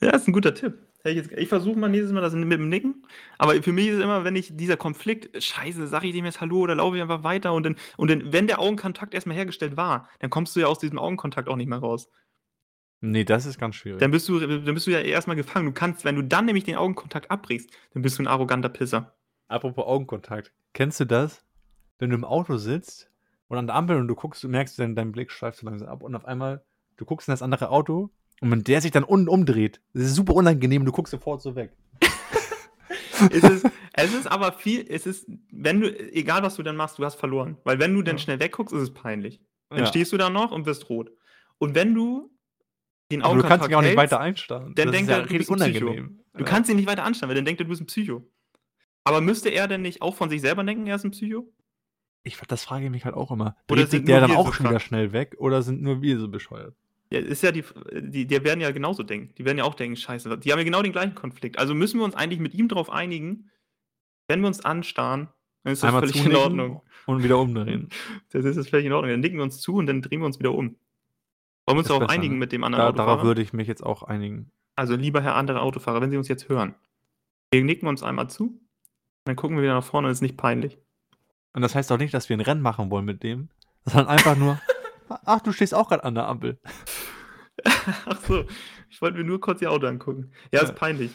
Ja, 0.00 0.10
ist 0.10 0.28
ein 0.28 0.32
guter 0.32 0.54
Tipp. 0.54 0.78
Ich, 1.04 1.32
ich 1.32 1.48
versuche 1.48 1.76
mal 1.78 1.88
nächstes 1.88 2.12
Mal 2.12 2.20
das 2.20 2.32
mit 2.34 2.52
dem 2.52 2.68
Nicken. 2.68 3.04
Aber 3.38 3.60
für 3.60 3.72
mich 3.72 3.88
ist 3.88 4.00
immer, 4.00 4.22
wenn 4.22 4.36
ich 4.36 4.56
dieser 4.56 4.76
Konflikt, 4.76 5.42
scheiße, 5.42 5.88
sage 5.88 6.06
ich 6.06 6.12
dem 6.12 6.24
jetzt 6.24 6.40
Hallo 6.40 6.60
oder 6.60 6.76
laufe 6.76 6.96
ich 6.96 7.02
einfach 7.02 7.24
weiter 7.24 7.52
und 7.54 7.64
dann, 7.64 7.76
und 7.96 8.08
dann, 8.10 8.32
wenn 8.32 8.46
der 8.46 8.60
Augenkontakt 8.60 9.12
erstmal 9.12 9.36
hergestellt 9.36 9.76
war, 9.76 10.08
dann 10.20 10.30
kommst 10.30 10.54
du 10.54 10.60
ja 10.60 10.66
aus 10.68 10.78
diesem 10.78 10.98
Augenkontakt 11.00 11.48
auch 11.48 11.56
nicht 11.56 11.68
mehr 11.68 11.78
raus. 11.78 12.08
Nee, 13.00 13.24
das 13.24 13.46
ist 13.46 13.58
ganz 13.58 13.74
schwierig. 13.74 13.98
Dann 13.98 14.12
bist 14.12 14.28
du, 14.28 14.38
dann 14.38 14.74
bist 14.74 14.86
du 14.86 14.92
ja 14.92 15.00
erstmal 15.00 15.34
gefangen. 15.34 15.66
Du 15.66 15.72
kannst, 15.72 16.04
wenn 16.04 16.14
du 16.14 16.22
dann 16.22 16.44
nämlich 16.46 16.62
den 16.64 16.76
Augenkontakt 16.76 17.32
abbrichst, 17.32 17.68
dann 17.94 18.02
bist 18.02 18.18
du 18.18 18.22
ein 18.22 18.28
arroganter 18.28 18.68
Pisser. 18.68 19.12
Apropos 19.48 19.84
Augenkontakt. 19.84 20.52
Kennst 20.72 21.00
du 21.00 21.04
das? 21.04 21.44
Wenn 21.98 22.10
du 22.10 22.16
im 22.16 22.24
Auto 22.24 22.58
sitzt 22.58 23.10
und 23.52 23.58
an 23.58 23.66
der 23.66 23.76
Ampel 23.76 23.96
und 23.98 24.08
du 24.08 24.14
guckst, 24.14 24.42
du 24.42 24.48
merkst, 24.48 24.78
dein, 24.78 24.94
dein 24.96 25.12
Blick 25.12 25.30
schweift 25.30 25.58
so 25.58 25.66
langsam 25.66 25.88
ab 25.88 26.02
und 26.02 26.14
auf 26.16 26.24
einmal, 26.24 26.64
du 26.96 27.04
guckst 27.04 27.28
in 27.28 27.32
das 27.32 27.42
andere 27.42 27.68
Auto 27.70 28.10
und 28.40 28.50
wenn 28.50 28.64
der 28.64 28.80
sich 28.80 28.90
dann 28.90 29.04
unten 29.04 29.28
umdreht, 29.28 29.80
das 29.92 30.04
ist 30.04 30.14
super 30.14 30.34
unangenehm 30.34 30.84
du 30.84 30.92
guckst 30.92 31.10
sofort 31.12 31.42
so 31.42 31.54
weg. 31.54 31.70
es, 33.30 33.44
ist, 33.44 33.66
es 33.92 34.14
ist 34.14 34.26
aber 34.26 34.52
viel, 34.52 34.84
es 34.88 35.06
ist, 35.06 35.26
wenn 35.50 35.80
du, 35.80 36.12
egal 36.14 36.42
was 36.42 36.56
du 36.56 36.62
dann 36.62 36.76
machst, 36.76 36.98
du 36.98 37.04
hast 37.04 37.16
verloren. 37.16 37.56
Weil 37.64 37.78
wenn 37.78 37.94
du 37.94 38.02
dann 38.02 38.16
Ja. 38.16 38.22
schnell 38.22 38.40
wegguckst, 38.40 38.74
ist 38.74 38.82
es 38.82 38.94
peinlich. 38.94 39.40
Dann 39.68 39.80
Ja. 39.80 39.86
stehst 39.86 40.12
du 40.12 40.16
da 40.16 40.30
noch 40.30 40.50
und 40.50 40.66
wirst 40.66 40.88
rot. 40.88 41.10
Und 41.58 41.74
wenn 41.74 41.94
du 41.94 42.30
den 43.10 43.22
Aber 43.22 43.36
du 43.36 43.42
kannst 43.46 43.68
dich 43.68 43.76
auch 43.76 43.82
nicht 43.82 43.96
weiter 43.96 44.20
einstarren. 44.20 44.74
dann 44.74 44.86
das 44.86 44.96
denkt 44.96 45.10
ja 45.10 45.18
er, 45.18 45.26
du 45.26 45.36
bist 45.38 45.50
ein 45.50 45.56
Psycho. 45.58 45.86
unangenehm. 45.86 46.20
Du 46.34 46.44
kannst 46.44 46.70
ihn 46.70 46.76
nicht 46.76 46.88
weiter 46.88 47.04
anstarren, 47.04 47.28
weil 47.28 47.36
dann 47.36 47.44
denkt 47.44 47.60
er, 47.60 47.64
du 47.64 47.68
bist 47.68 47.82
ein 47.82 47.86
Psycho. 47.86 48.26
Aber 49.04 49.20
müsste 49.20 49.50
er 49.50 49.68
denn 49.68 49.82
nicht 49.82 50.00
auch 50.00 50.14
von 50.14 50.30
sich 50.30 50.40
selber 50.40 50.64
denken, 50.64 50.86
er 50.86 50.96
ist 50.96 51.04
ein 51.04 51.10
Psycho? 51.10 51.52
Ich, 52.24 52.38
das 52.38 52.64
frage 52.64 52.84
ich 52.84 52.90
mich 52.90 53.04
halt 53.04 53.14
auch 53.14 53.30
immer. 53.30 53.56
Oder 53.70 53.86
sind 53.86 54.06
der 54.06 54.20
dann 54.20 54.32
auch 54.32 54.46
so 54.46 54.52
schon 54.52 54.66
wieder 54.68 54.80
schnell 54.80 55.12
weg 55.12 55.36
oder 55.38 55.62
sind 55.62 55.82
nur 55.82 56.02
wir 56.02 56.18
so 56.18 56.28
bescheuert? 56.28 56.74
Ja, 57.10 57.18
ist 57.18 57.42
ja 57.42 57.52
die, 57.52 57.64
die, 58.00 58.26
die 58.26 58.44
werden 58.44 58.60
ja 58.60 58.70
genauso 58.70 59.02
denken. 59.02 59.34
Die 59.36 59.44
werden 59.44 59.58
ja 59.58 59.64
auch 59.64 59.74
denken, 59.74 59.96
scheiße, 59.96 60.38
die 60.38 60.52
haben 60.52 60.58
ja 60.58 60.64
genau 60.64 60.82
den 60.82 60.92
gleichen 60.92 61.14
Konflikt. 61.14 61.58
Also 61.58 61.74
müssen 61.74 61.98
wir 61.98 62.04
uns 62.04 62.14
eigentlich 62.14 62.40
mit 62.40 62.54
ihm 62.54 62.68
darauf 62.68 62.88
einigen, 62.90 63.50
wenn 64.28 64.40
wir 64.40 64.46
uns 64.46 64.64
anstarren, 64.64 65.28
dann 65.64 65.72
ist 65.72 65.82
das 65.82 65.88
Einmal 65.88 66.08
völlig 66.08 66.24
in 66.24 66.34
Ordnung. 66.34 66.82
und 67.06 67.22
wieder 67.22 67.38
umdrehen. 67.38 67.88
Das 68.30 68.44
ist 68.44 68.56
das 68.56 68.68
völlig 68.68 68.86
in 68.86 68.92
Ordnung. 68.92 69.10
Dann 69.10 69.20
nicken 69.20 69.36
wir 69.36 69.42
uns 69.42 69.60
zu 69.60 69.74
und 69.74 69.86
dann 69.86 70.00
drehen 70.00 70.20
wir 70.20 70.26
uns 70.26 70.38
wieder 70.38 70.52
um. 70.52 70.76
Wollen 71.66 71.76
wir 71.76 71.78
uns 71.78 71.88
darauf 71.88 72.00
besser, 72.00 72.12
einigen 72.12 72.34
ne? 72.34 72.40
mit 72.40 72.52
dem 72.52 72.64
anderen 72.64 72.82
Da, 72.82 72.88
Autofahrer? 72.88 73.08
darauf 73.08 73.24
würde 73.24 73.42
ich 73.42 73.52
mich 73.52 73.68
jetzt 73.68 73.84
auch 73.84 74.02
einigen. 74.02 74.50
Also 74.74 74.96
lieber 74.96 75.20
Herr 75.20 75.36
andere 75.36 75.60
Autofahrer, 75.60 76.00
wenn 76.00 76.10
Sie 76.10 76.16
uns 76.16 76.28
jetzt 76.28 76.48
hören, 76.48 76.74
wir 77.50 77.62
nicken 77.62 77.86
uns 77.88 78.02
einmal 78.02 78.30
zu, 78.30 78.58
dann 79.24 79.36
gucken 79.36 79.56
wir 79.56 79.62
wieder 79.62 79.74
nach 79.74 79.84
vorne 79.84 80.06
und 80.08 80.12
es 80.12 80.18
ist 80.18 80.22
nicht 80.22 80.38
peinlich. 80.38 80.78
Und 81.54 81.62
das 81.62 81.74
heißt 81.74 81.90
auch 81.92 81.98
nicht, 81.98 82.14
dass 82.14 82.28
wir 82.28 82.36
ein 82.36 82.40
Rennen 82.40 82.62
machen 82.62 82.90
wollen 82.90 83.04
mit 83.04 83.22
dem, 83.22 83.48
sondern 83.84 84.08
einfach 84.08 84.36
nur, 84.36 84.60
ach, 85.08 85.40
du 85.40 85.52
stehst 85.52 85.74
auch 85.74 85.88
gerade 85.88 86.04
an 86.04 86.14
der 86.14 86.26
Ampel. 86.28 86.58
Ach 88.06 88.18
so, 88.26 88.44
ich 88.88 89.00
wollte 89.02 89.18
mir 89.18 89.24
nur 89.24 89.40
kurz 89.40 89.60
Ihr 89.60 89.70
Auto 89.70 89.86
angucken. 89.86 90.32
Ja, 90.52 90.60
Ja. 90.62 90.68
ist 90.68 90.74
peinlich. 90.74 91.12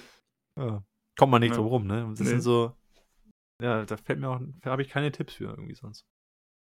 Ja. 0.56 0.84
Kommt 1.18 1.32
man 1.32 1.42
nicht 1.42 1.50
Ja. 1.52 1.56
so 1.56 1.68
rum, 1.68 1.88
ne? 1.88 2.06
Das 2.12 2.20
Nee. 2.20 2.26
sind 2.28 2.42
so, 2.42 2.74
ja, 3.62 3.84
da 3.86 3.98
fällt 3.98 4.20
mir 4.20 4.30
auch, 4.30 4.40
da 4.62 4.70
habe 4.72 4.82
ich 4.84 4.90
keine 4.90 5.12
Tipps 5.12 5.34
für 5.34 5.46
irgendwie 5.46 5.74
sonst. 5.76 6.06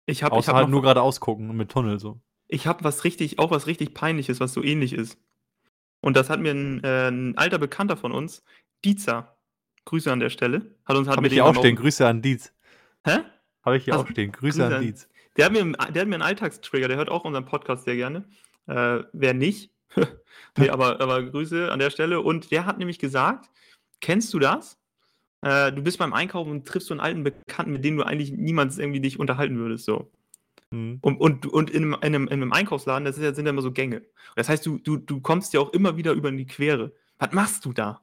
Ich 0.08 0.24
habe 0.24 0.36
hab 0.36 0.56
halt 0.56 0.70
nur 0.70 0.82
geradeaus 0.82 1.20
gucken 1.20 1.50
und 1.50 1.58
mit 1.58 1.70
Tunnel 1.72 2.00
so. 2.00 2.20
Ich 2.48 2.66
habe 2.68 2.84
was 2.84 3.04
richtig, 3.04 3.38
auch 3.40 3.52
was 3.52 3.68
richtig 3.68 3.94
peinliches, 3.94 4.40
was 4.40 4.52
so 4.52 4.64
ähnlich 4.64 4.94
ist. 4.94 5.18
Und 6.02 6.18
das 6.18 6.30
hat 6.30 6.40
mir 6.40 6.52
ein, 6.52 6.84
äh, 6.84 7.10
ein 7.10 7.38
alter 7.38 7.60
Bekannter 7.60 7.96
von 7.98 8.12
uns, 8.12 8.44
Dietzer, 8.84 9.38
Grüße 9.86 10.12
an 10.12 10.20
der 10.20 10.32
Stelle, 10.32 10.76
hat 10.86 10.98
uns 10.98 11.08
hat 11.08 11.14
Habe 11.18 11.22
mir 11.22 11.28
ich 11.28 11.34
den 11.34 11.44
hier 11.44 11.46
auch 11.46 11.56
stehen, 11.56 11.76
Grüße 11.76 12.06
an 12.08 12.22
Dietz. 12.24 12.52
Hä? 13.06 13.20
Habe 13.64 13.78
ich 13.78 13.86
hier 13.86 13.94
Also, 13.94 14.06
auch 14.06 14.10
stehen, 14.10 14.32
Grüße, 14.32 14.60
Grüße 14.60 14.76
an 14.76 14.82
Dietz. 14.82 15.08
Der 15.38 15.46
hat, 15.46 15.54
mir, 15.54 15.64
der 15.64 16.02
hat 16.02 16.08
mir 16.08 16.16
einen 16.16 16.22
Alltagstrigger, 16.22 16.88
der 16.88 16.98
hört 16.98 17.10
auch 17.10 17.24
unseren 17.24 17.46
Podcast 17.46 17.86
sehr 17.86 17.96
gerne. 17.96 18.26
Äh, 18.68 19.04
wer 19.14 19.34
nicht, 19.34 19.72
nee, 20.58 20.70
aber, 20.70 21.00
aber 21.02 21.24
Grüße 21.24 21.72
an 21.72 21.80
der 21.80 21.90
Stelle. 21.90 22.22
Und 22.22 22.52
der 22.52 22.66
hat 22.66 22.78
nämlich 22.78 23.00
gesagt, 23.00 23.50
kennst 24.00 24.34
du 24.34 24.40
das? 24.40 24.78
Äh, 25.42 25.72
du 25.72 25.82
bist 25.82 25.98
beim 25.98 26.14
Einkaufen 26.14 26.52
und 26.52 26.68
triffst 26.68 26.88
so 26.88 26.94
einen 26.94 27.02
alten 27.02 27.24
Bekannten, 27.24 27.74
mit 27.74 27.84
dem 27.84 27.98
du 27.98 28.04
eigentlich 28.04 28.32
niemals 28.32 28.78
irgendwie 28.78 29.02
dich 29.02 29.20
unterhalten 29.20 29.58
würdest. 29.58 29.86
So. 29.86 30.12
Mhm. 30.72 31.00
Und, 31.02 31.18
und, 31.20 31.46
und 31.48 31.70
in, 31.70 31.84
einem, 31.84 31.94
in, 31.96 32.04
einem, 32.04 32.28
in 32.28 32.34
einem 32.34 32.54
Einkaufsladen, 32.54 33.06
das 33.06 33.18
ja, 33.18 33.34
sind 33.34 33.46
ja 33.46 33.52
immer 33.52 33.62
so 33.62 33.72
Gänge. 33.72 34.04
Das 34.36 34.50
heißt, 34.50 34.66
du, 34.66 34.78
du, 34.78 34.98
du 34.98 35.22
kommst 35.22 35.54
ja 35.54 35.60
auch 35.60 35.74
immer 35.74 35.98
wieder 35.98 36.14
über 36.14 36.30
in 36.30 36.38
die 36.38 36.48
Quere. 36.48 36.94
Was 37.20 37.32
machst 37.32 37.66
du 37.66 37.74
da? 37.74 38.02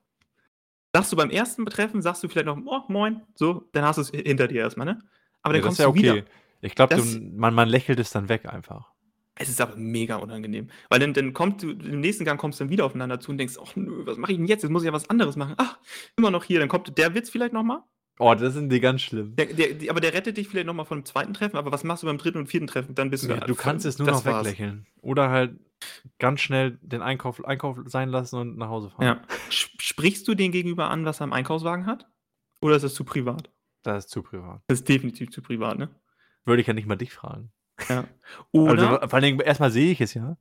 Sagst 0.94 1.12
du 1.12 1.16
beim 1.16 1.30
ersten 1.30 1.64
Betreffen, 1.64 2.02
sagst 2.02 2.22
du 2.22 2.28
vielleicht 2.28 2.46
noch, 2.46 2.58
oh, 2.64 2.82
moin, 2.88 3.22
so, 3.34 3.68
dann 3.72 3.84
hast 3.84 3.96
du 3.96 4.02
es 4.02 4.10
hinter 4.10 4.48
dir 4.48 4.62
erstmal, 4.62 4.86
ne? 4.86 4.98
Aber 5.42 5.54
dann 5.54 5.62
Ja, 5.62 5.68
das 5.68 5.76
kommst 5.76 5.78
ja 5.80 5.84
du 5.86 5.90
okay. 5.90 6.20
wieder. 6.20 6.28
Ich 6.60 6.74
glaube, 6.74 6.96
man, 7.36 7.54
man 7.54 7.68
lächelt 7.68 7.98
es 8.00 8.10
dann 8.10 8.28
weg 8.28 8.46
einfach. 8.52 8.90
Es 9.36 9.48
ist 9.48 9.60
aber 9.60 9.76
mega 9.76 10.16
unangenehm. 10.16 10.68
Weil 10.88 10.98
dann, 10.98 11.12
dann 11.14 11.32
kommt 11.32 11.62
du, 11.62 11.70
im 11.70 12.00
nächsten 12.00 12.24
Gang 12.24 12.40
kommst 12.40 12.58
du 12.58 12.64
dann 12.64 12.70
wieder 12.70 12.84
aufeinander 12.84 13.20
zu 13.20 13.30
und 13.30 13.38
denkst, 13.38 13.54
ach 13.64 13.76
nö, 13.76 14.04
was 14.04 14.16
mache 14.18 14.32
ich 14.32 14.38
denn 14.38 14.48
jetzt? 14.48 14.62
Jetzt 14.62 14.70
muss 14.72 14.82
ich 14.82 14.86
ja 14.88 14.92
was 14.92 15.08
anderes 15.08 15.36
machen. 15.36 15.54
Ach, 15.58 15.78
immer 16.16 16.32
noch 16.32 16.42
hier. 16.42 16.58
Dann 16.58 16.68
kommt 16.68 16.98
der 16.98 17.14
Witz 17.14 17.30
vielleicht 17.30 17.52
nochmal. 17.52 17.82
Oh, 18.18 18.34
das 18.34 18.54
sind 18.54 18.70
die 18.72 18.80
ganz 18.80 19.00
schlimm. 19.02 19.36
Der, 19.36 19.46
der, 19.46 19.74
die- 19.74 19.90
aber 19.90 20.00
der 20.00 20.12
rettet 20.12 20.36
dich 20.38 20.48
vielleicht 20.48 20.66
nochmal 20.66 20.86
von 20.86 20.98
dem 20.98 21.04
zweiten 21.04 21.34
Treffen. 21.34 21.56
Aber 21.56 21.70
was 21.70 21.84
machst 21.84 22.02
du 22.02 22.08
beim 22.08 22.18
dritten 22.18 22.38
und 22.38 22.48
vierten 22.48 22.66
Treffen? 22.66 22.96
Dann 22.96 23.10
bist 23.10 23.30
du. 23.30 23.36
Du 23.36 23.54
kannst 23.54 23.86
es 23.86 24.00
nur 24.00 24.08
noch 24.10 24.24
weglächeln. 24.24 24.86
Oder 25.02 25.30
halt 25.30 25.52
ganz 26.18 26.40
schnell 26.40 26.76
den 26.82 27.00
Einkauf, 27.02 27.44
Einkauf 27.44 27.78
sein 27.86 28.08
lassen 28.08 28.34
und 28.40 28.58
nach 28.58 28.68
Hause 28.68 28.90
fahren. 28.90 29.04
Ja. 29.04 29.22
Sp- 29.54 29.78
Sprichst 29.80 30.26
du 30.26 30.34
den 30.34 30.50
gegenüber 30.50 30.90
an, 30.90 31.04
was 31.04 31.20
er 31.20 31.24
im 31.26 31.32
Einkaufswagen 31.32 31.86
hat? 31.86 32.08
Oder 32.60 32.74
ist 32.74 32.82
das 32.82 32.94
zu 32.94 33.04
privat? 33.04 33.50
Das 33.88 34.04
ist 34.04 34.10
zu 34.10 34.22
privat. 34.22 34.60
Das 34.66 34.80
ist 34.80 34.88
definitiv 34.88 35.30
zu 35.30 35.40
privat, 35.40 35.78
ne? 35.78 35.88
Würde 36.44 36.60
ich 36.60 36.68
ja 36.68 36.74
nicht 36.74 36.86
mal 36.86 36.96
dich 36.96 37.12
fragen. 37.12 37.50
Ja. 37.88 38.04
Oder 38.52 38.70
Also, 38.70 39.08
vor 39.08 39.14
allen 39.14 39.22
Dingen, 39.22 39.40
erstmal 39.40 39.70
sehe 39.70 39.90
ich 39.90 40.00
es 40.02 40.12
ja. 40.12 40.36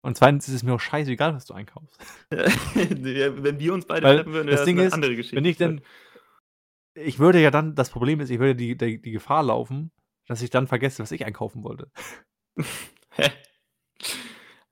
Und 0.00 0.16
zweitens 0.16 0.48
ist 0.48 0.54
es 0.54 0.62
mir 0.64 0.74
auch 0.74 0.80
scheißegal, 0.80 1.34
was 1.34 1.44
du 1.44 1.54
einkaufst. 1.54 1.96
wenn 2.30 3.58
wir 3.60 3.74
uns 3.74 3.86
beide 3.86 4.06
Weil 4.06 4.16
treffen 4.16 4.32
würden, 4.32 4.46
das 4.48 4.56
wäre 4.56 4.66
Ding 4.66 4.78
eine 4.78 4.88
ist, 4.88 4.92
andere 4.92 5.14
Geschichte. 5.14 5.36
Wenn 5.36 5.44
ich 5.44 5.56
dann. 5.56 5.80
Ich 6.94 7.20
würde 7.20 7.40
ja 7.40 7.52
dann, 7.52 7.76
das 7.76 7.90
Problem 7.90 8.18
ist, 8.18 8.30
ich 8.30 8.40
würde 8.40 8.56
die, 8.56 8.76
die, 8.76 9.00
die 9.00 9.10
Gefahr 9.12 9.44
laufen, 9.44 9.92
dass 10.26 10.42
ich 10.42 10.50
dann 10.50 10.66
vergesse, 10.66 11.00
was 11.00 11.12
ich 11.12 11.24
einkaufen 11.24 11.62
wollte. 11.62 11.92
Hä? 13.10 13.30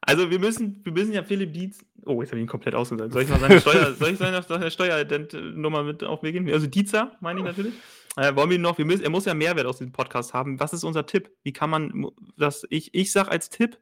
Also 0.07 0.31
wir 0.31 0.39
müssen, 0.39 0.81
wir 0.85 0.93
müssen 0.93 1.13
ja 1.13 1.25
Philipp 1.25 1.53
Dietz. 1.53 1.85
Oh, 2.05 2.23
jetzt 2.23 2.31
habe 2.31 2.39
ich 2.39 2.45
ihn 2.45 2.49
komplett 2.49 2.77
ausgesagt. 2.77 3.13
Soll 3.13 3.23
ich 3.23 3.29
mal 3.29 3.41
seine 3.41 3.61
Steuer, 3.61 3.93
soll 3.99 4.11
ich 4.11 4.19
seine, 4.19 4.41
seine 4.41 4.71
Steuerident-Nummer 4.71 5.83
mit 5.83 6.05
auf 6.05 6.23
mir 6.23 6.33
gehen? 6.33 6.49
Also 6.49 6.69
Dietzer, 6.69 7.17
meine 7.21 7.41
ich 7.41 7.45
natürlich. 7.45 7.75
Äh, 8.17 8.35
wollen 8.37 8.49
wir 8.49 8.59
noch, 8.61 8.79
wir 8.79 8.85
müssen, 8.85 9.03
er 9.03 9.11
muss 9.11 9.25
ja 9.25 9.35
Mehrwert 9.35 9.67
aus 9.67 9.79
diesem 9.79 9.93
Podcast 9.93 10.33
haben. 10.33 10.61
Was 10.61 10.73
ist 10.73 10.85
unser 10.85 11.07
Tipp? 11.07 11.31
Wie 11.43 11.53
kann 11.53 11.71
man 11.71 12.07
das, 12.39 12.65
ich, 12.71 12.95
ich 12.95 13.11
sag 13.11 13.29
als 13.29 13.51
Tipp, 13.51 13.79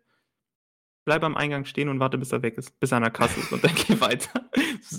bleib 1.04 1.22
am 1.24 1.36
Eingang 1.36 1.66
stehen 1.66 1.90
und 1.90 2.00
warte, 2.00 2.16
bis 2.16 2.32
er 2.32 2.42
weg 2.42 2.56
ist, 2.56 2.80
bis 2.80 2.90
er 2.90 2.96
an 2.96 3.02
der 3.02 3.12
Kasse 3.12 3.40
ist 3.40 3.52
und 3.52 3.62
dann 3.62 3.74
geh 3.86 4.00
weiter. 4.00 4.48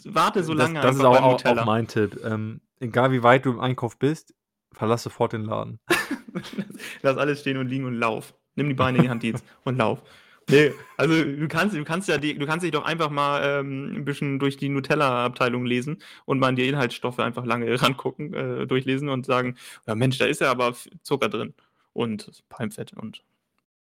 warte 0.06 0.44
so 0.44 0.54
lange 0.54 0.76
das, 0.76 0.84
das 0.84 0.96
ist 0.98 1.04
auch, 1.04 1.44
auch 1.44 1.66
mein 1.66 1.88
Tipp. 1.88 2.20
Ähm, 2.24 2.62
egal 2.80 3.12
wie 3.12 3.24
weit 3.24 3.46
du 3.46 3.50
im 3.50 3.60
Einkauf 3.60 3.98
bist, 3.98 4.36
verlass 4.72 5.02
sofort 5.02 5.34
den 5.34 5.44
Laden. 5.44 5.80
Lass 7.02 7.18
alles 7.18 7.42
stehen 7.42 7.58
und 7.58 7.68
liegen 7.68 7.86
und 7.86 7.96
lauf. 7.96 8.36
Nimm 8.54 8.70
die 8.70 8.76
Beine 8.76 9.00
in 9.00 9.04
die 9.06 9.10
Hand, 9.10 9.24
Dietz, 9.24 9.44
und 9.64 9.78
lauf. 9.78 10.02
Nee, 10.50 10.74
also 10.98 11.24
du 11.24 11.48
kannst, 11.48 11.76
du 11.76 11.84
kannst 11.84 12.08
ja 12.08 12.18
die, 12.20 12.38
du 12.38 12.46
kannst 12.46 12.64
dich 12.64 12.72
doch 12.72 12.86
einfach 12.86 13.10
mal 13.10 13.42
ähm, 13.44 13.96
ein 13.96 14.06
bisschen 14.06 14.38
durch 14.38 14.58
die 14.58 14.70
Nutella-Abteilung 14.70 15.66
lesen 15.66 15.98
und 16.26 16.38
mal 16.40 16.50
an 16.50 16.56
die 16.56 16.68
Inhaltsstoffe 16.68 17.20
einfach 17.20 17.46
lange 17.46 17.66
rangucken, 17.82 18.34
äh, 18.34 18.68
durchlesen 18.68 19.10
und 19.10 19.26
sagen, 19.26 19.58
ja 19.88 19.96
Mensch, 19.96 20.18
da 20.20 20.26
ist 20.26 20.42
ja 20.42 20.52
aber 20.52 20.76
Zucker 21.02 21.30
drin 21.30 21.54
und 21.94 22.44
Palmfett 22.50 22.94
und 22.94 23.24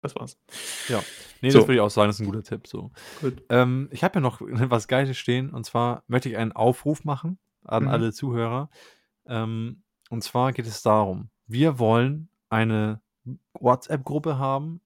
das 0.00 0.14
war's. 0.16 0.38
Nee, 1.42 1.50
So. 1.50 1.59
das 1.59 1.68
würde 1.68 1.74
ich 1.77 1.81
auch 1.81 1.90
sagen, 1.90 2.09
das 2.09 2.16
ist 2.16 2.27
ein 2.27 2.31
guter 2.31 2.42
Tipp. 2.42 2.66
So. 2.66 2.90
Gut. 3.20 3.42
Ähm, 3.50 3.88
ich 3.90 4.03
habe 4.05 4.14
ja 4.16 4.20
noch 4.20 4.40
was 4.42 4.88
Geiles 4.88 5.16
stehen 5.18 5.50
und 5.50 5.64
zwar 5.66 6.03
möchte 6.09 6.29
ich 6.31 6.37
einen 6.38 6.53
Aufruf 6.53 7.05
machen 7.05 7.38
an 7.64 7.85
Mhm. 7.85 7.88
alle 7.90 8.12
Zuhörer. 8.12 8.70
Ähm, 9.27 9.83
und 10.11 10.22
zwar 10.22 10.53
geht 10.53 10.66
es 10.66 10.83
darum, 10.83 11.29
wir 11.46 11.79
wollen 11.79 12.29
eine 12.48 13.00
WhatsApp-Gruppe 13.55 14.38
haben, 14.38 14.81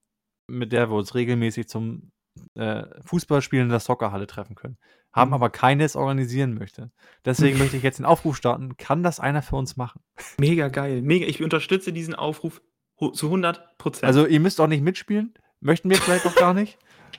mit 0.49 0.73
der 0.73 0.91
wir 0.91 0.97
uns 0.97 1.15
regelmäßig 1.15 1.69
zum 1.69 2.11
äh, 2.55 2.85
Fußballspielen 3.05 3.65
in 3.67 3.71
der 3.71 3.81
Soccerhalle 3.81 4.27
treffen 4.27 4.55
können. 4.55 4.79
Haben 5.13 5.31
Mhm. 5.31 5.35
aber 5.35 5.51
keines 5.51 5.97
organisieren 5.97 6.55
möchte. 6.55 6.91
Deswegen 7.25 7.59
möchte 7.59 7.77
ich 7.77 7.83
jetzt 7.83 7.99
den 7.99 8.07
Aufruf 8.07 8.37
starten. 8.37 8.77
Kann 8.77 9.03
das 9.03 9.19
einer 9.21 9.43
für 9.43 9.57
uns 9.57 9.77
machen? 9.77 10.01
Mega 10.39 10.69
geil. 10.69 11.03
Mega. 11.03 11.27
Ich 11.27 11.43
unterstütze 11.43 11.93
diesen 11.93 12.15
Aufruf 12.15 12.61
zu 13.13 13.27
100 13.27 13.79
Prozent. 13.79 14.05
Also 14.05 14.27
ihr 14.27 14.41
müsst 14.41 14.61
auch 14.61 14.67
nicht 14.69 14.83
mitspielen. 14.83 15.35
Möchten 15.61 15.91
wir 15.91 15.97
vielleicht 15.97 16.27
auch 16.27 16.35
gar 16.37 16.55
nicht. 16.55 16.79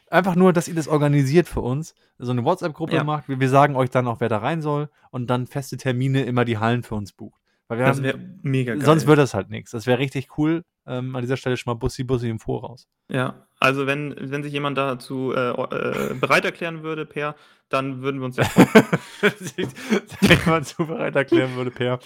Einfach 0.09 0.35
nur, 0.35 0.53
dass 0.53 0.67
ihr 0.67 0.75
das 0.75 0.87
organisiert 0.87 1.47
für 1.47 1.61
uns. 1.61 1.95
So 2.17 2.31
eine 2.31 2.43
WhatsApp-Gruppe 2.45 2.95
Ja. 2.95 3.03
macht. 3.03 3.27
Wir, 3.27 3.39
wir 3.39 3.49
sagen 3.49 3.75
euch 3.75 3.89
dann 3.89 4.07
auch, 4.07 4.19
wer 4.21 4.29
da 4.29 4.37
rein 4.37 4.61
soll. 4.61 4.89
Und 5.11 5.29
dann 5.29 5.47
feste 5.47 5.77
Termine 5.77 6.23
immer 6.23 6.45
die 6.45 6.57
Hallen 6.57 6.83
für 6.83 6.95
uns 6.95 7.11
bucht. 7.11 7.38
Das 7.69 8.01
wäre 8.03 8.19
mega 8.41 8.73
geil. 8.75 8.83
sonst 8.83 9.05
wird 9.07 9.19
das 9.19 9.33
halt 9.33 9.49
nichts. 9.49 9.71
Das 9.71 9.85
wäre 9.87 9.99
richtig 9.99 10.37
cool. 10.37 10.63
Ähm, 10.87 11.15
an 11.15 11.21
dieser 11.21 11.37
Stelle 11.37 11.55
schon 11.55 11.71
mal 11.71 11.77
Bussi 11.77 12.03
Bussi 12.03 12.27
im 12.29 12.39
Voraus. 12.39 12.87
Ja, 13.11 13.47
also 13.59 13.85
wenn, 13.85 14.15
wenn 14.19 14.41
sich 14.41 14.51
jemand 14.53 14.75
dazu 14.77 15.31
äh, 15.35 15.51
äh, 15.51 16.13
bereit 16.15 16.45
erklären 16.45 16.81
würde, 16.81 17.05
Per, 17.05 17.35
dann 17.69 18.01
würden 18.01 18.19
wir 18.21 18.25
uns 18.25 18.37
ja 18.37 18.43
Wenn 19.21 20.37
jemand 20.45 20.67
zu 20.67 20.85
bereit 20.87 21.15
erklären 21.15 21.55
würde, 21.55 21.69
Per. 21.71 21.99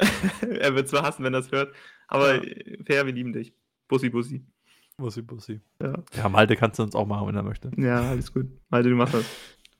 er 0.60 0.74
wird 0.74 0.88
zwar 0.88 1.02
hassen, 1.02 1.24
wenn 1.24 1.34
er 1.34 1.40
das 1.42 1.50
hört, 1.52 1.74
aber 2.08 2.42
Ja. 2.44 2.54
Per, 2.84 3.06
wir 3.06 3.12
lieben 3.12 3.32
dich. 3.32 3.54
Bussi, 3.88 4.08
Bussi. 4.08 4.46
Bussi 4.96 5.22
Bussi. 5.22 5.60
Ja, 5.82 5.94
Ja, 6.16 6.28
Malte 6.28 6.56
kannst 6.56 6.78
du 6.78 6.82
uns 6.84 6.94
auch 6.94 7.06
machen, 7.06 7.28
wenn 7.28 7.36
er 7.36 7.42
möchte. 7.42 7.70
ja 7.76 8.00
alles 8.10 8.32
gut. 8.32 8.46
Malte, 8.70 8.88
du 8.88 8.94
machst 8.96 9.14
das. 9.14 9.24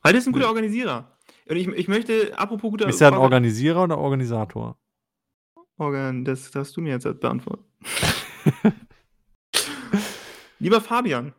Malte 0.03 0.17
ist 0.19 0.27
ein 0.27 0.33
guter 0.33 0.47
Organisierer. 0.49 1.17
Und 1.49 1.55
ich, 1.55 1.67
ich 1.69 1.87
möchte, 1.87 2.37
apropos 2.37 2.69
guter 2.71 2.85
Bist 2.85 3.01
du 3.01 3.05
ein 3.05 3.13
Orga- 3.13 3.19
Organisierer 3.23 3.83
oder 3.83 3.97
Organisator? 3.97 4.77
Organ, 5.77 6.25
das 6.25 6.51
darfst 6.51 6.77
du 6.77 6.81
mir 6.81 6.91
jetzt 6.91 7.19
beantworten. 7.19 7.63
Lieber 10.59 10.81
Fabian, 10.81 11.33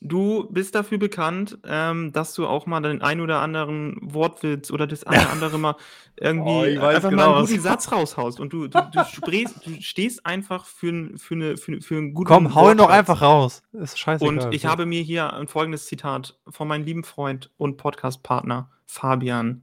du 0.00 0.48
bist 0.50 0.74
dafür 0.74 0.98
bekannt, 0.98 1.58
ähm, 1.64 2.12
dass 2.12 2.34
du 2.34 2.46
auch 2.46 2.66
mal 2.66 2.80
den 2.80 3.02
ein 3.02 3.20
oder 3.20 3.40
anderen 3.40 3.96
Wortwitz 4.00 4.70
oder 4.70 4.86
das 4.86 5.04
eine 5.04 5.20
oder 5.20 5.30
andere 5.30 5.58
mal 5.58 5.76
irgendwie 6.16 6.78
Oh, 6.78 6.84
einfach 6.84 7.10
genau, 7.10 7.30
mal 7.30 7.38
einen 7.38 7.46
guten 7.46 7.60
Satz 7.60 7.92
raushaust. 7.92 8.40
Und 8.40 8.52
du, 8.52 8.68
du, 8.68 8.80
du, 8.92 9.04
sprichst, 9.04 9.66
du 9.66 9.80
stehst 9.80 10.24
einfach 10.26 10.64
für, 10.66 11.10
für, 11.16 11.34
eine, 11.34 11.56
für, 11.56 11.80
für 11.80 11.96
einen 11.96 12.14
guten 12.14 12.28
Komm, 12.28 12.54
hau 12.54 12.70
ihn 12.70 12.78
doch 12.78 12.90
einfach 12.90 13.22
raus. 13.22 13.62
Ist 13.72 13.98
scheißegal. 13.98 14.46
Und 14.46 14.54
ich 14.54 14.66
habe 14.66 14.86
mir 14.86 15.02
hier 15.02 15.32
ein 15.32 15.48
folgendes 15.48 15.86
Zitat 15.86 16.38
von 16.48 16.68
meinem 16.68 16.84
lieben 16.84 17.04
Freund 17.04 17.50
und 17.56 17.76
Podcast-Partner 17.76 18.70
Fabian 18.86 19.62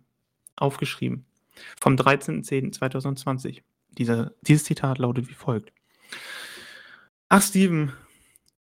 aufgeschrieben. 0.55 1.25
Vom 1.79 1.95
13.10.2020. 1.95 3.62
Dieser, 3.91 4.34
dieses 4.41 4.63
Zitat 4.63 4.97
lautet 4.97 5.30
wie 5.30 5.34
folgt. 5.34 5.71
Ach, 7.30 7.41
Steven, 7.41 7.93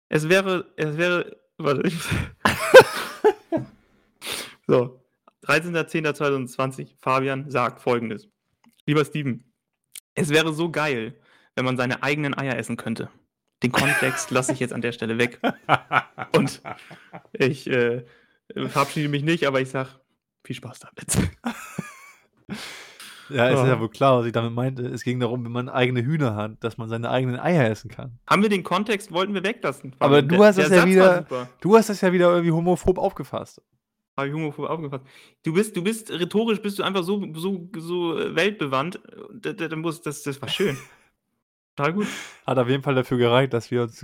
es 0.10 0.30
wäre, 0.30 0.71
es 0.77 0.97
wäre, 0.97 1.38
warte, 1.58 1.88
ich, 1.88 1.95
so, 4.67 5.03
13.10.2020, 5.43 6.95
Fabian 6.99 7.49
sagt 7.49 7.82
folgendes. 7.82 8.27
Lieber 8.86 9.06
Steven, 9.06 9.43
es 10.15 10.30
wäre 10.30 10.53
so 10.53 10.71
geil, 10.71 11.19
wenn 11.56 11.65
man 11.65 11.77
seine 11.77 12.03
eigenen 12.03 12.38
Eier 12.38 12.58
essen 12.58 12.77
könnte. 12.77 13.10
Den 13.63 13.71
Kontext 13.71 14.32
lasse 14.32 14.53
ich 14.53 14.60
jetzt 14.60 14.73
an 14.73 14.82
der 14.82 14.91
Stelle 14.91 15.17
weg. 15.17 15.39
Und 16.32 16.62
ich 17.34 17.67
äh, 17.67 18.06
verabschiede 18.53 19.10
mich 19.10 19.23
nicht, 19.23 19.47
aber 19.47 19.62
ich 19.62 19.69
sage 19.69 19.89
viel 20.43 20.56
Spaß 20.56 20.80
damit. 20.80 21.17
Ja, 23.29 23.47
ist 23.49 23.59
Ja. 23.59 23.67
ja 23.67 23.79
wohl 23.79 23.89
klar, 23.89 24.19
was 24.19 24.25
ich 24.25 24.31
damit 24.31 24.53
meinte. 24.53 24.85
Es 24.87 25.03
ging 25.03 25.19
darum, 25.19 25.43
wenn 25.45 25.51
man 25.51 25.69
eigene 25.69 26.03
Hühner 26.03 26.35
hat, 26.35 26.63
dass 26.63 26.77
man 26.77 26.87
seine 26.89 27.09
eigenen 27.09 27.39
Eier 27.39 27.69
essen 27.69 27.89
kann. 27.89 28.19
Haben 28.27 28.41
wir 28.41 28.49
den 28.49 28.63
Kontext, 28.63 29.11
wollten 29.11 29.33
wir 29.33 29.43
weglassen. 29.43 29.95
Aber 29.99 30.21
du 30.21 30.43
hast 30.43 30.57
das 30.57 30.69
ja 30.69 30.77
Satz 30.77 30.85
wieder-. 30.87 31.49
Du 31.59 31.75
hast 31.75 31.89
das 31.89 32.01
ja 32.01 32.11
wieder 32.13 32.29
irgendwie 32.31 32.51
homophob 32.51 32.97
aufgefasst. 32.97 33.61
Habe 34.17 34.29
ich 34.29 34.33
homophob 34.33 34.69
aufgefasst. 34.69 35.03
Du 35.43 35.53
bist, 35.53 35.75
du 35.75 35.83
bist 35.83 36.09
rhetorisch 36.11 36.61
bist 36.61 36.79
du 36.79 36.83
einfach 36.83 37.03
so, 37.03 37.23
so, 37.35 37.69
so 37.77 38.17
äh, 38.17 38.35
weltbewandt. 38.35 38.99
Da, 39.34 39.53
da, 39.53 39.67
da 39.67 39.75
muss, 39.75 40.01
das, 40.01 40.23
das 40.23 40.41
war 40.41 40.49
schön. 40.49 40.78
Total 41.75 41.93
gut. 41.93 42.07
Hat 42.45 42.57
auf 42.57 42.67
jeden 42.67 42.82
Fall 42.82 42.95
dafür 42.95 43.17
gereicht, 43.19 43.53
dass 43.53 43.69
wir 43.69 43.84
uns 43.84 44.03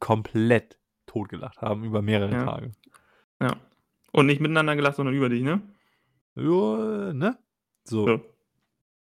komplett 0.00 0.78
totgelacht 1.06 1.60
haben 1.60 1.84
über 1.84 2.02
mehrere 2.02 2.32
Ja. 2.32 2.44
Tage. 2.44 2.72
Ja. 3.40 3.56
Und 4.10 4.26
nicht 4.26 4.40
miteinander 4.40 4.74
gelacht, 4.76 4.96
sondern 4.96 5.14
über 5.14 5.28
dich, 5.28 5.42
ne? 5.42 5.62
Ja, 6.34 7.12
ne? 7.12 7.38
So. 7.84 8.06
So. 8.06 8.20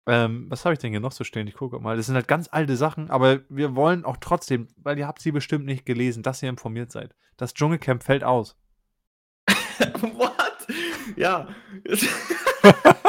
Ähm, 0.08 0.46
was 0.50 0.64
habe 0.64 0.74
ich 0.74 0.80
denn 0.80 0.92
hier 0.92 1.02
noch 1.02 1.12
so 1.12 1.26
stehen? 1.26 1.48
Ich 1.48 1.56
gucke 1.56 1.80
mal. 1.80 1.98
Das 1.98 2.06
sind 2.06 2.16
halt 2.16 2.30
ganz 2.30 2.48
alte 2.50 2.78
Sachen, 2.78 3.12
aber 3.12 3.42
wir 3.50 3.76
wollen 3.76 4.06
auch 4.06 4.16
trotzdem, 4.18 4.70
weil 4.78 4.98
ihr 4.98 5.06
habt 5.06 5.22
sie 5.22 5.34
bestimmt 5.34 5.66
nicht 5.66 5.86
gelesen, 5.86 6.24
dass 6.24 6.42
ihr 6.42 6.48
informiert 6.50 6.92
seid. 6.94 7.14
Das 7.36 7.54
Dschungelcamp 7.54 8.04
fällt 8.04 8.24
aus. 8.24 8.56
What? 9.50 10.68
Ja. 11.18 11.48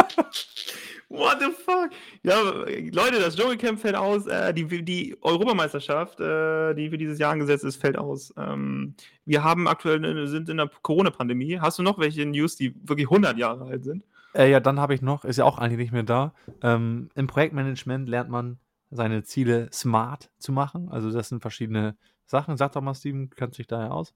What 1.09 1.39
the 1.41 1.47
fuck? 1.65 1.91
Ja, 2.23 2.41
Leute, 2.41 3.21
das 3.21 3.37
Dschungelcamp 3.37 3.81
fällt 3.81 3.95
aus. 3.95 4.27
Äh, 4.27 4.53
die, 4.53 4.85
die 4.85 5.17
Europameisterschaft, 5.23 6.19
äh, 6.19 6.75
die 6.75 6.91
für 6.91 6.99
dieses 6.99 7.21
Jahr 7.21 7.31
angesetzt 7.33 7.65
ist, 7.65 7.77
fällt 7.77 7.97
aus. 7.97 8.35
Ähm, 8.37 8.95
wir 9.25 9.45
haben 9.45 9.69
aktuell 9.69 10.27
sind 10.27 10.49
in 10.49 10.57
der 10.57 10.69
Corona-Pandemie. 10.83 11.61
Hast 11.61 11.79
du 11.79 11.85
noch 11.85 11.99
welche 11.99 12.27
News, 12.27 12.57
die 12.57 12.75
wirklich 12.83 13.07
100 13.07 13.39
Jahre 13.39 13.67
alt 13.67 13.85
sind? 13.85 14.03
Äh, 14.39 14.51
ja, 14.51 14.61
dann 14.61 14.79
habe 14.79 14.95
ich 14.95 15.03
noch, 15.03 15.25
ist 15.25 15.37
ja 15.37 15.45
auch 15.45 15.59
eigentlich 15.59 15.79
nicht 15.79 15.93
mehr 15.93 16.05
da. 16.05 16.33
Ähm, 16.63 17.11
Im 17.17 17.27
Projektmanagement 17.27 18.09
lernt 18.09 18.31
man 18.31 18.59
seine 18.91 19.25
Ziele 19.25 19.69
smart 19.73 20.31
zu 20.39 20.53
machen. 20.53 20.89
Also 20.91 21.11
das 21.11 21.29
sind 21.29 21.41
verschiedene 21.43 21.97
Sachen. 22.25 22.57
Sag 22.57 22.73
doch 22.73 22.81
mal, 22.81 22.95
Steven, 22.95 23.31
kennst 23.31 23.59
dich 23.59 23.67
daher 23.67 23.93
aus? 23.93 24.15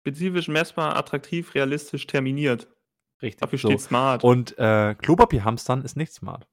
Spezifisch, 0.00 0.48
messbar, 0.48 0.96
attraktiv, 0.96 1.54
realistisch, 1.54 2.06
terminiert. 2.06 2.68
Richtig. 3.20 3.40
Dafür 3.40 3.58
so. 3.58 3.68
steht 3.68 3.80
smart. 3.82 4.24
Und 4.24 4.56
äh, 4.58 4.94
Klopapierhamstern 4.94 5.82
ist 5.82 5.96
nicht 5.96 6.12
smart. 6.12 6.48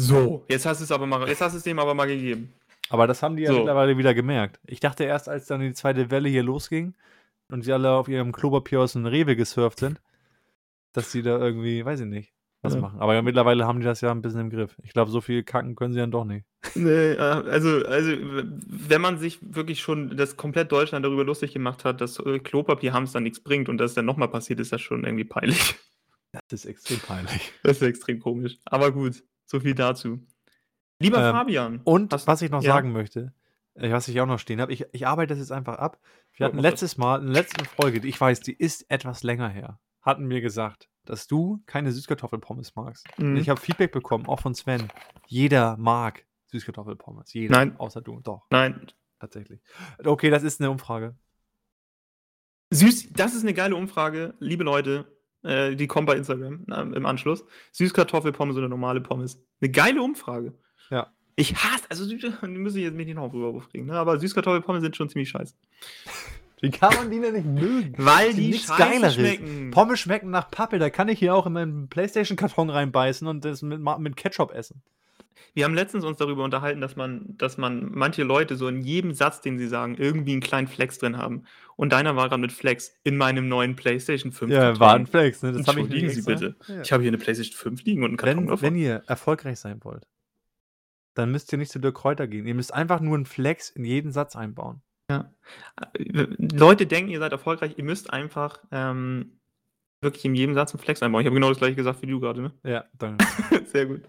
So, 0.00 0.46
jetzt 0.48 0.64
hast 0.64 0.80
du 0.80 0.84
es 0.84 0.90
aber 0.90 1.06
mal, 1.06 1.28
jetzt 1.28 1.42
hast 1.42 1.52
du 1.52 1.58
es 1.58 1.64
dem 1.64 1.78
aber 1.78 1.92
mal 1.92 2.06
gegeben. 2.06 2.54
Aber 2.88 3.06
das 3.06 3.22
haben 3.22 3.36
die 3.36 3.42
ja 3.42 3.52
So. 3.52 3.58
mittlerweile 3.58 3.98
wieder 3.98 4.14
gemerkt. 4.14 4.58
Ich 4.64 4.80
dachte 4.80 5.04
erst, 5.04 5.28
als 5.28 5.46
dann 5.46 5.60
die 5.60 5.74
zweite 5.74 6.10
Welle 6.10 6.30
hier 6.30 6.42
losging 6.42 6.94
und 7.48 7.62
sie 7.62 7.72
alle 7.72 7.90
auf 7.90 8.08
ihrem 8.08 8.32
Klopapier 8.32 8.80
aus 8.80 8.94
dem 8.94 9.04
Rewe 9.04 9.36
gesurft 9.36 9.80
sind, 9.80 10.00
dass 10.92 11.12
sie 11.12 11.22
da 11.22 11.38
irgendwie, 11.38 11.84
weiß 11.84 12.00
ich 12.00 12.06
nicht, 12.06 12.32
was 12.62 12.74
Ja. 12.74 12.80
machen. 12.80 13.00
Aber 13.00 13.14
ja, 13.14 13.22
mittlerweile 13.22 13.66
haben 13.66 13.80
die 13.80 13.84
das 13.86 14.00
ja 14.00 14.10
ein 14.10 14.22
bisschen 14.22 14.40
im 14.40 14.50
Griff. 14.50 14.76
Ich 14.82 14.92
glaube, 14.92 15.10
so 15.10 15.20
viel 15.20 15.42
kacken 15.42 15.74
können 15.74 15.92
sie 15.92 16.00
dann 16.00 16.10
doch 16.10 16.24
nicht. 16.24 16.46
Nee, 16.74 17.12
äh, 17.12 17.18
also, 17.18 17.84
also, 17.86 18.12
wenn 18.16 19.00
man 19.00 19.18
sich 19.18 19.38
wirklich 19.42 19.80
schon 19.80 20.16
das 20.16 20.36
komplett 20.36 20.70
Deutschland 20.72 21.04
darüber 21.04 21.24
lustig 21.24 21.52
gemacht 21.52 21.84
hat, 21.84 22.00
dass 22.00 22.18
äh, 22.20 22.38
Klopapierhamster 22.38 23.20
nichts 23.20 23.40
bringt 23.40 23.68
und 23.68 23.78
das 23.78 23.94
dann 23.94 24.04
nochmal 24.06 24.28
passiert, 24.28 24.60
ist 24.60 24.72
das 24.72 24.80
schon 24.80 25.04
irgendwie 25.04 25.24
peinlich. 25.24 25.74
Das 26.48 26.60
ist 26.60 26.64
extrem 26.64 26.98
peinlich. 26.98 27.52
Das 27.62 27.76
ist 27.76 27.82
extrem 27.82 28.18
komisch. 28.18 28.56
Aber 28.64 28.90
gut, 28.90 29.22
so 29.44 29.60
viel 29.60 29.74
dazu. 29.74 30.18
Lieber 30.98 31.18
Ähm, 31.18 31.32
Fabian. 31.34 31.80
Und 31.84 32.10
hast- 32.10 32.26
was 32.26 32.40
ich 32.40 32.50
noch 32.50 32.62
ja. 32.62 32.72
sagen 32.72 32.90
möchte, 32.92 33.34
äh, 33.74 33.90
was 33.92 34.08
ich 34.08 34.18
auch 34.18 34.26
noch 34.26 34.38
stehen 34.38 34.58
habe, 34.62 34.72
ich, 34.72 34.86
ich 34.92 35.06
arbeite 35.06 35.34
das 35.34 35.40
jetzt 35.40 35.52
einfach 35.52 35.76
ab. 35.76 35.98
Wir 36.34 36.46
hatten 36.46 36.58
letztes 36.58 36.96
Mal, 36.96 37.20
in 37.20 37.26
der 37.26 37.34
letzten 37.34 37.66
Folge, 37.66 38.00
die 38.00 38.08
ich 38.08 38.18
weiß, 38.18 38.40
die 38.40 38.54
ist 38.54 38.90
etwas 38.90 39.22
länger 39.22 39.50
her, 39.50 39.78
hatten 40.02 40.28
wir 40.28 40.40
gesagt, 40.40 40.88
dass 41.04 41.26
du 41.26 41.62
keine 41.66 41.92
Süßkartoffelpommes 41.92 42.76
magst. 42.76 43.06
Mhm. 43.18 43.36
ich 43.36 43.48
habe 43.48 43.60
Feedback 43.60 43.92
bekommen, 43.92 44.26
auch 44.26 44.40
von 44.40 44.54
Sven. 44.54 44.88
Jeder 45.26 45.76
mag 45.76 46.24
Süßkartoffelpommes. 46.48 47.32
Jeder. 47.32 47.56
Nein. 47.56 47.76
Außer 47.78 48.00
du. 48.00 48.20
Doch, 48.20 48.46
Nein, 48.50 48.86
tatsächlich. 49.18 49.60
Okay, 50.04 50.30
das 50.30 50.42
ist 50.42 50.60
eine 50.60 50.70
Umfrage. 50.70 51.16
Süß, 52.70 53.12
das 53.12 53.34
ist 53.34 53.42
eine 53.42 53.54
geile 53.54 53.76
Umfrage, 53.76 54.34
liebe 54.38 54.64
Leute. 54.64 55.06
Äh, 55.42 55.74
die 55.74 55.86
kommt 55.86 56.06
bei 56.06 56.16
Instagram 56.16 56.64
na, 56.66 56.82
im 56.82 57.04
Anschluss. 57.04 57.44
Süßkartoffelpommes 57.72 58.56
oder 58.56 58.68
normale 58.68 59.00
Pommes. 59.00 59.42
Eine 59.60 59.70
geile 59.70 60.02
Umfrage. 60.02 60.54
Ja. 60.90 61.12
Ich 61.34 61.54
hasse, 61.56 61.84
also 61.88 62.06
die 62.06 62.16
müssen 62.48 62.80
jetzt 62.80 62.94
mich 62.94 63.06
nicht 63.06 63.16
noch 63.16 63.30
drüber 63.30 63.48
aufregen, 63.48 63.86
ne? 63.86 63.94
aber 63.94 64.20
Süßkartoffelpommes 64.20 64.82
sind 64.82 64.96
schon 64.96 65.08
ziemlich 65.08 65.30
scheiße. 65.30 65.54
Wie 66.62 66.70
kann 66.70 66.94
man 66.94 67.10
die 67.10 67.20
denn 67.20 67.34
nicht 67.34 67.44
mögen? 67.46 67.94
Weil 67.98 68.28
Sind 68.28 68.36
die 68.38 68.48
nichts 68.50 68.68
scheiße 68.68 68.78
Geileres. 68.90 69.14
schmecken. 69.14 69.70
Pommes 69.72 69.98
schmecken 70.00 70.30
nach 70.30 70.50
Pappe, 70.50 70.78
da 70.78 70.90
kann 70.90 71.08
ich 71.08 71.18
hier 71.18 71.34
auch 71.34 71.46
in 71.46 71.52
meinen 71.52 71.88
Playstation-Karton 71.88 72.70
reinbeißen 72.70 73.26
und 73.26 73.44
das 73.44 73.62
mit, 73.62 73.80
mit 73.98 74.16
Ketchup 74.16 74.52
essen. 74.54 74.80
Wir 75.54 75.64
haben 75.64 75.74
letztens 75.74 76.04
uns 76.04 76.16
darüber 76.18 76.44
unterhalten, 76.44 76.80
dass 76.80 76.94
man, 76.96 77.36
dass 77.36 77.58
man 77.58 77.90
manche 77.92 78.22
Leute 78.22 78.56
so 78.56 78.68
in 78.68 78.80
jedem 78.80 79.12
Satz, 79.12 79.40
den 79.40 79.58
sie 79.58 79.66
sagen, 79.66 79.96
irgendwie 79.98 80.32
einen 80.32 80.40
kleinen 80.40 80.68
Flex 80.68 80.98
drin 80.98 81.18
haben. 81.18 81.44
Und 81.76 81.92
deiner 81.92 82.16
war 82.16 82.28
gerade 82.28 82.40
mit 82.40 82.52
Flex 82.52 82.94
in 83.02 83.16
meinem 83.16 83.48
neuen 83.48 83.74
PlayStation 83.76 84.30
5. 84.32 84.50
Ja, 84.52 84.60
Karton. 84.60 84.80
war 84.80 84.94
ein 84.94 85.06
Flex, 85.06 85.42
ne? 85.42 85.52
Das 85.52 85.66
habe 85.66 85.80
ich 85.80 85.88
nicht 85.88 86.14
Sie 86.14 86.22
bitte. 86.22 86.54
Ja. 86.68 86.80
Ich 86.82 86.92
habe 86.92 87.02
hier 87.02 87.10
eine 87.10 87.18
PlayStation 87.18 87.56
5 87.56 87.82
liegen 87.84 88.02
und 88.04 88.10
einen 88.10 88.16
Karton 88.16 88.36
Wenn, 88.38 88.46
davon. 88.46 88.62
wenn 88.62 88.76
ihr 88.76 89.02
erfolgreich 89.08 89.58
sein 89.58 89.80
wollt, 89.82 90.06
dann 91.14 91.30
müsst 91.32 91.52
ihr 91.52 91.58
nicht 91.58 91.72
zu 91.72 91.80
Dirk 91.80 91.96
Kräuter 91.96 92.28
gehen. 92.28 92.46
Ihr 92.46 92.54
müsst 92.54 92.72
einfach 92.72 93.00
nur 93.00 93.16
einen 93.16 93.26
Flex 93.26 93.68
in 93.68 93.84
jeden 93.84 94.12
Satz 94.12 94.36
einbauen. 94.36 94.80
Leute 96.38 96.86
denken, 96.86 97.10
ihr 97.10 97.18
seid 97.18 97.32
erfolgreich, 97.32 97.74
ihr 97.76 97.84
müsst 97.84 98.12
einfach 98.12 98.62
ähm, 98.70 99.38
wirklich 100.00 100.24
in 100.24 100.34
jedem 100.34 100.54
Satz 100.54 100.72
einen 100.72 100.82
Flex 100.82 101.02
einbauen. 101.02 101.22
Ich 101.22 101.26
habe 101.26 101.34
genau 101.34 101.48
das 101.48 101.58
gleiche 101.58 101.76
gesagt 101.76 102.02
wie 102.02 102.06
du 102.06 102.20
gerade, 102.20 102.42
ne? 102.42 102.52
Ja, 102.64 102.84
danke. 102.98 103.24
Sehr 103.66 103.86
gut. 103.86 104.02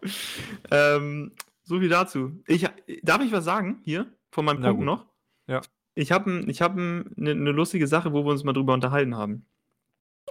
Ähm, 0.72 1.32
so 1.64 1.80
viel 1.80 1.90
dazu. 1.90 2.44
Ich, 2.48 2.68
darf 3.04 3.22
ich 3.22 3.32
was 3.32 3.46
sagen 3.46 3.82
hier 3.84 4.12
von 4.32 4.46
meinem 4.46 4.62
Punkt 4.62 4.84
noch? 4.84 5.06
Ja. 5.48 5.62
Ich 5.96 6.12
habe 6.12 6.44
ich 6.48 6.62
hab 6.62 6.74
eine 6.74 7.06
ne 7.16 7.52
lustige 7.52 7.88
Sache, 7.88 8.14
wo 8.14 8.26
wir 8.26 8.32
uns 8.32 8.44
mal 8.44 8.54
drüber 8.54 8.74
unterhalten 8.74 9.16
haben. 9.16 9.46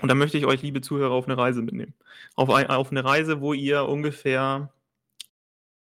Und 0.00 0.08
da 0.08 0.14
möchte 0.14 0.38
ich 0.38 0.46
euch, 0.46 0.62
liebe 0.62 0.80
Zuhörer, 0.80 1.12
auf 1.12 1.26
eine 1.26 1.36
Reise 1.36 1.62
mitnehmen. 1.62 1.94
Auf, 2.34 2.50
ein, 2.50 2.68
auf 2.68 2.90
eine 2.90 3.04
Reise, 3.04 3.40
wo 3.40 3.52
ihr 3.52 3.84
ungefähr, 3.84 4.72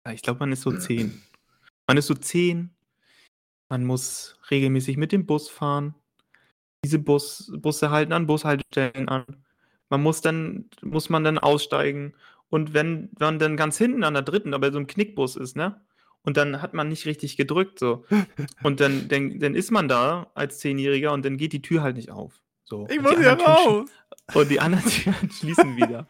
ja, 0.05 0.11
ich 0.11 0.21
glaube, 0.21 0.39
man 0.39 0.51
ist 0.51 0.61
so 0.61 0.71
zehn. 0.71 1.21
Man 1.87 1.97
ist 1.97 2.07
so 2.07 2.13
zehn. 2.13 2.69
Man 3.69 3.85
muss 3.85 4.39
regelmäßig 4.49 4.97
mit 4.97 5.11
dem 5.11 5.25
Bus 5.25 5.49
fahren. 5.49 5.93
Diese 6.83 6.99
Bus, 6.99 7.51
Busse 7.57 7.89
halten 7.89 8.13
an 8.13 8.27
Bushaltestellen 8.27 9.09
an. 9.09 9.25
Man 9.89 10.01
muss 10.03 10.21
dann, 10.21 10.69
muss 10.81 11.09
man 11.09 11.23
dann 11.23 11.37
aussteigen. 11.37 12.13
Und 12.49 12.73
wenn 12.73 13.09
man 13.19 13.39
dann 13.39 13.57
ganz 13.57 13.77
hinten 13.77 14.03
an 14.03 14.13
der 14.13 14.23
dritten, 14.23 14.53
aber 14.53 14.71
so 14.71 14.79
ein 14.79 14.87
Knickbus 14.87 15.35
ist, 15.35 15.55
ne? 15.55 15.81
Und 16.21 16.37
dann 16.37 16.61
hat 16.61 16.73
man 16.73 16.89
nicht 16.89 17.05
richtig 17.05 17.37
gedrückt, 17.37 17.79
so. 17.79 18.05
Und 18.63 18.79
dann, 18.79 19.07
dann, 19.07 19.39
dann 19.39 19.55
ist 19.55 19.71
man 19.71 19.87
da 19.87 20.29
als 20.33 20.59
Zehnjähriger 20.59 21.13
und 21.13 21.23
dann 21.25 21.37
geht 21.37 21.53
die 21.53 21.61
Tür 21.61 21.83
halt 21.83 21.95
nicht 21.95 22.11
auf. 22.11 22.41
So. 22.65 22.81
Und 22.81 22.91
die 23.19 23.25
anderen 23.27 23.37
Türen 23.39 23.85
sch- 23.85 23.89
Und 24.35 24.51
die 24.51 24.59
anderen 24.59 24.85
Türen 24.89 25.31
schließen 25.31 25.77
wieder. 25.77 26.07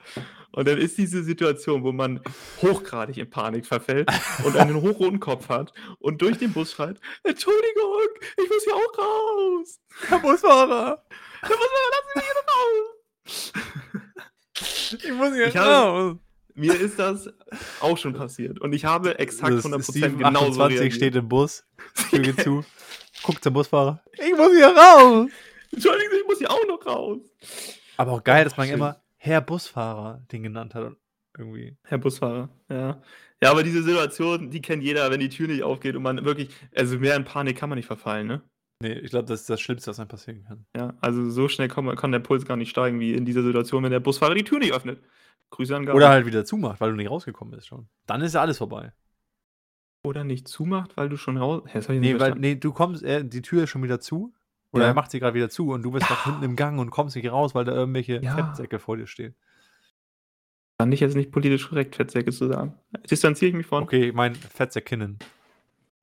Und 0.58 0.68
dann 0.68 0.80
ist 0.80 0.98
diese 0.98 1.22
Situation, 1.24 1.84
wo 1.84 1.92
man 1.92 2.20
hochgradig 2.64 3.18
in 3.18 3.30
Panik 3.30 3.68
verfällt 3.68 4.10
und 4.44 4.58
einen 4.58 4.82
hochroten 4.82 5.20
Kopf 5.20 5.50
hat 5.50 5.72
und 6.00 6.20
durch 6.24 6.40
den 6.40 6.52
Bus 6.52 6.72
schreit: 6.72 7.00
Entschuldigung, 7.24 8.02
ich 8.44 8.50
muss 8.50 8.64
hier 8.64 8.74
auch 8.76 8.98
raus. 8.98 9.80
Herr 10.08 10.18
Busfahrer! 10.18 11.04
Da 11.44 11.48
muss 11.48 11.58
man, 11.60 11.92
lass 11.92 12.16
mich 12.16 12.24
hier 12.26 13.54
raus. 13.54 13.54
Ich 15.04 15.12
muss 15.12 15.34
hier 15.36 15.48
Ich 15.48 15.58
habe- 15.58 16.18
Mir 16.56 16.74
ist 16.74 16.98
das 16.98 17.30
auch 17.80 18.00
schon 18.00 18.16
passiert. 18.16 18.60
Und 18.60 18.74
ich 18.74 18.84
habe 18.84 19.20
exakt 19.20 19.54
100% 19.54 19.92
Steven 19.92 20.18
genauso 20.18 20.46
28 20.64 20.80
reagiert. 20.80 20.94
steht 20.96 21.16
im 21.18 21.30
Bus, 21.30 21.66
Tür 22.10 22.18
geht 22.20 22.42
zu, 22.42 22.66
guckt 23.22 23.44
zum 23.44 23.54
Busfahrer. 23.54 24.02
Ich 24.14 24.36
muss 24.36 24.52
hier 24.56 24.76
raus! 24.76 25.30
Entschuldigung, 25.72 26.18
ich 26.20 26.26
muss 26.28 26.40
hier 26.40 26.50
auch 26.50 26.66
noch 26.68 26.84
raus. 26.84 27.20
Aber 27.98 28.14
auch 28.14 28.24
geil, 28.24 28.44
dass 28.44 28.58
man 28.58 28.66
Schön. 28.66 28.78
immer 28.78 29.00
Herr 29.28 29.42
Busfahrer 29.42 30.24
den 30.32 30.44
genannt 30.44 30.74
hat. 30.74 30.96
Irgendwie. 31.38 31.78
Herr 31.84 31.98
Busfahrer, 32.00 32.50
ja. 32.70 33.02
Ja, 33.44 33.52
aber 33.52 33.62
diese 33.62 33.84
Situation, 33.84 34.50
die 34.50 34.62
kennt 34.62 34.82
jeder, 34.82 35.12
wenn 35.12 35.20
die 35.20 35.30
Tür 35.30 35.48
nicht 35.48 35.62
aufgeht 35.62 35.96
und 35.96 36.02
man 36.02 36.26
wirklich, 36.26 36.50
also 36.76 36.98
mehr 36.98 37.16
in 37.16 37.26
Panik 37.26 37.58
kann 37.58 37.70
man 37.70 37.78
nicht 37.78 37.86
verfallen, 37.86 38.26
ne? 38.26 38.42
Nee, 38.82 38.94
ich 38.94 39.12
glaube, 39.12 39.28
das 39.28 39.42
ist 39.42 39.50
das 39.50 39.60
Schlimmste, 39.60 39.90
was 39.90 40.00
einem 40.00 40.08
passieren 40.08 40.44
kann. 40.44 40.66
Ja, 40.76 40.96
also 41.02 41.30
so 41.30 41.48
schnell 41.48 41.68
kann, 41.68 41.86
man, 41.86 41.96
kann 41.96 42.12
der 42.12 42.20
Puls 42.20 42.46
gar 42.46 42.58
nicht 42.58 42.70
steigen 42.70 43.00
wie 43.00 43.14
in 43.14 43.26
dieser 43.26 43.44
Situation, 43.44 43.84
wenn 43.84 43.92
der 43.92 44.00
Busfahrer 44.00 44.36
die 44.36 44.44
Tür 44.44 44.60
nicht 44.60 44.74
öffnet. 44.74 45.04
Grüße 45.52 45.76
an 45.76 45.86
Gabi. 45.86 45.98
Oder 45.98 46.10
halt 46.10 46.26
wieder 46.26 46.46
zumacht, 46.46 46.80
weil 46.80 46.92
du 46.92 46.96
nicht 46.96 47.10
rausgekommen 47.10 47.54
bist 47.56 47.68
schon. 47.68 47.88
Dann 48.06 48.22
ist 48.22 48.34
ja 48.34 48.42
alles 48.42 48.58
vorbei. 48.58 48.94
Oder 50.04 50.24
nicht 50.24 50.48
zumacht, 50.48 50.96
weil 50.96 51.10
du 51.10 51.18
schon 51.18 51.38
raus. 51.38 51.64
Hä, 51.68 51.82
Nee, 52.00 52.20
weil, 52.20 52.34
nee, 52.36 52.56
du 52.56 52.72
kommst, 52.72 53.04
äh, 53.04 53.26
die 53.26 53.42
Tür 53.42 53.64
ist 53.64 53.70
schon 53.70 53.84
wieder 53.84 54.00
zu. 54.00 54.34
Oder 54.72 54.84
Ja. 54.84 54.90
er 54.90 54.94
macht 54.94 55.12
sie 55.12 55.20
gerade 55.20 55.34
wieder 55.34 55.50
zu 55.50 55.70
und 55.72 55.82
du 55.84 55.92
bist 55.92 56.10
noch 56.10 56.26
hinten 56.26 56.44
im 56.44 56.56
Gang 56.56 56.80
und 56.80 56.90
kommst 56.92 57.16
nicht 57.16 57.32
raus, 57.32 57.56
weil 57.56 57.66
da 57.66 57.74
irgendwelche 57.74 58.22
Ja. 58.22 58.36
Fettsäcke 58.36 58.80
vor 58.80 58.98
dir 58.98 59.08
stehen. 59.08 59.36
Fand 60.80 60.94
ich 60.94 61.00
jetzt 61.00 61.16
nicht 61.16 61.32
politisch 61.32 61.70
korrekt, 61.70 61.96
Fettsäcke 61.96 62.32
zu 62.32 62.48
sagen. 62.48 62.78
Distanziere 63.10 63.50
ich 63.50 63.56
mich 63.56 63.66
von. 63.66 63.84
Okay, 63.84 64.10
ich 64.10 64.14
mein 64.14 64.36
Fettsäckinnen. 64.36 65.18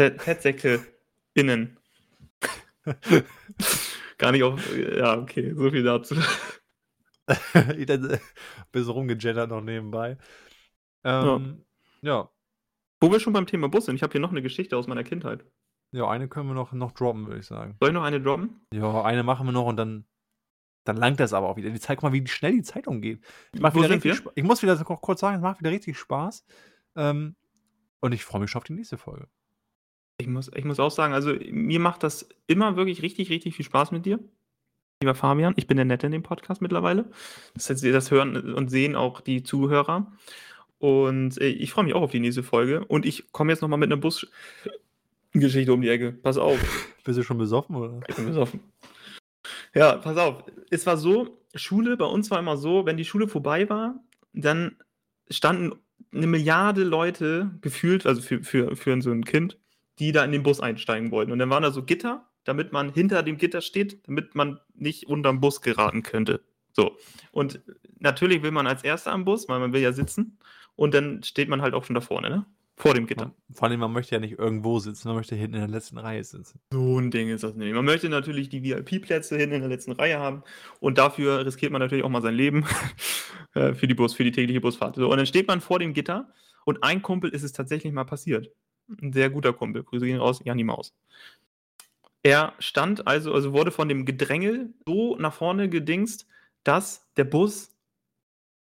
Fett- 0.00 0.20
Fettsäcke 0.20 0.84
innen. 1.34 1.78
Gar 4.18 4.32
nicht 4.32 4.42
auf. 4.42 4.76
Ja, 4.76 5.18
okay, 5.18 5.54
so 5.54 5.70
viel 5.70 5.82
dazu. 5.82 6.16
bisschen 8.72 8.90
rumgegendert 8.92 9.48
noch 9.50 9.60
nebenbei. 9.62 10.18
Ähm, 11.04 11.64
ja. 12.02 12.28
Wo 13.00 13.10
wir 13.12 13.20
schon 13.20 13.32
beim 13.32 13.46
Thema 13.46 13.68
Bus 13.68 13.86
sind, 13.86 13.96
ich 13.96 14.02
habe 14.02 14.12
hier 14.12 14.20
noch 14.20 14.30
eine 14.30 14.42
Geschichte 14.42 14.76
aus 14.76 14.86
meiner 14.86 15.04
Kindheit. 15.04 15.44
Ja. 15.94 16.08
eine 16.08 16.28
können 16.28 16.48
wir 16.48 16.54
noch, 16.54 16.72
noch 16.72 16.92
droppen, 16.92 17.26
würde 17.26 17.40
ich 17.40 17.46
sagen. 17.46 17.76
Soll 17.80 17.90
ich 17.90 17.94
noch 17.94 18.02
eine 18.02 18.20
droppen? 18.20 18.60
Ja, 18.72 19.02
eine 19.02 19.22
machen 19.22 19.46
wir 19.46 19.52
noch 19.52 19.66
und 19.66 19.76
dann, 19.76 20.04
dann 20.84 20.96
langt 20.96 21.20
das 21.20 21.32
aber 21.32 21.48
auch 21.48 21.56
wieder. 21.56 21.70
Die 21.70 21.80
Zeit, 21.80 21.98
guck 21.98 22.10
mal, 22.10 22.12
wie 22.12 22.26
schnell 22.26 22.52
die 22.52 22.62
Zeit 22.62 22.86
umgeht. 22.86 23.22
Ich, 23.52 23.60
wieder 23.60 23.90
richtig 23.90 24.22
ich 24.34 24.44
muss 24.44 24.62
wieder 24.62 24.76
kurz 24.76 25.20
sagen, 25.20 25.36
es 25.36 25.42
macht 25.42 25.60
wieder 25.60 25.70
richtig 25.70 25.98
Spaß. 25.98 26.44
Ähm, 26.96 27.36
und 28.00 28.12
ich 28.12 28.24
freue 28.24 28.40
mich 28.40 28.50
schon 28.50 28.60
auf 28.60 28.64
die 28.64 28.74
nächste 28.74 28.98
Folge. 28.98 29.28
Ich 30.18 30.26
muss, 30.26 30.50
ich 30.54 30.64
muss 30.64 30.78
auch 30.78 30.90
sagen, 30.90 31.14
also 31.14 31.34
mir 31.50 31.80
macht 31.80 32.02
das 32.02 32.28
immer 32.46 32.76
wirklich 32.76 33.02
richtig, 33.02 33.30
richtig 33.30 33.56
viel 33.56 33.64
Spaß 33.64 33.90
mit 33.90 34.06
dir. 34.06 34.20
Lieber 35.02 35.14
Fabian, 35.14 35.54
ich 35.56 35.66
bin 35.66 35.76
der 35.76 35.84
Nette 35.84 36.06
in 36.06 36.12
dem 36.12 36.22
Podcast 36.22 36.62
mittlerweile. 36.62 37.10
Das, 37.54 37.68
heißt, 37.68 37.84
das 37.84 38.10
hören 38.10 38.54
und 38.54 38.68
sehen 38.68 38.94
auch 38.94 39.20
die 39.20 39.42
Zuhörer. 39.42 40.12
Und 40.78 41.40
äh, 41.40 41.48
ich 41.48 41.72
freue 41.72 41.84
mich 41.84 41.94
auch 41.94 42.02
auf 42.02 42.10
die 42.10 42.20
nächste 42.20 42.42
Folge. 42.42 42.84
Und 42.84 43.06
ich 43.06 43.32
komme 43.32 43.52
jetzt 43.52 43.62
nochmal 43.62 43.78
mit 43.78 43.90
einer 43.90 44.00
Busgeschichte 45.34 45.72
um 45.72 45.82
die 45.82 45.88
Ecke. 45.88 46.12
Pass 46.12 46.38
auf. 46.38 46.58
Bist 47.04 47.18
du 47.18 47.22
schon 47.22 47.38
besoffen, 47.38 47.76
oder? 47.76 48.00
Ich 48.08 48.16
bin 48.16 48.26
besoffen. 48.26 48.60
Ja, 49.74 49.96
pass 49.96 50.16
auf. 50.16 50.44
Es 50.70 50.86
war 50.86 50.96
so, 50.96 51.38
Schule, 51.54 51.96
bei 51.96 52.06
uns 52.06 52.30
war 52.30 52.38
immer 52.38 52.56
so, 52.56 52.86
wenn 52.86 52.96
die 52.96 53.04
Schule 53.04 53.28
vorbei 53.28 53.68
war, 53.68 54.02
dann 54.32 54.76
standen 55.28 55.72
eine 56.12 56.26
Milliarde 56.26 56.84
Leute 56.84 57.50
gefühlt, 57.60 58.06
also 58.06 58.22
für, 58.22 58.42
für, 58.42 58.76
für 58.76 59.02
so 59.02 59.10
ein 59.10 59.24
Kind, 59.24 59.58
die 59.98 60.12
da 60.12 60.24
in 60.24 60.32
den 60.32 60.42
Bus 60.42 60.60
einsteigen 60.60 61.10
wollten. 61.10 61.32
Und 61.32 61.40
dann 61.40 61.50
waren 61.50 61.62
da 61.62 61.72
so 61.72 61.82
Gitter, 61.82 62.26
damit 62.44 62.72
man 62.72 62.92
hinter 62.92 63.22
dem 63.22 63.36
Gitter 63.36 63.60
steht, 63.60 64.06
damit 64.06 64.34
man 64.34 64.60
nicht 64.74 65.06
unterm 65.08 65.40
Bus 65.40 65.60
geraten 65.60 66.02
könnte. 66.02 66.42
So. 66.72 66.96
Und 67.32 67.60
natürlich 67.98 68.42
will 68.42 68.52
man 68.52 68.66
als 68.66 68.84
Erster 68.84 69.12
am 69.12 69.24
Bus, 69.24 69.48
weil 69.48 69.60
man 69.60 69.72
will 69.72 69.82
ja 69.82 69.92
sitzen. 69.92 70.38
Und 70.76 70.94
dann 70.94 71.22
steht 71.22 71.48
man 71.48 71.62
halt 71.62 71.74
auch 71.74 71.84
schon 71.84 71.94
da 71.94 72.00
vorne, 72.00 72.30
ne? 72.30 72.46
Vor 72.76 72.92
dem 72.94 73.06
Gitter. 73.06 73.32
Vor 73.52 73.68
allem, 73.68 73.78
man 73.78 73.92
möchte 73.92 74.16
ja 74.16 74.20
nicht 74.20 74.36
irgendwo 74.36 74.80
sitzen, 74.80 75.06
man 75.06 75.16
möchte 75.16 75.36
hinten 75.36 75.54
in 75.54 75.60
der 75.60 75.70
letzten 75.70 75.96
Reihe 75.96 76.24
sitzen. 76.24 76.60
So 76.72 76.98
ein 76.98 77.12
Ding 77.12 77.28
ist 77.28 77.44
das 77.44 77.54
nicht. 77.54 77.72
Man 77.72 77.84
möchte 77.84 78.08
natürlich 78.08 78.48
die 78.48 78.64
VIP-Plätze 78.64 79.36
hinten 79.36 79.54
in 79.54 79.60
der 79.60 79.70
letzten 79.70 79.92
Reihe 79.92 80.18
haben 80.18 80.42
und 80.80 80.98
dafür 80.98 81.46
riskiert 81.46 81.70
man 81.70 81.80
natürlich 81.80 82.04
auch 82.04 82.08
mal 82.08 82.22
sein 82.22 82.34
Leben 82.34 82.66
äh, 83.54 83.74
für 83.74 83.86
die 83.86 83.94
Bus, 83.94 84.14
für 84.14 84.24
die 84.24 84.32
tägliche 84.32 84.60
Busfahrt. 84.60 84.96
So, 84.96 85.08
und 85.08 85.16
dann 85.16 85.26
steht 85.26 85.46
man 85.46 85.60
vor 85.60 85.78
dem 85.78 85.94
Gitter 85.94 86.32
und 86.64 86.82
ein 86.82 87.00
Kumpel 87.00 87.30
ist 87.30 87.44
es 87.44 87.52
tatsächlich 87.52 87.92
mal 87.92 88.04
passiert. 88.04 88.50
Ein 89.00 89.12
sehr 89.12 89.30
guter 89.30 89.52
Kumpel. 89.52 89.84
Grüße 89.84 90.04
gehen 90.04 90.18
raus, 90.18 90.40
Janni 90.44 90.64
Maus. 90.64 90.94
Er 92.24 92.54
stand 92.58 93.06
also, 93.06 93.32
also 93.32 93.52
wurde 93.52 93.70
von 93.70 93.88
dem 93.88 94.04
Gedrängel 94.04 94.74
so 94.86 95.16
nach 95.16 95.34
vorne 95.34 95.68
gedingst, 95.68 96.26
dass 96.64 97.06
der 97.16 97.24
Bus 97.24 97.76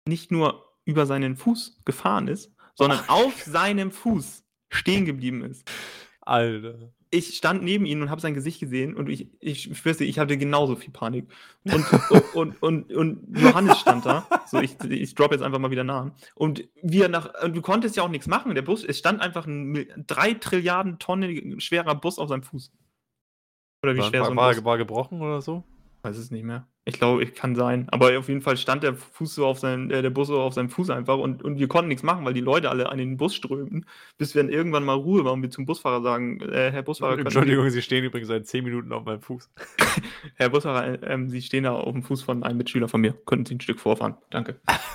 nicht 0.06 0.32
nur 0.32 0.66
über 0.84 1.06
seinen 1.06 1.36
Fuß 1.36 1.80
gefahren 1.84 2.26
ist, 2.26 2.52
sondern 2.74 3.00
auf 3.08 3.42
seinem 3.42 3.90
Fuß 3.90 4.44
stehen 4.70 5.04
geblieben 5.04 5.42
ist. 5.42 5.68
Alter. 6.20 6.92
Ich 7.12 7.36
stand 7.36 7.64
neben 7.64 7.86
ihm 7.86 8.02
und 8.02 8.10
habe 8.10 8.20
sein 8.20 8.34
Gesicht 8.34 8.60
gesehen 8.60 8.94
und 8.94 9.08
ich, 9.08 9.28
ich 9.40 9.76
schwör's 9.76 9.96
dir, 9.96 10.04
ich 10.04 10.20
hatte 10.20 10.38
genauso 10.38 10.76
viel 10.76 10.92
Panik. 10.92 11.26
Und, 11.64 12.34
und, 12.34 12.62
und, 12.62 12.92
und, 12.92 13.38
Johannes 13.38 13.80
stand 13.80 14.06
da. 14.06 14.26
So, 14.46 14.60
ich, 14.60 14.80
ich 14.84 15.14
drop 15.14 15.32
jetzt 15.32 15.42
einfach 15.42 15.58
mal 15.58 15.70
wieder 15.70 15.84
Namen. 15.84 16.12
Und 16.34 16.68
wir 16.82 17.08
nach, 17.08 17.42
und 17.42 17.54
du 17.54 17.60
konntest 17.60 17.96
ja 17.96 18.02
auch 18.02 18.08
nichts 18.08 18.28
machen. 18.28 18.54
Der 18.54 18.62
Bus, 18.62 18.82
es 18.82 18.98
stand 18.98 19.20
einfach 19.20 19.46
ein 19.46 20.04
drei 20.06 20.34
Trilliarden 20.34 20.98
Tonnen 20.98 21.60
schwerer 21.60 21.94
Bus 21.96 22.18
auf 22.18 22.28
seinem 22.28 22.44
Fuß. 22.44 22.72
Oder 23.82 23.94
wie 23.94 23.98
war, 23.98 24.08
schwer 24.08 24.20
war, 24.20 24.26
so 24.26 24.32
ein 24.32 24.54
Bus. 24.54 24.64
war 24.64 24.78
gebrochen 24.78 25.20
oder 25.20 25.42
so? 25.42 25.64
Weiß 26.02 26.16
es 26.16 26.30
nicht 26.30 26.44
mehr. 26.44 26.66
Ich 26.87 26.99
glaube, 26.99 27.22
ich 27.22 27.35
kann 27.35 27.55
sein. 27.55 27.87
Aber 27.91 28.18
auf 28.18 28.28
jeden 28.28 28.41
Fall 28.41 28.57
stand 28.57 28.83
der 28.83 28.95
Fuß 28.95 29.35
so 29.35 29.47
auf 29.47 29.59
seinem, 29.59 29.91
äh, 29.91 30.01
der 30.01 30.11
Bus 30.11 30.28
so 30.28 30.41
auf 30.41 30.55
seinem 30.55 30.70
Fuß 30.70 30.89
einfach 30.91 31.18
und, 31.18 31.43
und 31.43 31.59
wir 31.59 31.68
konnten 31.68 31.89
nichts 31.89 32.03
machen, 32.03 32.24
weil 32.24 32.33
die 32.33 32.41
Leute 32.41 32.70
alle 32.70 32.89
an 32.89 32.97
den 32.97 33.18
Bus 33.18 33.35
strömten, 33.35 33.85
bis 34.16 34.35
wir 34.35 34.43
dann 34.43 34.51
irgendwann 34.51 34.85
mal 34.85 34.95
Ruhe 34.95 35.24
waren 35.24 35.35
und 35.35 35.43
wir 35.43 35.51
zum 35.51 35.66
Busfahrer 35.66 36.03
sagen, 36.03 36.41
äh, 36.41 36.70
Herr 36.72 36.83
Busfahrer, 36.83 37.18
Entschuldigung, 37.18 37.68
Sie 37.68 37.83
stehen 37.83 38.05
übrigens 38.05 38.28
seit 38.28 38.47
10 38.47 38.64
Minuten 38.64 38.93
auf 38.93 39.05
meinem 39.05 39.20
Fuß. 39.20 39.51
Herr 40.37 40.49
Busfahrer, 40.49 41.03
äh, 41.03 41.28
Sie 41.28 41.43
stehen 41.43 41.64
da 41.64 41.72
auf 41.72 41.93
dem 41.93 42.03
Fuß 42.03 42.22
von 42.22 42.43
einem 42.43 42.57
Mitschüler 42.57 42.89
von 42.89 43.03
mir. 43.03 43.12
Könnten 43.26 43.45
Sie 43.45 43.55
ein 43.57 43.61
Stück 43.61 43.78
vorfahren? 43.78 44.16
Danke. 44.31 44.61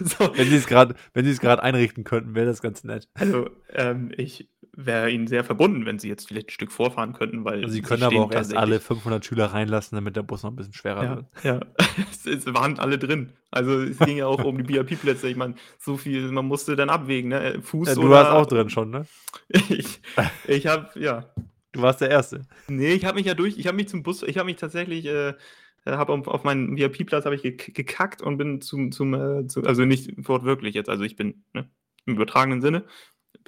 so. 0.00 0.36
Wenn 0.36 0.48
Sie 0.48 0.56
es 0.56 0.66
gerade, 0.66 0.96
wenn 1.14 1.24
Sie 1.24 1.30
es 1.30 1.40
gerade 1.40 1.62
einrichten 1.62 2.02
könnten, 2.02 2.34
wäre 2.34 2.46
das 2.46 2.60
ganz 2.60 2.82
nett. 2.82 3.08
Also, 3.14 3.50
ähm, 3.72 4.10
ich 4.16 4.48
wäre 4.80 5.10
ihnen 5.10 5.26
sehr 5.26 5.42
verbunden, 5.42 5.86
wenn 5.86 5.98
sie 5.98 6.08
jetzt 6.08 6.28
vielleicht 6.28 6.48
ein 6.48 6.52
Stück 6.52 6.70
vorfahren 6.70 7.12
könnten, 7.12 7.44
weil 7.44 7.64
also 7.64 7.74
sie 7.74 7.82
können 7.82 8.04
aber 8.04 8.20
auch 8.20 8.30
erst 8.30 8.56
alle 8.56 8.78
500 8.78 9.24
Schüler 9.24 9.46
reinlassen, 9.46 9.96
damit 9.96 10.14
der 10.14 10.22
Bus 10.22 10.44
noch 10.44 10.52
ein 10.52 10.56
bisschen 10.56 10.72
schwerer 10.72 11.04
ja, 11.04 11.16
wird. 11.16 11.26
Ja, 11.42 11.60
es, 12.10 12.26
es, 12.26 12.54
waren 12.54 12.78
alle 12.78 12.96
drin. 12.96 13.32
Also 13.50 13.82
es 13.82 13.98
ging 13.98 14.18
ja 14.18 14.26
auch 14.26 14.44
um 14.44 14.56
die 14.56 14.62
BIP-Plätze. 14.62 15.28
Ich 15.28 15.36
meine, 15.36 15.56
so 15.78 15.96
viel, 15.96 16.30
man 16.30 16.46
musste 16.46 16.76
dann 16.76 16.90
abwägen, 16.90 17.30
ne? 17.30 17.60
Fuß 17.60 17.88
ja, 17.88 17.94
du 17.96 18.02
oder... 18.02 18.10
warst 18.10 18.30
auch 18.30 18.46
drin 18.46 18.70
schon, 18.70 18.90
ne? 18.90 19.06
ich 19.48 20.00
ich 20.46 20.66
habe, 20.68 20.88
ja. 21.00 21.24
Du 21.72 21.82
warst 21.82 22.00
der 22.00 22.10
Erste. 22.10 22.42
Nee, 22.68 22.92
ich 22.92 23.04
habe 23.04 23.16
mich 23.16 23.26
ja 23.26 23.34
durch, 23.34 23.58
ich 23.58 23.66
habe 23.66 23.76
mich 23.76 23.88
zum 23.88 24.04
Bus, 24.04 24.22
ich 24.22 24.38
habe 24.38 24.46
mich 24.46 24.56
tatsächlich, 24.56 25.06
äh, 25.06 25.34
habe 25.86 26.12
auf, 26.12 26.28
auf 26.28 26.44
meinen 26.44 26.76
VIP-Platz 26.76 27.24
habe 27.24 27.34
ich 27.34 27.42
gekackt 27.42 28.22
und 28.22 28.38
bin 28.38 28.60
zum, 28.60 28.92
zum, 28.92 29.14
äh, 29.14 29.46
zu, 29.48 29.64
also 29.64 29.84
nicht 29.84 30.12
wortwörtlich 30.28 30.76
jetzt, 30.76 30.88
also 30.88 31.02
ich 31.02 31.16
bin 31.16 31.42
ne, 31.52 31.68
im 32.06 32.14
übertragenen 32.14 32.62
Sinne, 32.62 32.84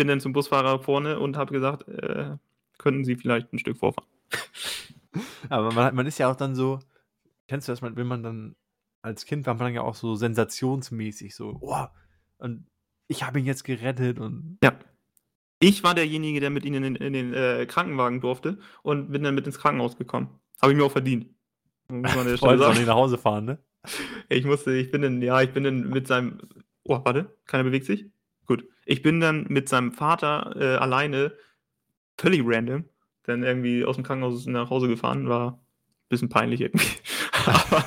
bin 0.01 0.09
dann 0.09 0.21
zum 0.21 0.33
Busfahrer 0.33 0.81
vorne 0.81 1.21
und 1.21 1.37
habe 1.37 1.53
gesagt, 1.53 1.87
äh, 1.87 2.39
könnten 2.79 3.05
Sie 3.05 3.17
vielleicht 3.17 3.53
ein 3.53 3.59
Stück 3.59 3.77
vorfahren. 3.77 4.09
Aber 5.51 5.75
man, 5.75 5.95
man, 5.95 6.07
ist 6.07 6.17
ja 6.17 6.31
auch 6.31 6.37
dann 6.37 6.55
so, 6.55 6.79
kennst 7.49 7.69
du 7.69 7.73
das, 7.73 7.83
wenn 7.83 8.07
man 8.07 8.23
dann 8.23 8.57
als 9.03 9.27
Kind 9.27 9.45
war 9.47 9.53
man 9.53 9.67
dann 9.67 9.75
ja 9.75 9.83
auch 9.83 9.95
so 9.95 10.15
sensationsmäßig 10.15 11.35
so, 11.35 11.59
oh, 11.61 11.85
und 12.39 12.65
ich 13.09 13.25
habe 13.25 13.41
ihn 13.41 13.45
jetzt 13.45 13.65
gerettet 13.65 14.19
und. 14.21 14.57
Ja. 14.65 14.73
Ich 15.59 15.85
war 15.85 15.95
derjenige, 15.95 16.41
der 16.41 16.49
mit 16.49 16.65
ihnen 16.65 16.83
in, 16.83 16.97
in 16.97 17.13
den 17.13 17.35
äh, 17.35 17.67
Krankenwagen 17.67 18.23
durfte 18.23 18.59
und 18.83 19.13
bin 19.13 19.23
dann 19.23 19.35
mit 19.35 19.45
ins 19.45 19.59
Krankenhaus 19.59 19.99
gekommen. 19.99 20.41
Habe 20.63 20.73
ich 20.73 20.79
mir 20.79 20.85
auch 20.87 20.93
verdient. 20.93 21.27
Muss 21.89 22.15
man 22.17 22.27
auch 22.27 22.75
nicht 22.75 22.87
nach 22.87 22.95
Hause 22.95 23.19
fahren, 23.19 23.45
ne? 23.45 23.59
Ich 24.31 24.47
musste, 24.47 24.73
ich 24.73 24.91
bin 24.91 25.03
dann, 25.03 25.21
ja, 25.21 25.43
ich 25.43 25.53
bin 25.53 25.65
dann 25.65 25.91
mit 25.91 26.07
seinem. 26.07 26.39
Oh, 26.85 26.99
warte, 27.05 27.37
keiner 27.45 27.65
bewegt 27.65 27.85
sich. 27.85 28.07
Ich 28.91 29.03
bin 29.03 29.21
dann 29.21 29.47
mit 29.49 29.69
seinem 29.69 29.93
Vater 29.93 30.53
äh, 30.57 30.77
alleine, 30.77 31.33
völlig 32.19 32.43
random, 32.45 32.87
dann 33.23 33.45
irgendwie 33.45 33.85
aus 33.85 33.95
dem 33.95 34.05
Krankenhaus 34.05 34.47
nach 34.47 34.69
Hause 34.69 34.89
gefahren. 34.89 35.29
War 35.29 35.53
ein 35.53 35.59
bisschen 36.09 36.29
peinlich 36.29 36.61
irgendwie. 36.61 36.89
aber, 37.47 37.85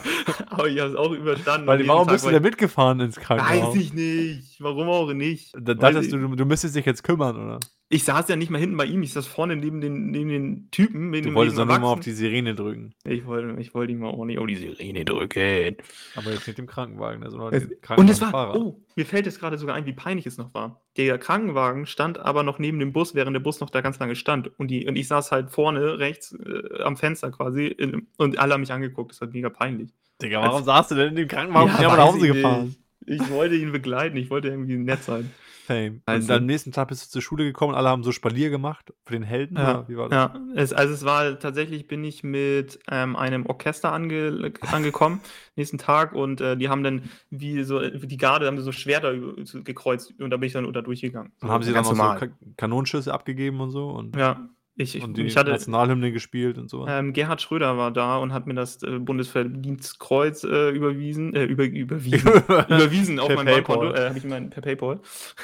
aber 0.47 0.67
ich 0.69 0.79
habe 0.79 0.91
es 0.91 0.95
auch 0.95 1.11
überstanden. 1.11 1.67
Weil, 1.67 1.85
warum 1.89 2.07
Tag 2.07 2.13
bist 2.13 2.25
du 2.25 2.29
denn 2.29 2.41
mitgefahren 2.41 3.01
ins 3.01 3.17
Krankenhaus? 3.17 3.75
Weiß 3.75 3.81
ich 3.81 3.93
nicht. 3.93 4.63
Warum 4.63 4.87
auch 4.87 5.11
nicht? 5.11 5.53
Da 5.59 5.73
dachtest 5.73 6.13
du, 6.13 6.37
du 6.37 6.45
müsstest 6.45 6.77
dich 6.77 6.85
jetzt 6.85 7.03
kümmern, 7.03 7.35
oder? 7.35 7.59
Ich 7.89 8.05
saß 8.05 8.27
ja 8.27 8.36
nicht 8.36 8.49
mal 8.49 8.57
hinten 8.57 8.75
bei 8.75 8.86
ihm, 8.86 9.03
ich 9.03 9.13
saß 9.13 9.27
vorne 9.27 9.55
neben 9.55 9.79
den, 9.79 10.09
neben 10.09 10.29
den 10.29 10.71
Typen. 10.71 11.11
Neben 11.11 11.29
du 11.29 11.34
wolltest 11.36 11.59
doch 11.59 11.65
nur 11.65 11.77
mal 11.77 11.88
auf 11.88 11.99
die 11.99 12.11
Sirene 12.11 12.55
drücken. 12.55 12.95
Ich 13.03 13.25
wollte, 13.25 13.61
ich 13.61 13.75
wollte 13.75 13.91
ihn 13.91 13.99
mal 13.99 14.09
auch 14.09 14.25
nicht 14.25 14.39
auf 14.39 14.47
die 14.47 14.55
Sirene 14.55 15.05
drücken. 15.05 15.77
Aber 16.15 16.31
jetzt 16.31 16.47
mit 16.47 16.57
dem 16.57 16.65
Krankenwagen. 16.65 17.23
Also 17.23 17.49
es, 17.49 17.67
und 17.95 18.09
es 18.09 18.19
war, 18.19 18.55
oh, 18.55 18.81
mir 18.95 19.05
fällt 19.05 19.27
jetzt 19.27 19.39
gerade 19.39 19.59
sogar 19.59 19.75
ein, 19.75 19.86
wie 19.86 19.93
peinlich 19.93 20.25
es 20.25 20.38
noch 20.38 20.53
war. 20.55 20.81
Der 20.97 21.19
Krankenwagen 21.19 21.86
stand 21.86 22.17
aber 22.17 22.41
noch 22.41 22.57
neben 22.57 22.79
dem 22.79 22.93
Bus, 22.93 23.13
während 23.13 23.36
der 23.36 23.41
Bus 23.41 23.59
noch 23.59 23.69
da 23.69 23.81
ganz 23.81 23.99
lange 23.99 24.15
stand. 24.15 24.49
Und, 24.59 24.69
die, 24.69 24.88
und 24.88 24.95
ich 24.95 25.07
saß 25.07 25.31
halt 25.31 25.51
vorne 25.51 25.99
rechts 25.99 26.34
äh, 26.34 26.81
am 26.81 26.97
Fenster 26.97 27.29
quasi 27.31 27.67
in, 27.67 28.07
und 28.17 28.39
alle 28.39 28.53
haben 28.53 28.61
mich 28.61 28.71
angeguckt. 28.71 29.11
Das 29.11 29.21
war 29.21 29.27
mega 29.27 29.49
peinlich. 29.49 29.93
Digga, 30.21 30.41
warum 30.41 30.57
Als, 30.57 30.65
saßt 30.65 30.91
du 30.91 30.95
denn 30.95 31.09
in 31.09 31.15
dem 31.15 31.27
Krankenwagen 31.27 31.69
ja, 31.79 31.91
und 31.91 31.97
nach 31.97 32.05
Hause 32.05 32.27
gefahren? 32.27 32.75
Ich 33.05 33.29
wollte 33.29 33.55
ihn 33.55 33.71
begleiten, 33.71 34.17
ich 34.17 34.29
wollte 34.29 34.47
irgendwie 34.47 34.77
nett 34.77 35.03
sein. 35.03 35.29
Fame. 35.64 36.01
Also, 36.05 36.34
und 36.34 36.39
am 36.39 36.45
nächsten 36.45 36.72
Tag 36.72 36.89
bist 36.89 37.05
du 37.05 37.09
zur 37.09 37.22
Schule 37.22 37.45
gekommen, 37.45 37.74
alle 37.74 37.89
haben 37.89 38.03
so 38.03 38.11
Spalier 38.11 38.49
gemacht 38.49 38.93
für 39.05 39.14
den 39.14 39.24
Helden. 39.24 39.55
Ja, 39.55 39.88
wie 39.88 39.95
war 39.95 40.09
das? 40.09 40.16
ja. 40.16 40.41
Es, 40.55 40.74
also 40.74 40.93
es 40.93 41.05
war 41.05 41.39
tatsächlich, 41.39 41.88
bin 41.88 42.03
ich 42.03 42.24
mit 42.24 42.80
ähm, 42.91 43.16
einem 43.16 43.45
Orchester 43.45 43.91
ange, 43.93 44.53
angekommen, 44.72 45.22
nächsten 45.55 45.78
Tag, 45.78 46.14
und 46.14 46.41
äh, 46.41 46.57
die 46.57 46.70
haben 46.70 46.84
dann, 46.84 47.09
wie 47.30 47.64
so, 47.64 47.80
die 47.80 48.18
Garde 48.18 48.47
haben 48.47 48.59
so 48.59 48.72
Schwerter 48.72 49.16
gekreuzt 49.64 50.14
und 50.20 50.30
da 50.30 50.38
bin 50.38 50.47
ich 50.47 50.53
dann 50.53 50.72
da 50.72 50.82
durchgegangen. 50.82 51.32
Und 51.41 51.49
haben 51.49 51.64
sie 51.64 51.72
dann 51.72 51.86
auch 51.86 51.95
so 51.95 52.28
Kanonenschüsse 52.57 53.14
abgegeben 53.14 53.61
und 53.61 53.72
so? 53.72 53.89
Und 53.89 54.16
ja, 54.18 54.49
ich, 54.76 55.03
und 55.03 55.17
die 55.17 55.24
ich 55.24 55.38
hatte, 55.38 55.51
Nationalhymne 55.51 56.11
gespielt 56.11 56.57
und 56.57 56.69
so. 56.69 56.88
Ähm, 56.88 57.13
Gerhard 57.13 57.41
Schröder 57.41 57.78
war 57.78 57.91
da 57.91 58.17
und 58.17 58.34
hat 58.34 58.47
mir 58.47 58.55
das 58.55 58.82
äh, 58.82 58.97
Bundesverdienstkreuz 58.97 60.43
äh, 60.43 60.69
überwiesen, 60.71 61.36
äh, 61.36 61.43
über, 61.43 61.65
überwiesen, 61.65 62.28
überwiesen 62.47 63.19
auf 63.19 63.34
mein 63.34 63.45
Bankkonto, 63.45 63.93
äh, 63.93 64.09
habe 64.09 64.17
ich 64.17 64.24
mein 64.24 64.49
per 64.49 64.63
PayPal 64.63 64.99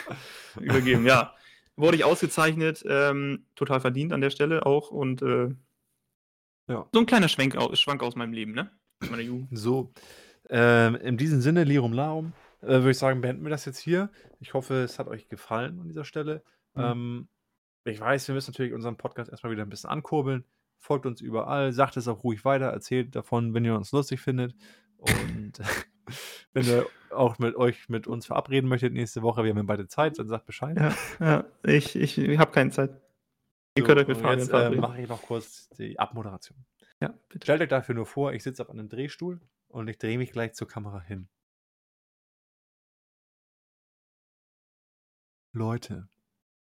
übergeben. 0.60 1.06
Ja, 1.06 1.36
wurde 1.76 1.98
ich 1.98 2.04
ausgezeichnet, 2.04 2.84
ähm, 2.88 3.46
total 3.56 3.80
verdient 3.82 4.14
an 4.14 4.22
der 4.22 4.32
Stelle 4.32 4.66
auch 4.66 4.90
und 4.90 5.22
äh, 5.22 5.50
ja. 6.68 6.88
so 6.92 7.00
ein 7.00 7.06
kleiner 7.06 7.30
Schwenk 7.30 7.56
Schwank 7.74 8.02
aus 8.02 8.16
meinem 8.16 8.34
Leben, 8.34 8.54
ne? 8.54 8.72
Meiner 9.12 9.22
Jugend. 9.22 9.48
So, 9.52 9.94
ähm, 10.50 10.96
in 10.96 11.18
diesem 11.18 11.42
Sinne, 11.42 11.64
Lirum 11.66 11.94
Larum, 11.94 12.34
äh, 12.62 12.68
würde 12.68 12.92
ich 12.92 12.98
sagen, 12.98 13.22
beenden 13.22 13.44
wir 13.44 13.52
das 13.52 13.66
jetzt 13.66 13.80
hier. 13.80 14.10
Ich 14.40 14.56
hoffe, 14.56 14.82
es 14.82 14.98
hat 14.98 15.08
euch 15.08 15.30
gefallen 15.30 15.80
an 15.80 15.88
dieser 15.88 16.04
Stelle. 16.04 16.44
Mhm. 16.74 17.28
Ich 17.86 18.00
weiß, 18.00 18.28
wir 18.28 18.36
müssen 18.36 18.52
natürlich 18.52 18.74
unseren 18.74 18.98
Podcast 18.98 19.32
erstmal 19.32 19.52
wieder 19.52 19.64
ein 19.64 19.70
bisschen 19.70 19.90
ankurbeln. 19.90 20.46
Folgt 20.78 21.06
uns 21.06 21.22
überall, 21.22 21.74
sagt 21.74 21.98
es 21.98 22.08
auch 22.08 22.24
ruhig 22.24 22.46
weiter, 22.46 22.68
erzählt 22.68 23.16
davon, 23.16 23.54
wenn 23.54 23.66
ihr 23.66 23.76
uns 23.76 23.92
lustig 23.92 24.22
findet. 24.22 24.56
Und 24.98 25.54
wenn 26.54 26.66
ihr 26.66 26.86
auch 27.12 27.40
mit 27.40 27.56
euch 27.56 27.90
mit 27.90 28.08
uns 28.08 28.26
verabreden 28.26 28.70
möchtet 28.70 28.94
nächste 28.94 29.22
Woche, 29.22 29.44
wir 29.44 29.50
haben 29.50 29.58
ja 29.58 29.64
beide 29.64 29.88
Zeit, 29.88 30.20
dann 30.20 30.28
sagt 30.28 30.46
Bescheid. 30.46 30.78
Ja, 30.78 30.96
ja 31.20 31.46
ich, 31.64 31.96
ich, 31.96 32.18
ich 32.18 32.40
habe 32.40 32.52
keine 32.52 32.72
Zeit. 32.72 32.92
Ihr 33.76 33.84
so, 33.84 33.88
könnt 33.88 34.00
euch 34.00 34.08
mit 34.08 34.18
Fragen 34.18 34.40
Jetzt 34.40 34.52
äh, 34.52 34.70
mache 34.72 35.02
ich 35.02 35.10
noch 35.10 35.22
kurz 35.22 35.70
die 35.70 36.00
Abmoderation. 36.00 36.66
Ja, 37.02 37.14
bitte. 37.30 37.46
Stellt 37.46 37.62
euch 37.62 37.70
dafür 37.70 37.96
nur 37.96 38.06
vor, 38.06 38.34
ich 38.34 38.44
sitze 38.44 38.62
auf 38.62 38.70
einem 38.70 38.90
Drehstuhl 38.90 39.40
und 39.68 39.88
ich 39.88 39.98
drehe 39.98 40.18
mich 40.18 40.32
gleich 40.32 40.54
zur 40.54 40.68
Kamera 40.68 41.00
hin. 41.00 41.30
Leute, 45.52 46.08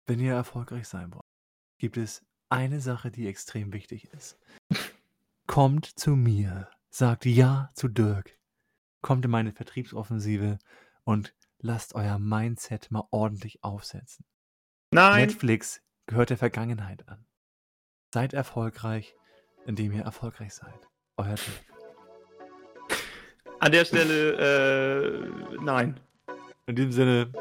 wenn 0.05 0.19
ihr 0.19 0.33
erfolgreich 0.33 0.87
sein 0.87 1.13
wollt, 1.13 1.23
gibt 1.77 1.97
es 1.97 2.25
eine 2.49 2.81
Sache, 2.81 3.11
die 3.11 3.27
extrem 3.27 3.73
wichtig 3.73 4.05
ist. 4.13 4.37
Kommt 5.47 5.85
zu 5.85 6.11
mir, 6.11 6.69
sagt 6.89 7.25
Ja 7.25 7.71
zu 7.73 7.87
Dirk. 7.87 8.37
Kommt 9.01 9.25
in 9.25 9.31
meine 9.31 9.51
Vertriebsoffensive 9.51 10.59
und 11.03 11.33
lasst 11.59 11.95
euer 11.95 12.19
Mindset 12.19 12.91
mal 12.91 13.07
ordentlich 13.11 13.63
aufsetzen. 13.63 14.25
Nein. 14.91 15.27
Netflix 15.27 15.81
gehört 16.05 16.29
der 16.29 16.37
Vergangenheit 16.37 17.07
an. 17.09 17.25
Seid 18.13 18.33
erfolgreich, 18.33 19.15
indem 19.65 19.91
ihr 19.91 20.03
erfolgreich 20.03 20.53
seid. 20.53 20.87
Euer 21.17 21.35
Dirk. 21.35 21.73
An 23.59 23.71
der 23.71 23.85
Stelle, 23.85 25.23
äh, 25.53 25.57
nein. 25.61 25.99
In 26.67 26.75
diesem 26.75 26.91
Sinne, 26.91 27.31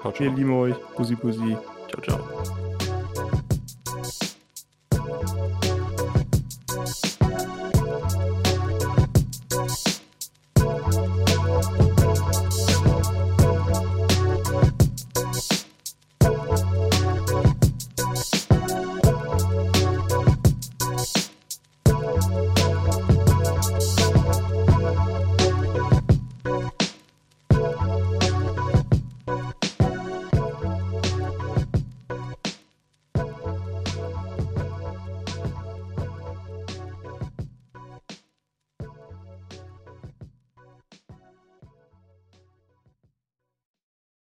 ciao, 0.00 0.12
ciao. 0.12 0.20
Wir 0.20 0.30
lieben 0.30 0.52
euch. 0.52 0.76
Pussy, 0.94 1.16
Pussy. 1.86 2.02
Ciao, 2.02 2.18
ciao. 2.18 2.75